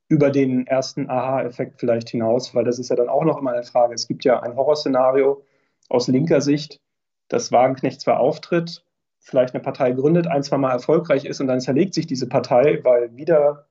Über 0.10 0.32
den 0.32 0.68
ersten 0.68 1.10
Aha-Effekt 1.10 1.80
vielleicht 1.80 2.10
hinaus, 2.10 2.56
weil 2.56 2.64
das 2.64 2.80
ist 2.80 2.90
ja 2.90 2.96
dann 2.96 3.10
auch 3.10 3.26
noch 3.26 3.38
immer 3.38 3.52
eine 3.52 3.64
Frage. 3.64 3.94
Es 3.94 4.08
gibt 4.08 4.24
ja 4.24 4.40
ein 4.42 4.56
Horrorszenario 4.56 5.44
aus 5.90 6.08
linker 6.08 6.42
Sicht, 6.42 6.82
dass 7.28 7.52
Wagenknecht 7.52 8.02
zwar 8.02 8.20
auftritt, 8.20 8.86
vielleicht 9.28 9.54
eine 9.54 9.62
Partei 9.62 9.92
gründet, 9.92 10.26
ein, 10.28 10.42
zwei 10.42 10.58
Mal 10.58 10.72
erfolgreich 10.72 11.26
ist 11.26 11.42
und 11.42 11.48
dann 11.48 11.60
zerlegt 11.60 11.94
sich 11.94 12.08
diese 12.08 12.30
Partei, 12.30 12.80
weil 12.84 13.14
wieder 13.18 13.68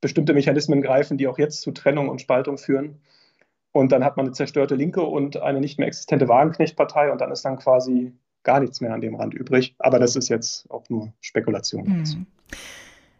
bestimmte 0.00 0.34
Mechanismen 0.34 0.82
greifen, 0.82 1.18
die 1.18 1.28
auch 1.28 1.38
jetzt 1.38 1.60
zu 1.60 1.70
Trennung 1.70 2.08
und 2.08 2.20
Spaltung 2.20 2.58
führen. 2.58 3.00
Und 3.70 3.92
dann 3.92 4.04
hat 4.04 4.16
man 4.16 4.26
eine 4.26 4.34
zerstörte 4.34 4.74
Linke 4.74 5.02
und 5.02 5.36
eine 5.36 5.60
nicht 5.60 5.78
mehr 5.78 5.86
existente 5.86 6.26
Wagenknecht-Partei 6.26 7.12
und 7.12 7.20
dann 7.20 7.30
ist 7.30 7.44
dann 7.44 7.58
quasi 7.58 8.12
gar 8.42 8.58
nichts 8.58 8.80
mehr 8.80 8.92
an 8.92 9.00
dem 9.00 9.14
Rand 9.14 9.34
übrig. 9.34 9.76
Aber 9.78 10.00
das 10.00 10.16
ist 10.16 10.28
jetzt 10.28 10.68
auch 10.68 10.88
nur 10.88 11.12
Spekulation. 11.20 11.84
Mhm. 11.84 12.26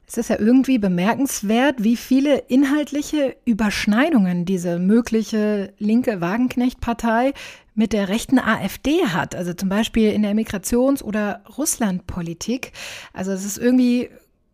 Es 0.08 0.16
ist 0.16 0.30
ja 0.30 0.38
irgendwie 0.38 0.78
bemerkenswert, 0.78 1.84
wie 1.84 1.96
viele 1.96 2.38
inhaltliche 2.48 3.36
Überschneidungen 3.44 4.46
diese 4.46 4.78
mögliche 4.78 5.74
linke 5.78 6.22
Wagenknecht-Partei 6.22 7.34
mit 7.74 7.92
der 7.92 8.08
rechten 8.08 8.38
AfD 8.38 9.04
hat. 9.04 9.34
Also 9.34 9.52
zum 9.52 9.68
Beispiel 9.68 10.10
in 10.12 10.22
der 10.22 10.34
Migrations- 10.34 11.02
oder 11.02 11.42
Russlandpolitik. 11.58 12.72
Also 13.12 13.32
es 13.32 13.44
ist 13.44 13.58
irgendwie 13.58 14.08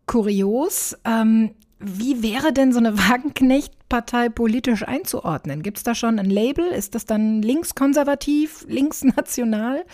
kurios. 0.07 0.97
Ähm, 1.05 1.51
wie 1.79 2.21
wäre 2.21 2.51
denn 2.51 2.73
so 2.73 2.79
eine 2.79 2.97
Wagenknecht-Partei 2.97 4.27
politisch 4.27 4.85
einzuordnen? 4.85 5.63
Gibt 5.63 5.77
es 5.77 5.83
da 5.83 5.95
schon 5.95 6.19
ein 6.19 6.29
Label? 6.29 6.65
Ist 6.65 6.95
das 6.95 7.05
dann 7.05 7.41
linkskonservativ, 7.41 8.65
linksnational? 8.67 9.85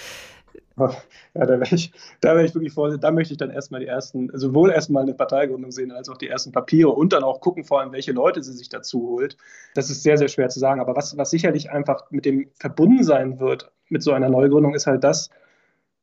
Ja, 0.77 1.45
da 1.45 1.59
wäre 1.59 1.75
ich, 1.75 1.91
wär 2.21 2.37
ich 2.37 2.53
wirklich 2.55 2.73
vor, 2.73 2.97
da 2.97 3.11
möchte 3.11 3.33
ich 3.33 3.37
dann 3.37 3.49
erstmal 3.49 3.81
die 3.81 3.87
ersten, 3.87 4.29
sowohl 4.33 4.71
erstmal 4.71 5.03
eine 5.03 5.13
Parteigründung 5.13 5.71
sehen, 5.71 5.91
als 5.91 6.09
auch 6.09 6.17
die 6.17 6.27
ersten 6.27 6.51
Papiere 6.51 6.89
und 6.89 7.13
dann 7.13 7.23
auch 7.23 7.41
gucken, 7.41 7.63
vor 7.63 7.81
allem, 7.81 7.91
welche 7.91 8.11
Leute 8.11 8.41
sie 8.41 8.53
sich 8.53 8.69
dazu 8.69 9.01
holt. 9.01 9.37
Das 9.75 9.89
ist 9.89 10.03
sehr, 10.03 10.17
sehr 10.17 10.27
schwer 10.29 10.49
zu 10.49 10.59
sagen. 10.59 10.81
Aber 10.81 10.95
was, 10.95 11.17
was 11.17 11.29
sicherlich 11.29 11.71
einfach 11.71 12.09
mit 12.11 12.25
dem 12.25 12.49
verbunden 12.59 13.03
sein 13.03 13.39
wird, 13.39 13.71
mit 13.89 14.01
so 14.03 14.13
einer 14.13 14.29
Neugründung, 14.29 14.73
ist 14.73 14.87
halt 14.87 15.03
das, 15.03 15.29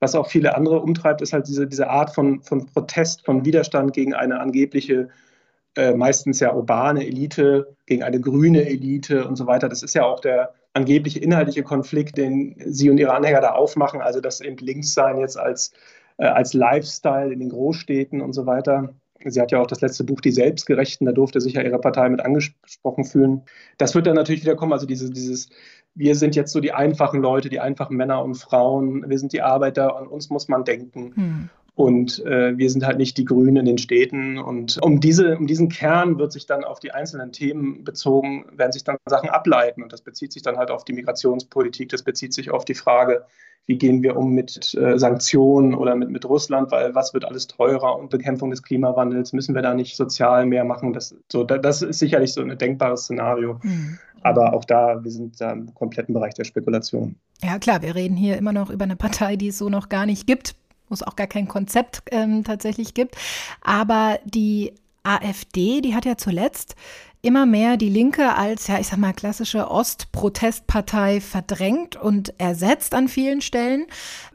was 0.01 0.15
auch 0.15 0.29
viele 0.29 0.55
andere 0.55 0.81
umtreibt, 0.81 1.23
ist 1.23 1.33
halt 1.33 1.49
diese, 1.49 1.67
diese 1.67 1.89
Art 1.91 2.15
von, 2.15 2.43
von 2.43 2.67
Protest, 2.67 3.25
von 3.25 3.45
Widerstand 3.45 3.93
gegen 3.93 4.15
eine 4.15 4.41
angebliche 4.41 5.09
äh, 5.77 5.95
meistens 5.95 6.41
ja 6.41 6.53
urbane 6.55 7.07
Elite 7.07 7.77
gegen 7.87 8.03
eine 8.03 8.21
grüne 8.21 8.67
Elite 8.67 9.27
und 9.27 9.37
so 9.37 9.47
weiter. 9.47 9.69
Das 9.69 9.83
ist 9.83 9.95
ja 9.95 10.05
auch 10.05 10.21
der 10.21 10.55
angebliche 10.79 11.19
inhaltliche 11.19 11.63
Konflikt, 11.63 12.17
den 12.17 12.57
sie 12.67 12.91
und 12.91 12.99
ihre 12.99 13.15
Anhänger 13.15 13.41
da 13.41 13.51
aufmachen, 13.53 14.01
also 14.01 14.21
das 14.21 14.41
eben 14.41 14.57
Linkssein 14.57 15.19
jetzt 15.19 15.39
als, 15.39 15.73
äh, 16.19 16.27
als 16.27 16.55
Lifestyle 16.55 17.33
in 17.33 17.41
den 17.41 17.51
Großstädten 17.51 18.21
und 18.21 18.33
so 18.33 18.47
weiter. 18.47 18.95
Sie 19.25 19.41
hat 19.41 19.51
ja 19.51 19.61
auch 19.61 19.67
das 19.67 19.81
letzte 19.81 20.05
Buch 20.05 20.21
Die 20.21 20.31
Selbstgerechten, 20.31 21.05
da 21.05 21.13
durfte 21.13 21.41
sich 21.41 21.55
ja 21.55 21.63
ihre 21.63 21.81
Partei 21.81 22.09
mit 22.09 22.21
angesprochen 22.21 23.05
fühlen. 23.05 23.43
Das 23.77 23.95
wird 23.95 24.07
dann 24.07 24.15
natürlich 24.15 24.43
wieder 24.43 24.55
kommen, 24.55 24.73
also 24.73 24.87
diese, 24.87 25.11
dieses, 25.11 25.51
wir 25.95 26.15
sind 26.15 26.37
jetzt 26.37 26.53
so 26.53 26.61
die 26.61 26.73
einfachen 26.73 27.21
Leute, 27.21 27.49
die 27.49 27.59
einfachen 27.59 27.97
Männer 27.97 28.23
und 28.23 28.37
Frauen, 28.37 29.09
wir 29.09 29.19
sind 29.19 29.33
die 29.33 29.43
Arbeiter, 29.43 29.97
an 29.97 30.07
uns 30.07 30.31
muss 30.31 30.49
man 30.49 30.65
denken. 30.65 31.13
Hm. 31.15 31.51
Und 31.79 32.27
äh, 32.27 32.59
wir 32.59 32.71
sind 32.71 32.85
halt 32.85 32.99
nicht 32.99 33.17
die 33.19 33.25
Grünen 33.25 33.55
in 33.55 33.65
den 33.65 33.79
Städten. 33.79 34.37
Und 34.37 34.83
um, 34.83 34.99
diese, 34.99 35.39
um 35.39 35.47
diesen 35.47 35.69
Kern 35.69 36.19
wird 36.19 36.33
sich 36.33 36.45
dann 36.45 36.65
auf 36.65 36.81
die 36.81 36.91
einzelnen 36.91 37.31
Themen 37.31 37.85
bezogen, 37.85 38.47
werden 38.51 38.73
sich 38.73 38.83
dann 38.83 38.97
Sachen 39.07 39.29
ableiten. 39.29 39.85
Und 39.85 39.93
das 39.93 40.03
bezieht 40.03 40.33
sich 40.33 40.43
dann 40.43 40.57
halt 40.57 40.73
auf 40.73 40.85
die 40.85 40.93
Migrationspolitik, 40.93 41.89
das 41.89 42.03
bezieht 42.03 42.35
sich 42.35 42.51
auf 42.51 42.65
die 42.65 42.75
Frage, 42.75 43.27
wie 43.67 43.79
gehen 43.79 44.03
wir 44.03 44.17
um 44.17 44.33
mit 44.33 44.75
äh, 44.75 44.99
Sanktionen 44.99 45.73
oder 45.73 45.95
mit, 45.95 46.11
mit 46.11 46.29
Russland, 46.29 46.73
weil 46.73 46.97
was 46.97 47.15
wird 47.15 47.25
alles 47.25 47.47
teurer 47.47 47.97
und 47.97 48.11
Bekämpfung 48.11 48.51
des 48.51 48.65
Klimawandels, 48.65 49.33
müssen 49.33 49.55
wir 49.55 49.63
da 49.63 49.73
nicht 49.73 49.97
sozial 49.97 50.47
mehr 50.47 50.65
machen? 50.65 50.93
Das, 50.93 51.15
so, 51.31 51.45
das 51.45 51.83
ist 51.83 52.01
sicherlich 52.01 52.33
so 52.33 52.41
ein 52.41 52.59
denkbares 52.59 53.03
Szenario. 53.03 53.61
Mhm. 53.63 54.01
Aber 54.23 54.53
auch 54.53 54.65
da, 54.65 55.05
wir 55.05 55.13
sind 55.13 55.41
da 55.41 55.53
im 55.53 55.73
kompletten 55.75 56.13
Bereich 56.13 56.35
der 56.35 56.43
Spekulation. 56.43 57.15
Ja, 57.41 57.61
klar, 57.61 57.83
wir 57.83 57.95
reden 57.95 58.17
hier 58.17 58.37
immer 58.37 58.53
noch 58.53 58.69
über 58.69 58.83
eine 58.83 58.97
Partei, 58.97 59.37
die 59.37 59.47
es 59.47 59.59
so 59.59 59.69
noch 59.69 59.89
gar 59.89 60.05
nicht 60.05 60.27
gibt 60.27 60.57
wo 60.89 60.95
es 60.95 61.03
auch 61.03 61.17
gar 61.17 61.27
kein 61.27 61.49
Konzept 61.49 62.03
ähm, 62.11 62.45
tatsächlich 62.45 62.95
gibt. 62.95 63.17
Aber 63.63 64.19
die 64.25 64.73
AfD, 65.03 65.81
die 65.81 65.95
hat 65.95 66.05
ja 66.05 66.17
zuletzt 66.17 66.75
immer 67.21 67.47
mehr 67.47 67.77
die 67.77 67.89
Linke 67.89 68.35
als, 68.35 68.69
ja, 68.69 68.79
ich 68.79 68.87
sag 68.87 68.99
mal, 68.99 69.13
klassische 69.13 69.71
Ostprotestpartei 69.71 71.21
verdrängt 71.21 71.97
und 71.97 72.33
ersetzt 72.39 72.95
an 72.95 73.09
vielen 73.09 73.41
Stellen. 73.41 73.87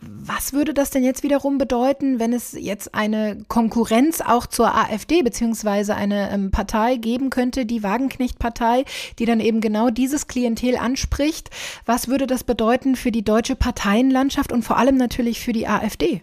Was 0.01 0.51
würde 0.51 0.73
das 0.73 0.89
denn 0.89 1.03
jetzt 1.03 1.23
wiederum 1.23 1.57
bedeuten, 1.57 2.19
wenn 2.19 2.33
es 2.33 2.51
jetzt 2.51 2.93
eine 2.93 3.37
Konkurrenz 3.47 4.19
auch 4.19 4.47
zur 4.47 4.75
AfD 4.75 5.21
beziehungsweise 5.21 5.95
eine 5.95 6.29
ähm, 6.31 6.51
Partei 6.51 6.97
geben 6.97 7.29
könnte, 7.29 7.65
die 7.65 7.83
Wagenknecht-Partei, 7.83 8.83
die 9.17 9.25
dann 9.25 9.39
eben 9.39 9.61
genau 9.61 9.89
dieses 9.89 10.27
Klientel 10.27 10.75
anspricht? 10.75 11.51
Was 11.85 12.09
würde 12.09 12.27
das 12.27 12.43
bedeuten 12.43 12.97
für 12.97 13.11
die 13.11 13.23
deutsche 13.23 13.55
Parteienlandschaft 13.55 14.51
und 14.51 14.63
vor 14.63 14.77
allem 14.77 14.97
natürlich 14.97 15.39
für 15.39 15.53
die 15.53 15.67
AfD? 15.67 16.21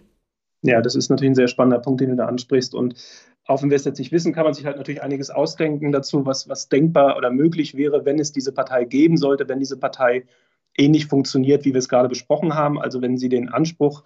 Ja, 0.63 0.81
das 0.81 0.95
ist 0.95 1.09
natürlich 1.09 1.31
ein 1.31 1.35
sehr 1.35 1.47
spannender 1.47 1.79
Punkt, 1.79 2.01
den 2.01 2.09
du 2.09 2.15
da 2.15 2.27
ansprichst. 2.27 2.75
Und 2.75 2.95
auch 3.45 3.63
wenn 3.63 3.71
wir 3.71 3.77
es 3.77 3.85
jetzt 3.85 3.97
nicht 3.97 4.11
wissen, 4.11 4.33
kann 4.33 4.43
man 4.43 4.53
sich 4.53 4.65
halt 4.65 4.77
natürlich 4.77 5.01
einiges 5.01 5.31
ausdenken 5.31 5.91
dazu, 5.91 6.25
was, 6.25 6.47
was 6.49 6.69
denkbar 6.69 7.17
oder 7.17 7.31
möglich 7.31 7.75
wäre, 7.75 8.05
wenn 8.05 8.19
es 8.19 8.31
diese 8.31 8.51
Partei 8.51 8.85
geben 8.85 9.17
sollte, 9.17 9.49
wenn 9.49 9.59
diese 9.59 9.77
Partei 9.77 10.25
ähnlich 10.77 11.07
funktioniert, 11.07 11.65
wie 11.65 11.73
wir 11.73 11.79
es 11.79 11.89
gerade 11.89 12.09
besprochen 12.09 12.53
haben. 12.53 12.79
Also 12.79 13.01
wenn 13.01 13.17
sie 13.17 13.29
den 13.29 13.49
Anspruch 13.49 14.03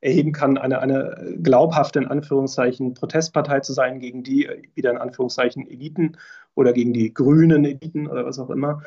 erheben 0.00 0.32
kann, 0.32 0.56
eine, 0.56 0.80
eine 0.80 1.36
glaubhafte, 1.42 1.98
in 1.98 2.06
Anführungszeichen, 2.06 2.94
Protestpartei 2.94 3.60
zu 3.60 3.72
sein 3.72 4.00
gegen 4.00 4.22
die, 4.22 4.48
wieder 4.74 4.90
in 4.92 4.98
Anführungszeichen, 4.98 5.68
Eliten 5.68 6.16
oder 6.54 6.72
gegen 6.72 6.92
die 6.92 7.12
grünen 7.12 7.64
Eliten 7.64 8.06
oder 8.06 8.24
was 8.24 8.38
auch 8.38 8.50
immer, 8.50 8.82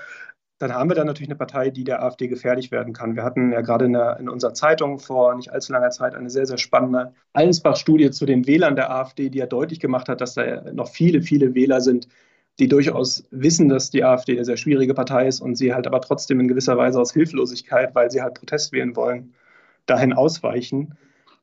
dann 0.62 0.74
haben 0.74 0.90
wir 0.90 0.96
dann 0.96 1.08
natürlich 1.08 1.30
eine 1.30 1.38
Partei, 1.38 1.72
die 1.72 1.84
der 1.84 2.04
AfD 2.04 2.28
gefährlich 2.28 2.72
werden 2.72 2.94
kann. 2.94 3.16
Wir 3.16 3.24
hatten 3.24 3.52
ja 3.52 3.62
gerade 3.62 3.86
in, 3.86 3.94
der, 3.94 4.18
in 4.20 4.30
unserer 4.30 4.54
Zeitung 4.54 5.00
vor 5.00 5.34
nicht 5.36 5.52
allzu 5.52 5.74
langer 5.74 5.90
Zeit 5.90 6.14
eine 6.14 6.30
sehr, 6.30 6.46
sehr 6.46 6.58
spannende 6.60 7.14
Allensbach-Studie 7.34 8.12
zu 8.12 8.26
den 8.26 8.46
Wählern 8.46 8.76
der 8.76 8.92
AfD, 8.92 9.30
die 9.30 9.40
ja 9.40 9.48
deutlich 9.48 9.80
gemacht 9.80 10.08
hat, 10.08 10.22
dass 10.22 10.36
da 10.36 10.72
noch 10.72 10.90
viele, 10.90 11.22
viele 11.22 11.56
Wähler 11.56 11.82
sind, 11.82 12.08
die 12.60 12.68
durchaus 12.68 13.26
wissen, 13.32 13.70
dass 13.70 13.90
die 13.90 14.04
AfD 14.04 14.34
eine 14.34 14.46
sehr 14.46 14.58
schwierige 14.58 14.94
Partei 14.94 15.28
ist 15.28 15.42
und 15.42 15.56
sie 15.56 15.74
halt 15.74 15.88
aber 15.88 16.02
trotzdem 16.02 16.40
in 16.40 16.48
gewisser 16.48 16.78
Weise 16.78 17.00
aus 17.00 17.14
Hilflosigkeit, 17.14 17.96
weil 17.96 18.12
sie 18.12 18.22
halt 18.22 18.36
Protest 18.36 18.72
wählen 18.72 18.96
wollen, 18.96 19.34
dahin 19.88 20.14
ausweichen. 20.14 20.96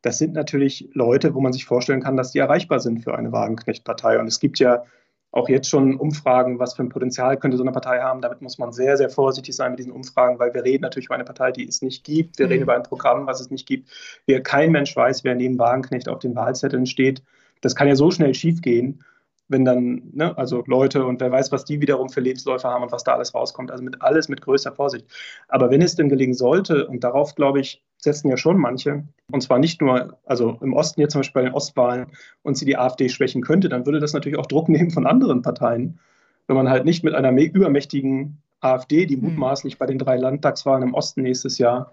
Das 0.02 0.18
sind 0.18 0.34
natürlich 0.34 0.88
Leute, 0.92 1.34
wo 1.34 1.40
man 1.40 1.52
sich 1.52 1.64
vorstellen 1.64 2.02
kann, 2.02 2.16
dass 2.16 2.30
die 2.30 2.38
erreichbar 2.38 2.78
sind 2.78 3.02
für 3.02 3.16
eine 3.16 3.32
Wagenknecht-Partei. 3.32 4.20
Und 4.20 4.28
es 4.28 4.38
gibt 4.38 4.60
ja 4.60 4.84
auch 5.30 5.48
jetzt 5.48 5.68
schon 5.68 5.96
Umfragen, 5.96 6.58
was 6.58 6.74
für 6.74 6.82
ein 6.82 6.88
Potenzial 6.88 7.36
könnte 7.36 7.56
so 7.56 7.62
eine 7.62 7.72
Partei 7.72 8.00
haben. 8.00 8.22
Damit 8.22 8.40
muss 8.40 8.58
man 8.58 8.72
sehr, 8.72 8.96
sehr 8.96 9.10
vorsichtig 9.10 9.54
sein 9.54 9.72
mit 9.72 9.78
diesen 9.78 9.92
Umfragen, 9.92 10.38
weil 10.38 10.54
wir 10.54 10.64
reden 10.64 10.82
natürlich 10.82 11.06
über 11.06 11.16
eine 11.16 11.24
Partei, 11.24 11.52
die 11.52 11.66
es 11.66 11.82
nicht 11.82 12.04
gibt. 12.04 12.38
Wir 12.38 12.46
mhm. 12.46 12.52
reden 12.52 12.62
über 12.62 12.74
ein 12.74 12.82
Programm, 12.82 13.26
was 13.26 13.40
es 13.40 13.50
nicht 13.50 13.66
gibt. 13.66 13.90
Wir, 14.26 14.42
kein 14.42 14.72
Mensch 14.72 14.96
weiß, 14.96 15.24
wer 15.24 15.34
neben 15.34 15.58
Wagenknecht 15.58 16.08
auf 16.08 16.18
den 16.18 16.34
Wahlzetteln 16.34 16.86
steht. 16.86 17.22
Das 17.60 17.74
kann 17.74 17.88
ja 17.88 17.96
so 17.96 18.10
schnell 18.10 18.34
schiefgehen 18.34 19.04
wenn 19.48 19.64
dann, 19.64 20.02
ne, 20.12 20.36
also 20.36 20.62
Leute 20.66 21.04
und 21.04 21.20
wer 21.20 21.32
weiß, 21.32 21.50
was 21.52 21.64
die 21.64 21.80
wiederum 21.80 22.10
für 22.10 22.20
Lebensläufe 22.20 22.68
haben 22.68 22.82
und 22.82 22.92
was 22.92 23.04
da 23.04 23.14
alles 23.14 23.34
rauskommt. 23.34 23.70
Also 23.70 23.82
mit 23.82 24.00
alles 24.02 24.28
mit 24.28 24.42
größter 24.42 24.72
Vorsicht. 24.72 25.06
Aber 25.48 25.70
wenn 25.70 25.82
es 25.82 25.96
denn 25.96 26.08
gelingen 26.08 26.34
sollte, 26.34 26.86
und 26.86 27.02
darauf, 27.02 27.34
glaube 27.34 27.60
ich, 27.60 27.82
setzen 27.96 28.28
ja 28.28 28.36
schon 28.36 28.58
manche, 28.58 29.04
und 29.32 29.42
zwar 29.42 29.58
nicht 29.58 29.80
nur, 29.80 30.18
also 30.24 30.58
im 30.60 30.74
Osten 30.74 31.00
jetzt 31.00 31.12
zum 31.12 31.20
Beispiel 31.20 31.42
bei 31.42 31.48
den 31.48 31.54
Ostwahlen, 31.54 32.06
und 32.42 32.56
sie 32.56 32.66
die 32.66 32.76
AfD 32.76 33.08
schwächen 33.08 33.42
könnte, 33.42 33.68
dann 33.68 33.86
würde 33.86 34.00
das 34.00 34.12
natürlich 34.12 34.38
auch 34.38 34.46
Druck 34.46 34.68
nehmen 34.68 34.90
von 34.90 35.06
anderen 35.06 35.42
Parteien, 35.42 35.98
wenn 36.46 36.56
man 36.56 36.68
halt 36.68 36.84
nicht 36.84 37.02
mit 37.02 37.14
einer 37.14 37.32
übermächtigen 37.32 38.42
AfD, 38.60 39.06
die 39.06 39.16
hm. 39.16 39.22
mutmaßlich 39.22 39.78
bei 39.78 39.86
den 39.86 39.98
drei 39.98 40.16
Landtagswahlen 40.16 40.82
im 40.82 40.94
Osten 40.94 41.22
nächstes 41.22 41.58
Jahr 41.58 41.92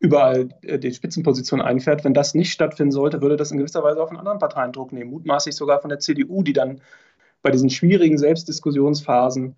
überall 0.00 0.48
äh, 0.62 0.78
die 0.78 0.92
Spitzenposition 0.92 1.60
einfährt. 1.60 2.04
Wenn 2.04 2.14
das 2.14 2.34
nicht 2.34 2.52
stattfinden 2.52 2.92
sollte, 2.92 3.20
würde 3.20 3.36
das 3.36 3.50
in 3.50 3.58
gewisser 3.58 3.82
Weise 3.82 4.02
auch 4.02 4.08
von 4.08 4.16
anderen 4.16 4.38
Parteien 4.38 4.72
Druck 4.72 4.92
nehmen, 4.92 5.10
mutmaßlich 5.10 5.56
sogar 5.56 5.80
von 5.80 5.90
der 5.90 5.98
CDU, 5.98 6.42
die 6.42 6.52
dann 6.52 6.80
bei 7.42 7.50
diesen 7.50 7.70
schwierigen 7.70 8.18
Selbstdiskussionsphasen, 8.18 9.56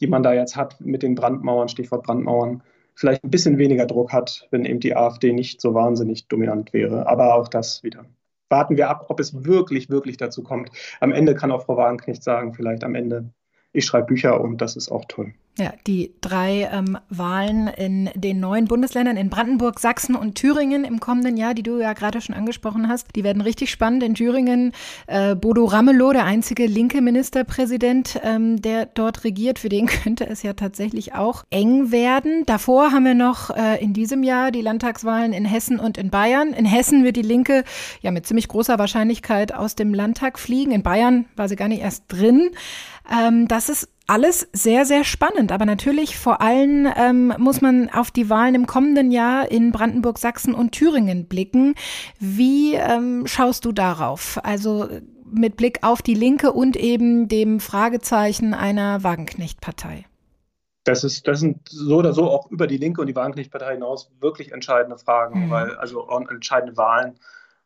die 0.00 0.06
man 0.06 0.22
da 0.22 0.32
jetzt 0.32 0.56
hat 0.56 0.80
mit 0.80 1.02
den 1.02 1.14
Brandmauern, 1.14 1.68
Stichwort 1.68 2.04
Brandmauern, 2.04 2.62
vielleicht 2.94 3.24
ein 3.24 3.30
bisschen 3.30 3.58
weniger 3.58 3.86
Druck 3.86 4.12
hat, 4.12 4.48
wenn 4.50 4.64
eben 4.64 4.80
die 4.80 4.96
AfD 4.96 5.32
nicht 5.32 5.60
so 5.60 5.74
wahnsinnig 5.74 6.28
dominant 6.28 6.72
wäre. 6.72 7.06
Aber 7.06 7.34
auch 7.34 7.48
das 7.48 7.82
wieder. 7.82 8.04
Warten 8.48 8.76
wir 8.76 8.90
ab, 8.90 9.06
ob 9.08 9.20
es 9.20 9.44
wirklich, 9.44 9.90
wirklich 9.90 10.16
dazu 10.16 10.42
kommt. 10.42 10.70
Am 10.98 11.12
Ende 11.12 11.34
kann 11.34 11.52
auch 11.52 11.64
Frau 11.64 11.76
Wagenknecht 11.76 12.22
sagen, 12.22 12.52
vielleicht 12.52 12.82
am 12.82 12.94
Ende, 12.94 13.30
ich 13.72 13.84
schreibe 13.84 14.08
Bücher 14.08 14.40
und 14.40 14.60
das 14.60 14.76
ist 14.76 14.90
auch 14.90 15.04
toll. 15.06 15.34
Ja, 15.60 15.74
die 15.86 16.14
drei 16.22 16.70
ähm, 16.72 16.96
Wahlen 17.10 17.68
in 17.68 18.08
den 18.14 18.40
neuen 18.40 18.64
Bundesländern 18.64 19.18
in 19.18 19.28
Brandenburg, 19.28 19.78
Sachsen 19.78 20.16
und 20.16 20.34
Thüringen 20.36 20.84
im 20.84 21.00
kommenden 21.00 21.36
Jahr, 21.36 21.52
die 21.52 21.62
du 21.62 21.78
ja 21.78 21.92
gerade 21.92 22.22
schon 22.22 22.34
angesprochen 22.34 22.88
hast, 22.88 23.08
die 23.14 23.24
werden 23.24 23.42
richtig 23.42 23.70
spannend. 23.70 24.02
In 24.02 24.14
Thüringen 24.14 24.72
äh, 25.06 25.34
Bodo 25.34 25.66
Ramelow, 25.66 26.14
der 26.14 26.24
einzige 26.24 26.64
linke 26.64 27.02
Ministerpräsident, 27.02 28.18
ähm, 28.24 28.62
der 28.62 28.86
dort 28.86 29.22
regiert, 29.22 29.58
für 29.58 29.68
den 29.68 29.84
könnte 30.02 30.26
es 30.26 30.42
ja 30.42 30.54
tatsächlich 30.54 31.14
auch 31.14 31.44
eng 31.50 31.92
werden. 31.92 32.46
Davor 32.46 32.92
haben 32.92 33.04
wir 33.04 33.14
noch 33.14 33.50
äh, 33.50 33.84
in 33.84 33.92
diesem 33.92 34.22
Jahr 34.22 34.52
die 34.52 34.62
Landtagswahlen 34.62 35.34
in 35.34 35.44
Hessen 35.44 35.78
und 35.78 35.98
in 35.98 36.08
Bayern. 36.08 36.54
In 36.54 36.64
Hessen 36.64 37.04
wird 37.04 37.16
die 37.16 37.22
Linke 37.22 37.64
ja 38.00 38.12
mit 38.12 38.26
ziemlich 38.26 38.48
großer 38.48 38.78
Wahrscheinlichkeit 38.78 39.52
aus 39.52 39.74
dem 39.74 39.92
Landtag 39.92 40.38
fliegen. 40.38 40.72
In 40.72 40.82
Bayern 40.82 41.26
war 41.36 41.50
sie 41.50 41.56
gar 41.56 41.68
nicht 41.68 41.82
erst 41.82 42.04
drin. 42.08 42.48
Ähm, 43.10 43.46
das 43.46 43.68
ist 43.68 43.88
alles 44.10 44.48
sehr, 44.52 44.84
sehr 44.84 45.04
spannend. 45.04 45.52
Aber 45.52 45.64
natürlich 45.64 46.18
vor 46.18 46.40
allem 46.40 46.88
ähm, 46.96 47.32
muss 47.38 47.60
man 47.60 47.88
auf 47.90 48.10
die 48.10 48.28
Wahlen 48.28 48.56
im 48.56 48.66
kommenden 48.66 49.12
Jahr 49.12 49.50
in 49.50 49.70
Brandenburg, 49.70 50.18
Sachsen 50.18 50.52
und 50.52 50.72
Thüringen 50.72 51.26
blicken. 51.26 51.74
Wie 52.18 52.74
ähm, 52.74 53.26
schaust 53.26 53.64
du 53.64 53.72
darauf? 53.72 54.40
Also 54.42 54.88
mit 55.32 55.56
Blick 55.56 55.78
auf 55.82 56.02
die 56.02 56.14
Linke 56.14 56.52
und 56.52 56.76
eben 56.76 57.28
dem 57.28 57.60
Fragezeichen 57.60 58.52
einer 58.52 59.04
Wagenknecht-Partei. 59.04 60.06
Das, 60.82 61.04
ist, 61.04 61.28
das 61.28 61.38
sind 61.38 61.68
so 61.68 61.98
oder 61.98 62.12
so 62.12 62.28
auch 62.28 62.50
über 62.50 62.66
die 62.66 62.78
Linke 62.78 63.00
und 63.00 63.06
die 63.06 63.14
Wagenknecht-Partei 63.14 63.74
hinaus 63.74 64.10
wirklich 64.20 64.50
entscheidende 64.50 64.98
Fragen, 64.98 65.46
mhm. 65.46 65.50
weil, 65.50 65.76
also 65.76 66.08
entscheidende 66.08 66.76
Wahlen, 66.76 67.14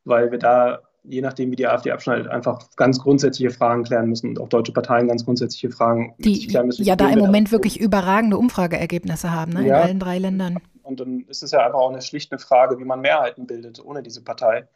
weil 0.05 0.31
wir 0.31 0.39
da 0.39 0.81
je 1.05 1.21
nachdem, 1.21 1.51
wie 1.51 1.57
die 1.57 1.67
AfD 1.67 1.91
abschneidet, 1.91 2.29
einfach 2.29 2.61
ganz 2.77 2.99
grundsätzliche 2.99 3.51
Fragen 3.51 3.85
klären 3.85 4.09
müssen 4.09 4.31
und 4.31 4.41
auch 4.41 4.49
deutsche 4.49 4.73
Parteien 4.73 5.09
ganz 5.09 5.25
grundsätzliche 5.25 5.71
Fragen 5.71 6.15
die 6.19 6.47
klären 6.47 6.67
müssen. 6.67 6.85
Ja, 6.85 6.97
da 6.97 7.11
im 7.11 7.19
Moment 7.19 7.53
wirklich 7.53 7.79
überragende 7.79 8.39
Umfrageergebnisse 8.39 9.31
haben, 9.31 9.53
ne, 9.53 9.67
ja. 9.67 9.79
in 9.79 9.83
allen 9.83 10.01
drei 10.01 10.19
Ländern. 10.19 10.59
Und 10.83 11.01
dann 11.01 11.25
ist 11.29 11.43
es 11.43 11.51
ja 11.51 11.65
einfach 11.65 11.79
auch 11.79 11.91
eine 11.91 12.03
schlichte 12.03 12.39
Frage, 12.39 12.79
wie 12.79 12.85
man 12.85 13.01
Mehrheiten 13.01 13.47
bildet 13.47 13.85
ohne 13.85 14.03
diese 14.03 14.23
Partei 14.23 14.67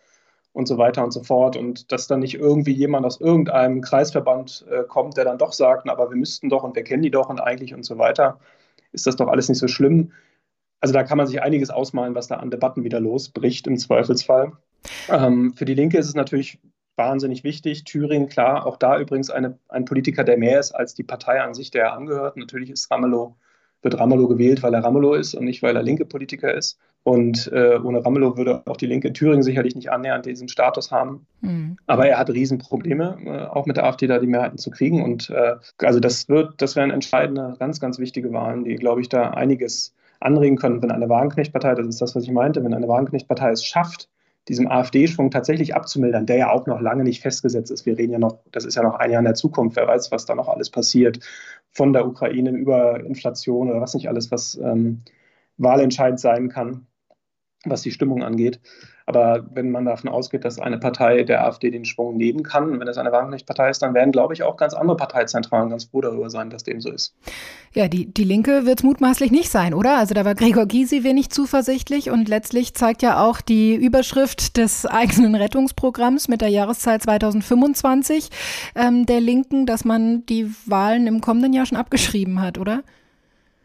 und 0.53 0.67
so 0.67 0.79
weiter 0.79 1.05
und 1.05 1.13
so 1.13 1.23
fort. 1.23 1.57
Und 1.57 1.93
dass 1.93 2.07
dann 2.07 2.21
nicht 2.21 2.35
irgendwie 2.35 2.73
jemand 2.73 3.07
aus 3.07 3.21
irgendeinem 3.21 3.81
Kreisverband 3.81 4.67
äh, 4.71 4.85
kommt, 4.85 5.17
der 5.17 5.25
dann 5.25 5.39
doch 5.39 5.53
sagt, 5.53 5.89
aber 5.89 6.11
wir 6.11 6.17
müssten 6.17 6.49
doch 6.49 6.63
und 6.63 6.77
wir 6.77 6.85
kennen 6.85 7.03
die 7.03 7.11
doch 7.11 7.29
und 7.29 7.41
eigentlich 7.41 7.75
und 7.75 7.85
so 7.85 7.99
weiter, 7.99 8.39
ist 8.93 9.07
das 9.07 9.17
doch 9.17 9.29
alles 9.29 9.49
nicht 9.49 9.59
so 9.59 9.69
schlimm. 9.69 10.13
Also 10.81 10.95
da 10.95 11.03
kann 11.03 11.19
man 11.19 11.27
sich 11.27 11.43
einiges 11.43 11.71
ausmalen, 11.71 12.15
was 12.15 12.29
da 12.29 12.37
an 12.37 12.51
Debatten 12.51 12.85
wieder 12.85 13.01
losbricht 13.01 13.67
im 13.67 13.77
Zweifelsfall. 13.77 14.53
Ähm, 15.09 15.55
für 15.55 15.65
die 15.65 15.75
Linke 15.75 15.99
ist 15.99 16.09
es 16.09 16.15
natürlich 16.15 16.61
wahnsinnig 16.97 17.45
wichtig. 17.45 17.85
Thüringen, 17.85 18.29
klar, 18.29 18.67
auch 18.67 18.77
da 18.77 18.99
übrigens 18.99 19.31
eine, 19.31 19.59
ein 19.69 19.85
Politiker, 19.85 20.25
der 20.25 20.37
mehr 20.37 20.61
ist 20.61 20.73
als 20.73 20.95
die 20.95 21.05
Partei 21.05 21.41
an 21.41 21.55
sich, 21.55 21.71
der 21.71 21.85
er 21.85 21.93
angehört. 21.95 22.37
Natürlich 22.37 22.71
ist 22.71 22.91
Ramelow, 22.91 23.37
wird 23.83 23.99
Ramelow 23.99 24.29
gewählt, 24.29 24.63
weil 24.63 24.75
er 24.75 24.85
Ramelow 24.85 25.15
ist 25.15 25.35
und 25.35 25.45
nicht, 25.45 25.63
weil 25.63 25.77
er 25.77 25.83
linke 25.83 26.05
Politiker 26.05 26.53
ist. 26.53 26.79
Und 27.05 27.51
äh, 27.53 27.79
ohne 27.83 28.05
Ramelow 28.05 28.37
würde 28.37 28.63
auch 28.67 28.77
die 28.77 28.87
Linke 28.87 29.09
in 29.09 29.15
Thüringen 29.15 29.43
sicherlich 29.43 29.75
nicht 29.75 29.91
annähernd 29.91 30.27
diesen 30.27 30.49
Status 30.49 30.91
haben. 30.91 31.27
Mhm. 31.41 31.79
Aber 31.87 32.07
er 32.07 32.19
hat 32.19 32.29
Riesenprobleme, 32.29 33.19
äh, 33.25 33.47
auch 33.47 33.65
mit 33.65 33.77
der 33.77 33.85
AfD 33.85 34.07
da 34.09 34.19
die 34.19 34.27
Mehrheiten 34.27 34.59
zu 34.59 34.71
kriegen. 34.71 35.03
Und 35.03 35.31
äh, 35.31 35.55
also 35.79 36.01
das 36.01 36.29
wird, 36.29 36.61
das 36.61 36.77
wären 36.77 36.91
entscheidende, 36.91 37.55
ganz, 37.59 37.81
ganz 37.81 37.99
wichtige 37.99 38.33
Wahlen, 38.33 38.65
die, 38.65 38.75
glaube 38.75 39.01
ich, 39.01 39.09
da 39.09 39.31
einiges 39.31 39.95
anregen 40.21 40.57
können, 40.57 40.83
wenn 40.83 40.91
eine 40.91 41.09
Wagenknechtpartei, 41.09 41.77
das 41.77 41.87
ist 41.87 42.03
das, 42.03 42.17
was 42.17 42.25
ich 42.25 42.33
meinte, 42.33 42.63
wenn 42.65 42.75
eine 42.75 42.89
Wagenknechtpartei 42.89 43.53
es 43.53 43.65
schafft, 43.65 44.09
diesem 44.49 44.69
AfD-Schwung 44.69 45.31
tatsächlich 45.31 45.75
abzumildern, 45.75 46.27
der 46.27 46.37
ja 46.37 46.51
auch 46.51 46.67
noch 46.67 46.81
lange 46.81 47.05
nicht 47.05 47.21
festgesetzt 47.21 47.71
ist. 47.71 47.87
Wir 47.87 47.99
reden 47.99 48.13
ja 48.13 48.19
noch, 48.19 48.39
das 48.51 48.65
ist 48.65 48.75
ja 48.75 48.83
noch 48.83 48.95
ein 48.95 49.11
Jahr 49.11 49.21
in 49.21 49.27
der 49.27 49.35
Zukunft, 49.35 49.77
wer 49.77 49.87
weiß, 49.87 50.11
was 50.11 50.25
da 50.25 50.35
noch 50.35 50.49
alles 50.49 50.71
passiert, 50.71 51.21
von 51.71 51.93
der 51.93 52.07
Ukraine 52.07 52.51
über 52.51 53.05
Inflation 53.05 53.71
oder 53.71 53.81
was 53.81 53.95
nicht 53.95 54.09
alles, 54.09 54.31
was 54.31 54.57
ähm, 54.57 55.03
wahlentscheidend 55.59 56.21
sein 56.21 56.49
kann, 56.49 56.87
was 57.65 57.83
die 57.83 57.91
Stimmung 57.91 58.23
angeht. 58.23 58.61
Aber 59.09 59.47
wenn 59.55 59.71
man 59.71 59.87
davon 59.87 60.11
ausgeht, 60.11 60.45
dass 60.45 60.59
eine 60.59 60.77
Partei 60.77 61.23
der 61.23 61.43
AfD 61.47 61.71
den 61.71 61.87
Schwung 61.87 62.19
nehmen 62.19 62.43
kann, 62.43 62.79
wenn 62.79 62.87
es 62.89 62.99
eine 62.99 63.11
Wagenknecht-Partei 63.11 63.71
ist, 63.71 63.81
dann 63.81 63.95
werden, 63.95 64.13
glaube 64.13 64.35
ich, 64.35 64.43
auch 64.43 64.59
ganz 64.59 64.75
andere 64.75 64.99
Parteizentralen 64.99 65.71
ganz 65.71 65.85
froh 65.85 66.03
darüber 66.03 66.29
sein, 66.29 66.51
dass 66.51 66.63
dem 66.63 66.83
so 66.83 66.93
ist. 66.93 67.17
Ja, 67.73 67.89
die, 67.89 68.13
die 68.13 68.25
Linke 68.25 68.67
wird 68.67 68.81
es 68.81 68.85
mutmaßlich 68.85 69.31
nicht 69.31 69.49
sein, 69.49 69.73
oder? 69.73 69.97
Also 69.97 70.13
da 70.13 70.27
war 70.27 70.35
Gregor 70.35 70.67
Gysi 70.67 71.05
wenig 71.05 71.31
zuversichtlich 71.31 72.11
und 72.11 72.29
letztlich 72.29 72.75
zeigt 72.75 73.01
ja 73.01 73.25
auch 73.25 73.41
die 73.41 73.75
Überschrift 73.75 74.59
des 74.59 74.85
eigenen 74.85 75.35
Rettungsprogramms 75.35 76.29
mit 76.29 76.43
der 76.43 76.51
Jahreszahl 76.51 77.01
2025 77.01 78.29
ähm, 78.75 79.07
der 79.07 79.23
Linken, 79.23 79.65
dass 79.65 79.87
man 79.87 80.27
die 80.27 80.53
Wahlen 80.67 81.07
im 81.07 81.23
kommenden 81.23 81.55
Jahr 81.55 81.65
schon 81.65 81.79
abgeschrieben 81.79 82.43
hat, 82.43 82.59
oder? 82.59 82.83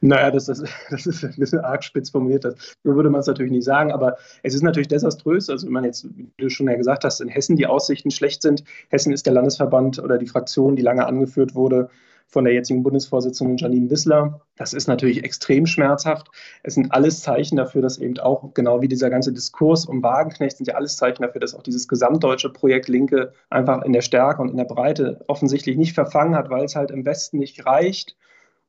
Naja, 0.05 0.31
das, 0.31 0.47
das, 0.47 0.61
das 0.89 1.05
ist 1.05 1.23
ein 1.23 1.35
bisschen 1.37 1.61
arg 1.61 1.81
spitz 1.81 2.09
formuliert. 2.09 2.43
Das, 2.43 2.75
so 2.83 2.95
würde 2.95 3.09
man 3.09 3.21
es 3.21 3.27
natürlich 3.27 3.53
nicht 3.53 3.63
sagen, 3.63 3.93
aber 3.93 4.17
es 4.43 4.53
ist 4.53 4.61
natürlich 4.61 4.89
desaströs. 4.89 5.49
Also, 5.49 5.65
wenn 5.65 5.73
man 5.73 5.85
jetzt, 5.85 6.05
wie 6.17 6.29
du 6.37 6.49
schon 6.49 6.67
ja 6.67 6.75
gesagt 6.75 7.05
hast, 7.05 7.21
in 7.21 7.29
Hessen 7.29 7.55
die 7.55 7.67
Aussichten 7.67 8.11
schlecht 8.11 8.41
sind. 8.41 8.65
Hessen 8.89 9.13
ist 9.13 9.25
der 9.25 9.33
Landesverband 9.33 9.99
oder 9.99 10.17
die 10.17 10.27
Fraktion, 10.27 10.75
die 10.75 10.81
lange 10.81 11.05
angeführt 11.05 11.55
wurde 11.55 11.89
von 12.27 12.43
der 12.43 12.53
jetzigen 12.53 12.83
Bundesvorsitzenden 12.83 13.55
Janine 13.55 13.89
Wissler. 13.89 14.41
Das 14.57 14.73
ist 14.73 14.87
natürlich 14.87 15.23
extrem 15.23 15.67
schmerzhaft. 15.67 16.29
Es 16.63 16.73
sind 16.73 16.91
alles 16.91 17.21
Zeichen 17.21 17.55
dafür, 17.55 17.81
dass 17.81 17.97
eben 17.97 18.19
auch, 18.19 18.53
genau 18.53 18.81
wie 18.81 18.89
dieser 18.89 19.09
ganze 19.09 19.31
Diskurs 19.31 19.85
um 19.85 20.03
Wagenknecht, 20.03 20.57
sind 20.57 20.67
ja 20.67 20.73
alles 20.73 20.97
Zeichen 20.97 21.21
dafür, 21.21 21.39
dass 21.39 21.55
auch 21.55 21.63
dieses 21.63 21.87
gesamtdeutsche 21.87 22.49
Projekt 22.49 22.89
Linke 22.89 23.31
einfach 23.49 23.83
in 23.83 23.93
der 23.93 24.01
Stärke 24.01 24.41
und 24.41 24.49
in 24.49 24.57
der 24.57 24.65
Breite 24.65 25.23
offensichtlich 25.27 25.77
nicht 25.77 25.93
verfangen 25.93 26.35
hat, 26.35 26.49
weil 26.49 26.65
es 26.65 26.75
halt 26.75 26.91
im 26.91 27.05
Westen 27.05 27.37
nicht 27.37 27.65
reicht 27.65 28.17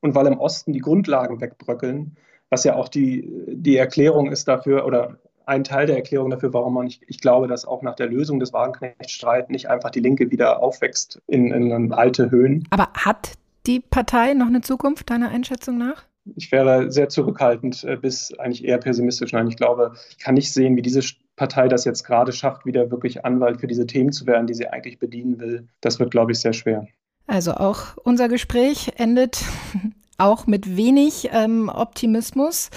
und 0.04 0.14
weil 0.14 0.26
im 0.26 0.38
Osten 0.38 0.74
die 0.74 0.80
Grundlagen 0.80 1.40
wegbröckeln, 1.40 2.18
was 2.50 2.62
ja 2.64 2.76
auch 2.76 2.88
die, 2.88 3.26
die 3.48 3.78
Erklärung 3.78 4.30
ist 4.30 4.46
dafür 4.46 4.84
oder 4.84 5.16
ein 5.46 5.64
Teil 5.64 5.86
der 5.86 5.96
Erklärung 5.96 6.28
dafür, 6.28 6.52
warum 6.52 6.74
man, 6.74 6.86
ich, 6.86 7.00
ich 7.06 7.20
glaube, 7.20 7.48
dass 7.48 7.64
auch 7.64 7.80
nach 7.80 7.96
der 7.96 8.08
Lösung 8.08 8.38
des 8.38 8.52
Wagenknechtstreits 8.52 9.48
nicht 9.48 9.70
einfach 9.70 9.88
die 9.88 10.00
Linke 10.00 10.30
wieder 10.30 10.62
aufwächst 10.62 11.22
in, 11.26 11.50
in 11.50 11.92
alte 11.92 12.30
Höhen. 12.30 12.68
Aber 12.68 12.88
hat 12.92 13.32
die 13.66 13.80
Partei 13.80 14.34
noch 14.34 14.46
eine 14.46 14.60
Zukunft, 14.60 15.08
deiner 15.08 15.30
Einschätzung 15.30 15.78
nach? 15.78 16.04
Ich 16.36 16.52
wäre 16.52 16.92
sehr 16.92 17.08
zurückhaltend 17.08 17.84
äh, 17.84 17.96
bis 17.96 18.32
eigentlich 18.38 18.64
eher 18.64 18.78
pessimistisch. 18.78 19.32
Nein, 19.32 19.48
ich 19.48 19.56
glaube, 19.56 19.94
ich 20.10 20.18
kann 20.18 20.34
nicht 20.34 20.52
sehen, 20.52 20.76
wie 20.76 20.82
diese 20.82 21.00
Partei 21.36 21.68
das 21.68 21.86
jetzt 21.86 22.04
gerade 22.04 22.32
schafft, 22.32 22.66
wieder 22.66 22.90
wirklich 22.90 23.24
Anwalt 23.24 23.60
für 23.60 23.66
diese 23.66 23.86
Themen 23.86 24.12
zu 24.12 24.26
werden, 24.26 24.46
die 24.46 24.54
sie 24.54 24.68
eigentlich 24.68 24.98
bedienen 24.98 25.40
will. 25.40 25.66
Das 25.80 25.98
wird, 25.98 26.10
glaube 26.10 26.32
ich, 26.32 26.40
sehr 26.40 26.52
schwer. 26.52 26.86
Also 27.26 27.54
auch 27.54 27.96
unser 28.02 28.28
Gespräch 28.28 28.92
endet 28.96 29.42
auch 30.18 30.46
mit 30.46 30.76
wenig 30.76 31.30
ähm, 31.32 31.68
Optimismus. 31.68 32.70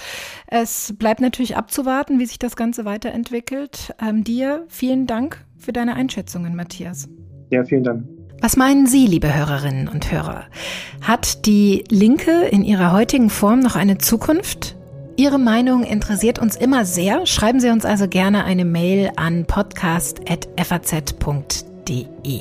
Es 0.46 0.94
bleibt 0.98 1.20
natürlich 1.20 1.56
abzuwarten, 1.56 2.18
wie 2.18 2.26
sich 2.26 2.38
das 2.38 2.56
Ganze 2.56 2.84
weiterentwickelt. 2.84 3.94
Ähm, 4.00 4.24
dir 4.24 4.64
vielen 4.68 5.06
Dank 5.06 5.44
für 5.56 5.72
deine 5.72 5.94
Einschätzungen, 5.94 6.56
Matthias. 6.56 7.08
Ja, 7.50 7.64
vielen 7.64 7.84
Dank. 7.84 8.04
Was 8.40 8.56
meinen 8.56 8.86
Sie, 8.86 9.06
liebe 9.06 9.34
Hörerinnen 9.34 9.88
und 9.88 10.12
Hörer? 10.12 10.44
Hat 11.00 11.44
die 11.46 11.82
Linke 11.88 12.44
in 12.44 12.62
ihrer 12.64 12.92
heutigen 12.92 13.30
Form 13.30 13.58
noch 13.60 13.74
eine 13.74 13.98
Zukunft? 13.98 14.76
Ihre 15.16 15.40
Meinung 15.40 15.82
interessiert 15.82 16.38
uns 16.38 16.54
immer 16.54 16.84
sehr. 16.84 17.26
Schreiben 17.26 17.58
Sie 17.58 17.70
uns 17.70 17.84
also 17.84 18.06
gerne 18.06 18.44
eine 18.44 18.64
Mail 18.64 19.10
an 19.16 19.46
podcast.faz.de. 19.46 22.40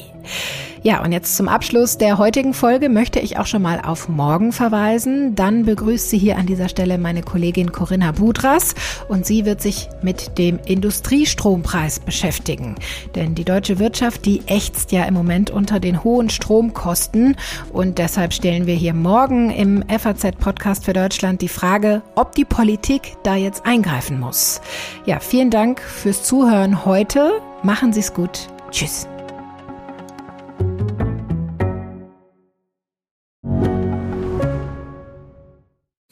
Ja, 0.87 1.03
und 1.03 1.11
jetzt 1.11 1.35
zum 1.35 1.49
Abschluss 1.49 1.97
der 1.97 2.17
heutigen 2.17 2.53
Folge 2.53 2.87
möchte 2.87 3.19
ich 3.19 3.37
auch 3.37 3.45
schon 3.45 3.61
mal 3.61 3.81
auf 3.81 4.07
morgen 4.07 4.53
verweisen. 4.53 5.35
Dann 5.35 5.65
begrüßt 5.65 6.09
sie 6.09 6.17
hier 6.17 6.37
an 6.37 6.45
dieser 6.45 6.69
Stelle 6.69 6.97
meine 6.97 7.23
Kollegin 7.23 7.73
Corinna 7.73 8.13
Budras 8.13 8.73
und 9.09 9.25
sie 9.25 9.43
wird 9.43 9.61
sich 9.61 9.89
mit 10.01 10.37
dem 10.37 10.59
Industriestrompreis 10.65 11.99
beschäftigen. 11.99 12.75
Denn 13.15 13.35
die 13.35 13.43
deutsche 13.43 13.79
Wirtschaft, 13.79 14.25
die 14.25 14.43
ächzt 14.45 14.93
ja 14.93 15.03
im 15.03 15.13
Moment 15.13 15.49
unter 15.49 15.81
den 15.81 16.05
hohen 16.05 16.29
Stromkosten 16.29 17.35
und 17.73 17.97
deshalb 17.97 18.31
stellen 18.31 18.65
wir 18.65 18.75
hier 18.75 18.93
morgen 18.93 19.49
im 19.49 19.83
FAZ-Podcast 19.89 20.85
für 20.85 20.93
Deutschland 20.93 21.41
die 21.41 21.49
Frage, 21.49 22.01
ob 22.15 22.33
die 22.33 22.45
Politik 22.45 23.17
da 23.23 23.35
jetzt 23.35 23.65
eingreifen 23.65 24.21
muss. 24.21 24.61
Ja, 25.05 25.19
vielen 25.19 25.49
Dank 25.49 25.81
fürs 25.81 26.23
Zuhören 26.23 26.85
heute. 26.85 27.41
Machen 27.61 27.91
Sie 27.91 27.99
es 27.99 28.13
gut. 28.13 28.47
Tschüss. 28.71 29.05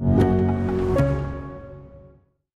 you 0.00 0.29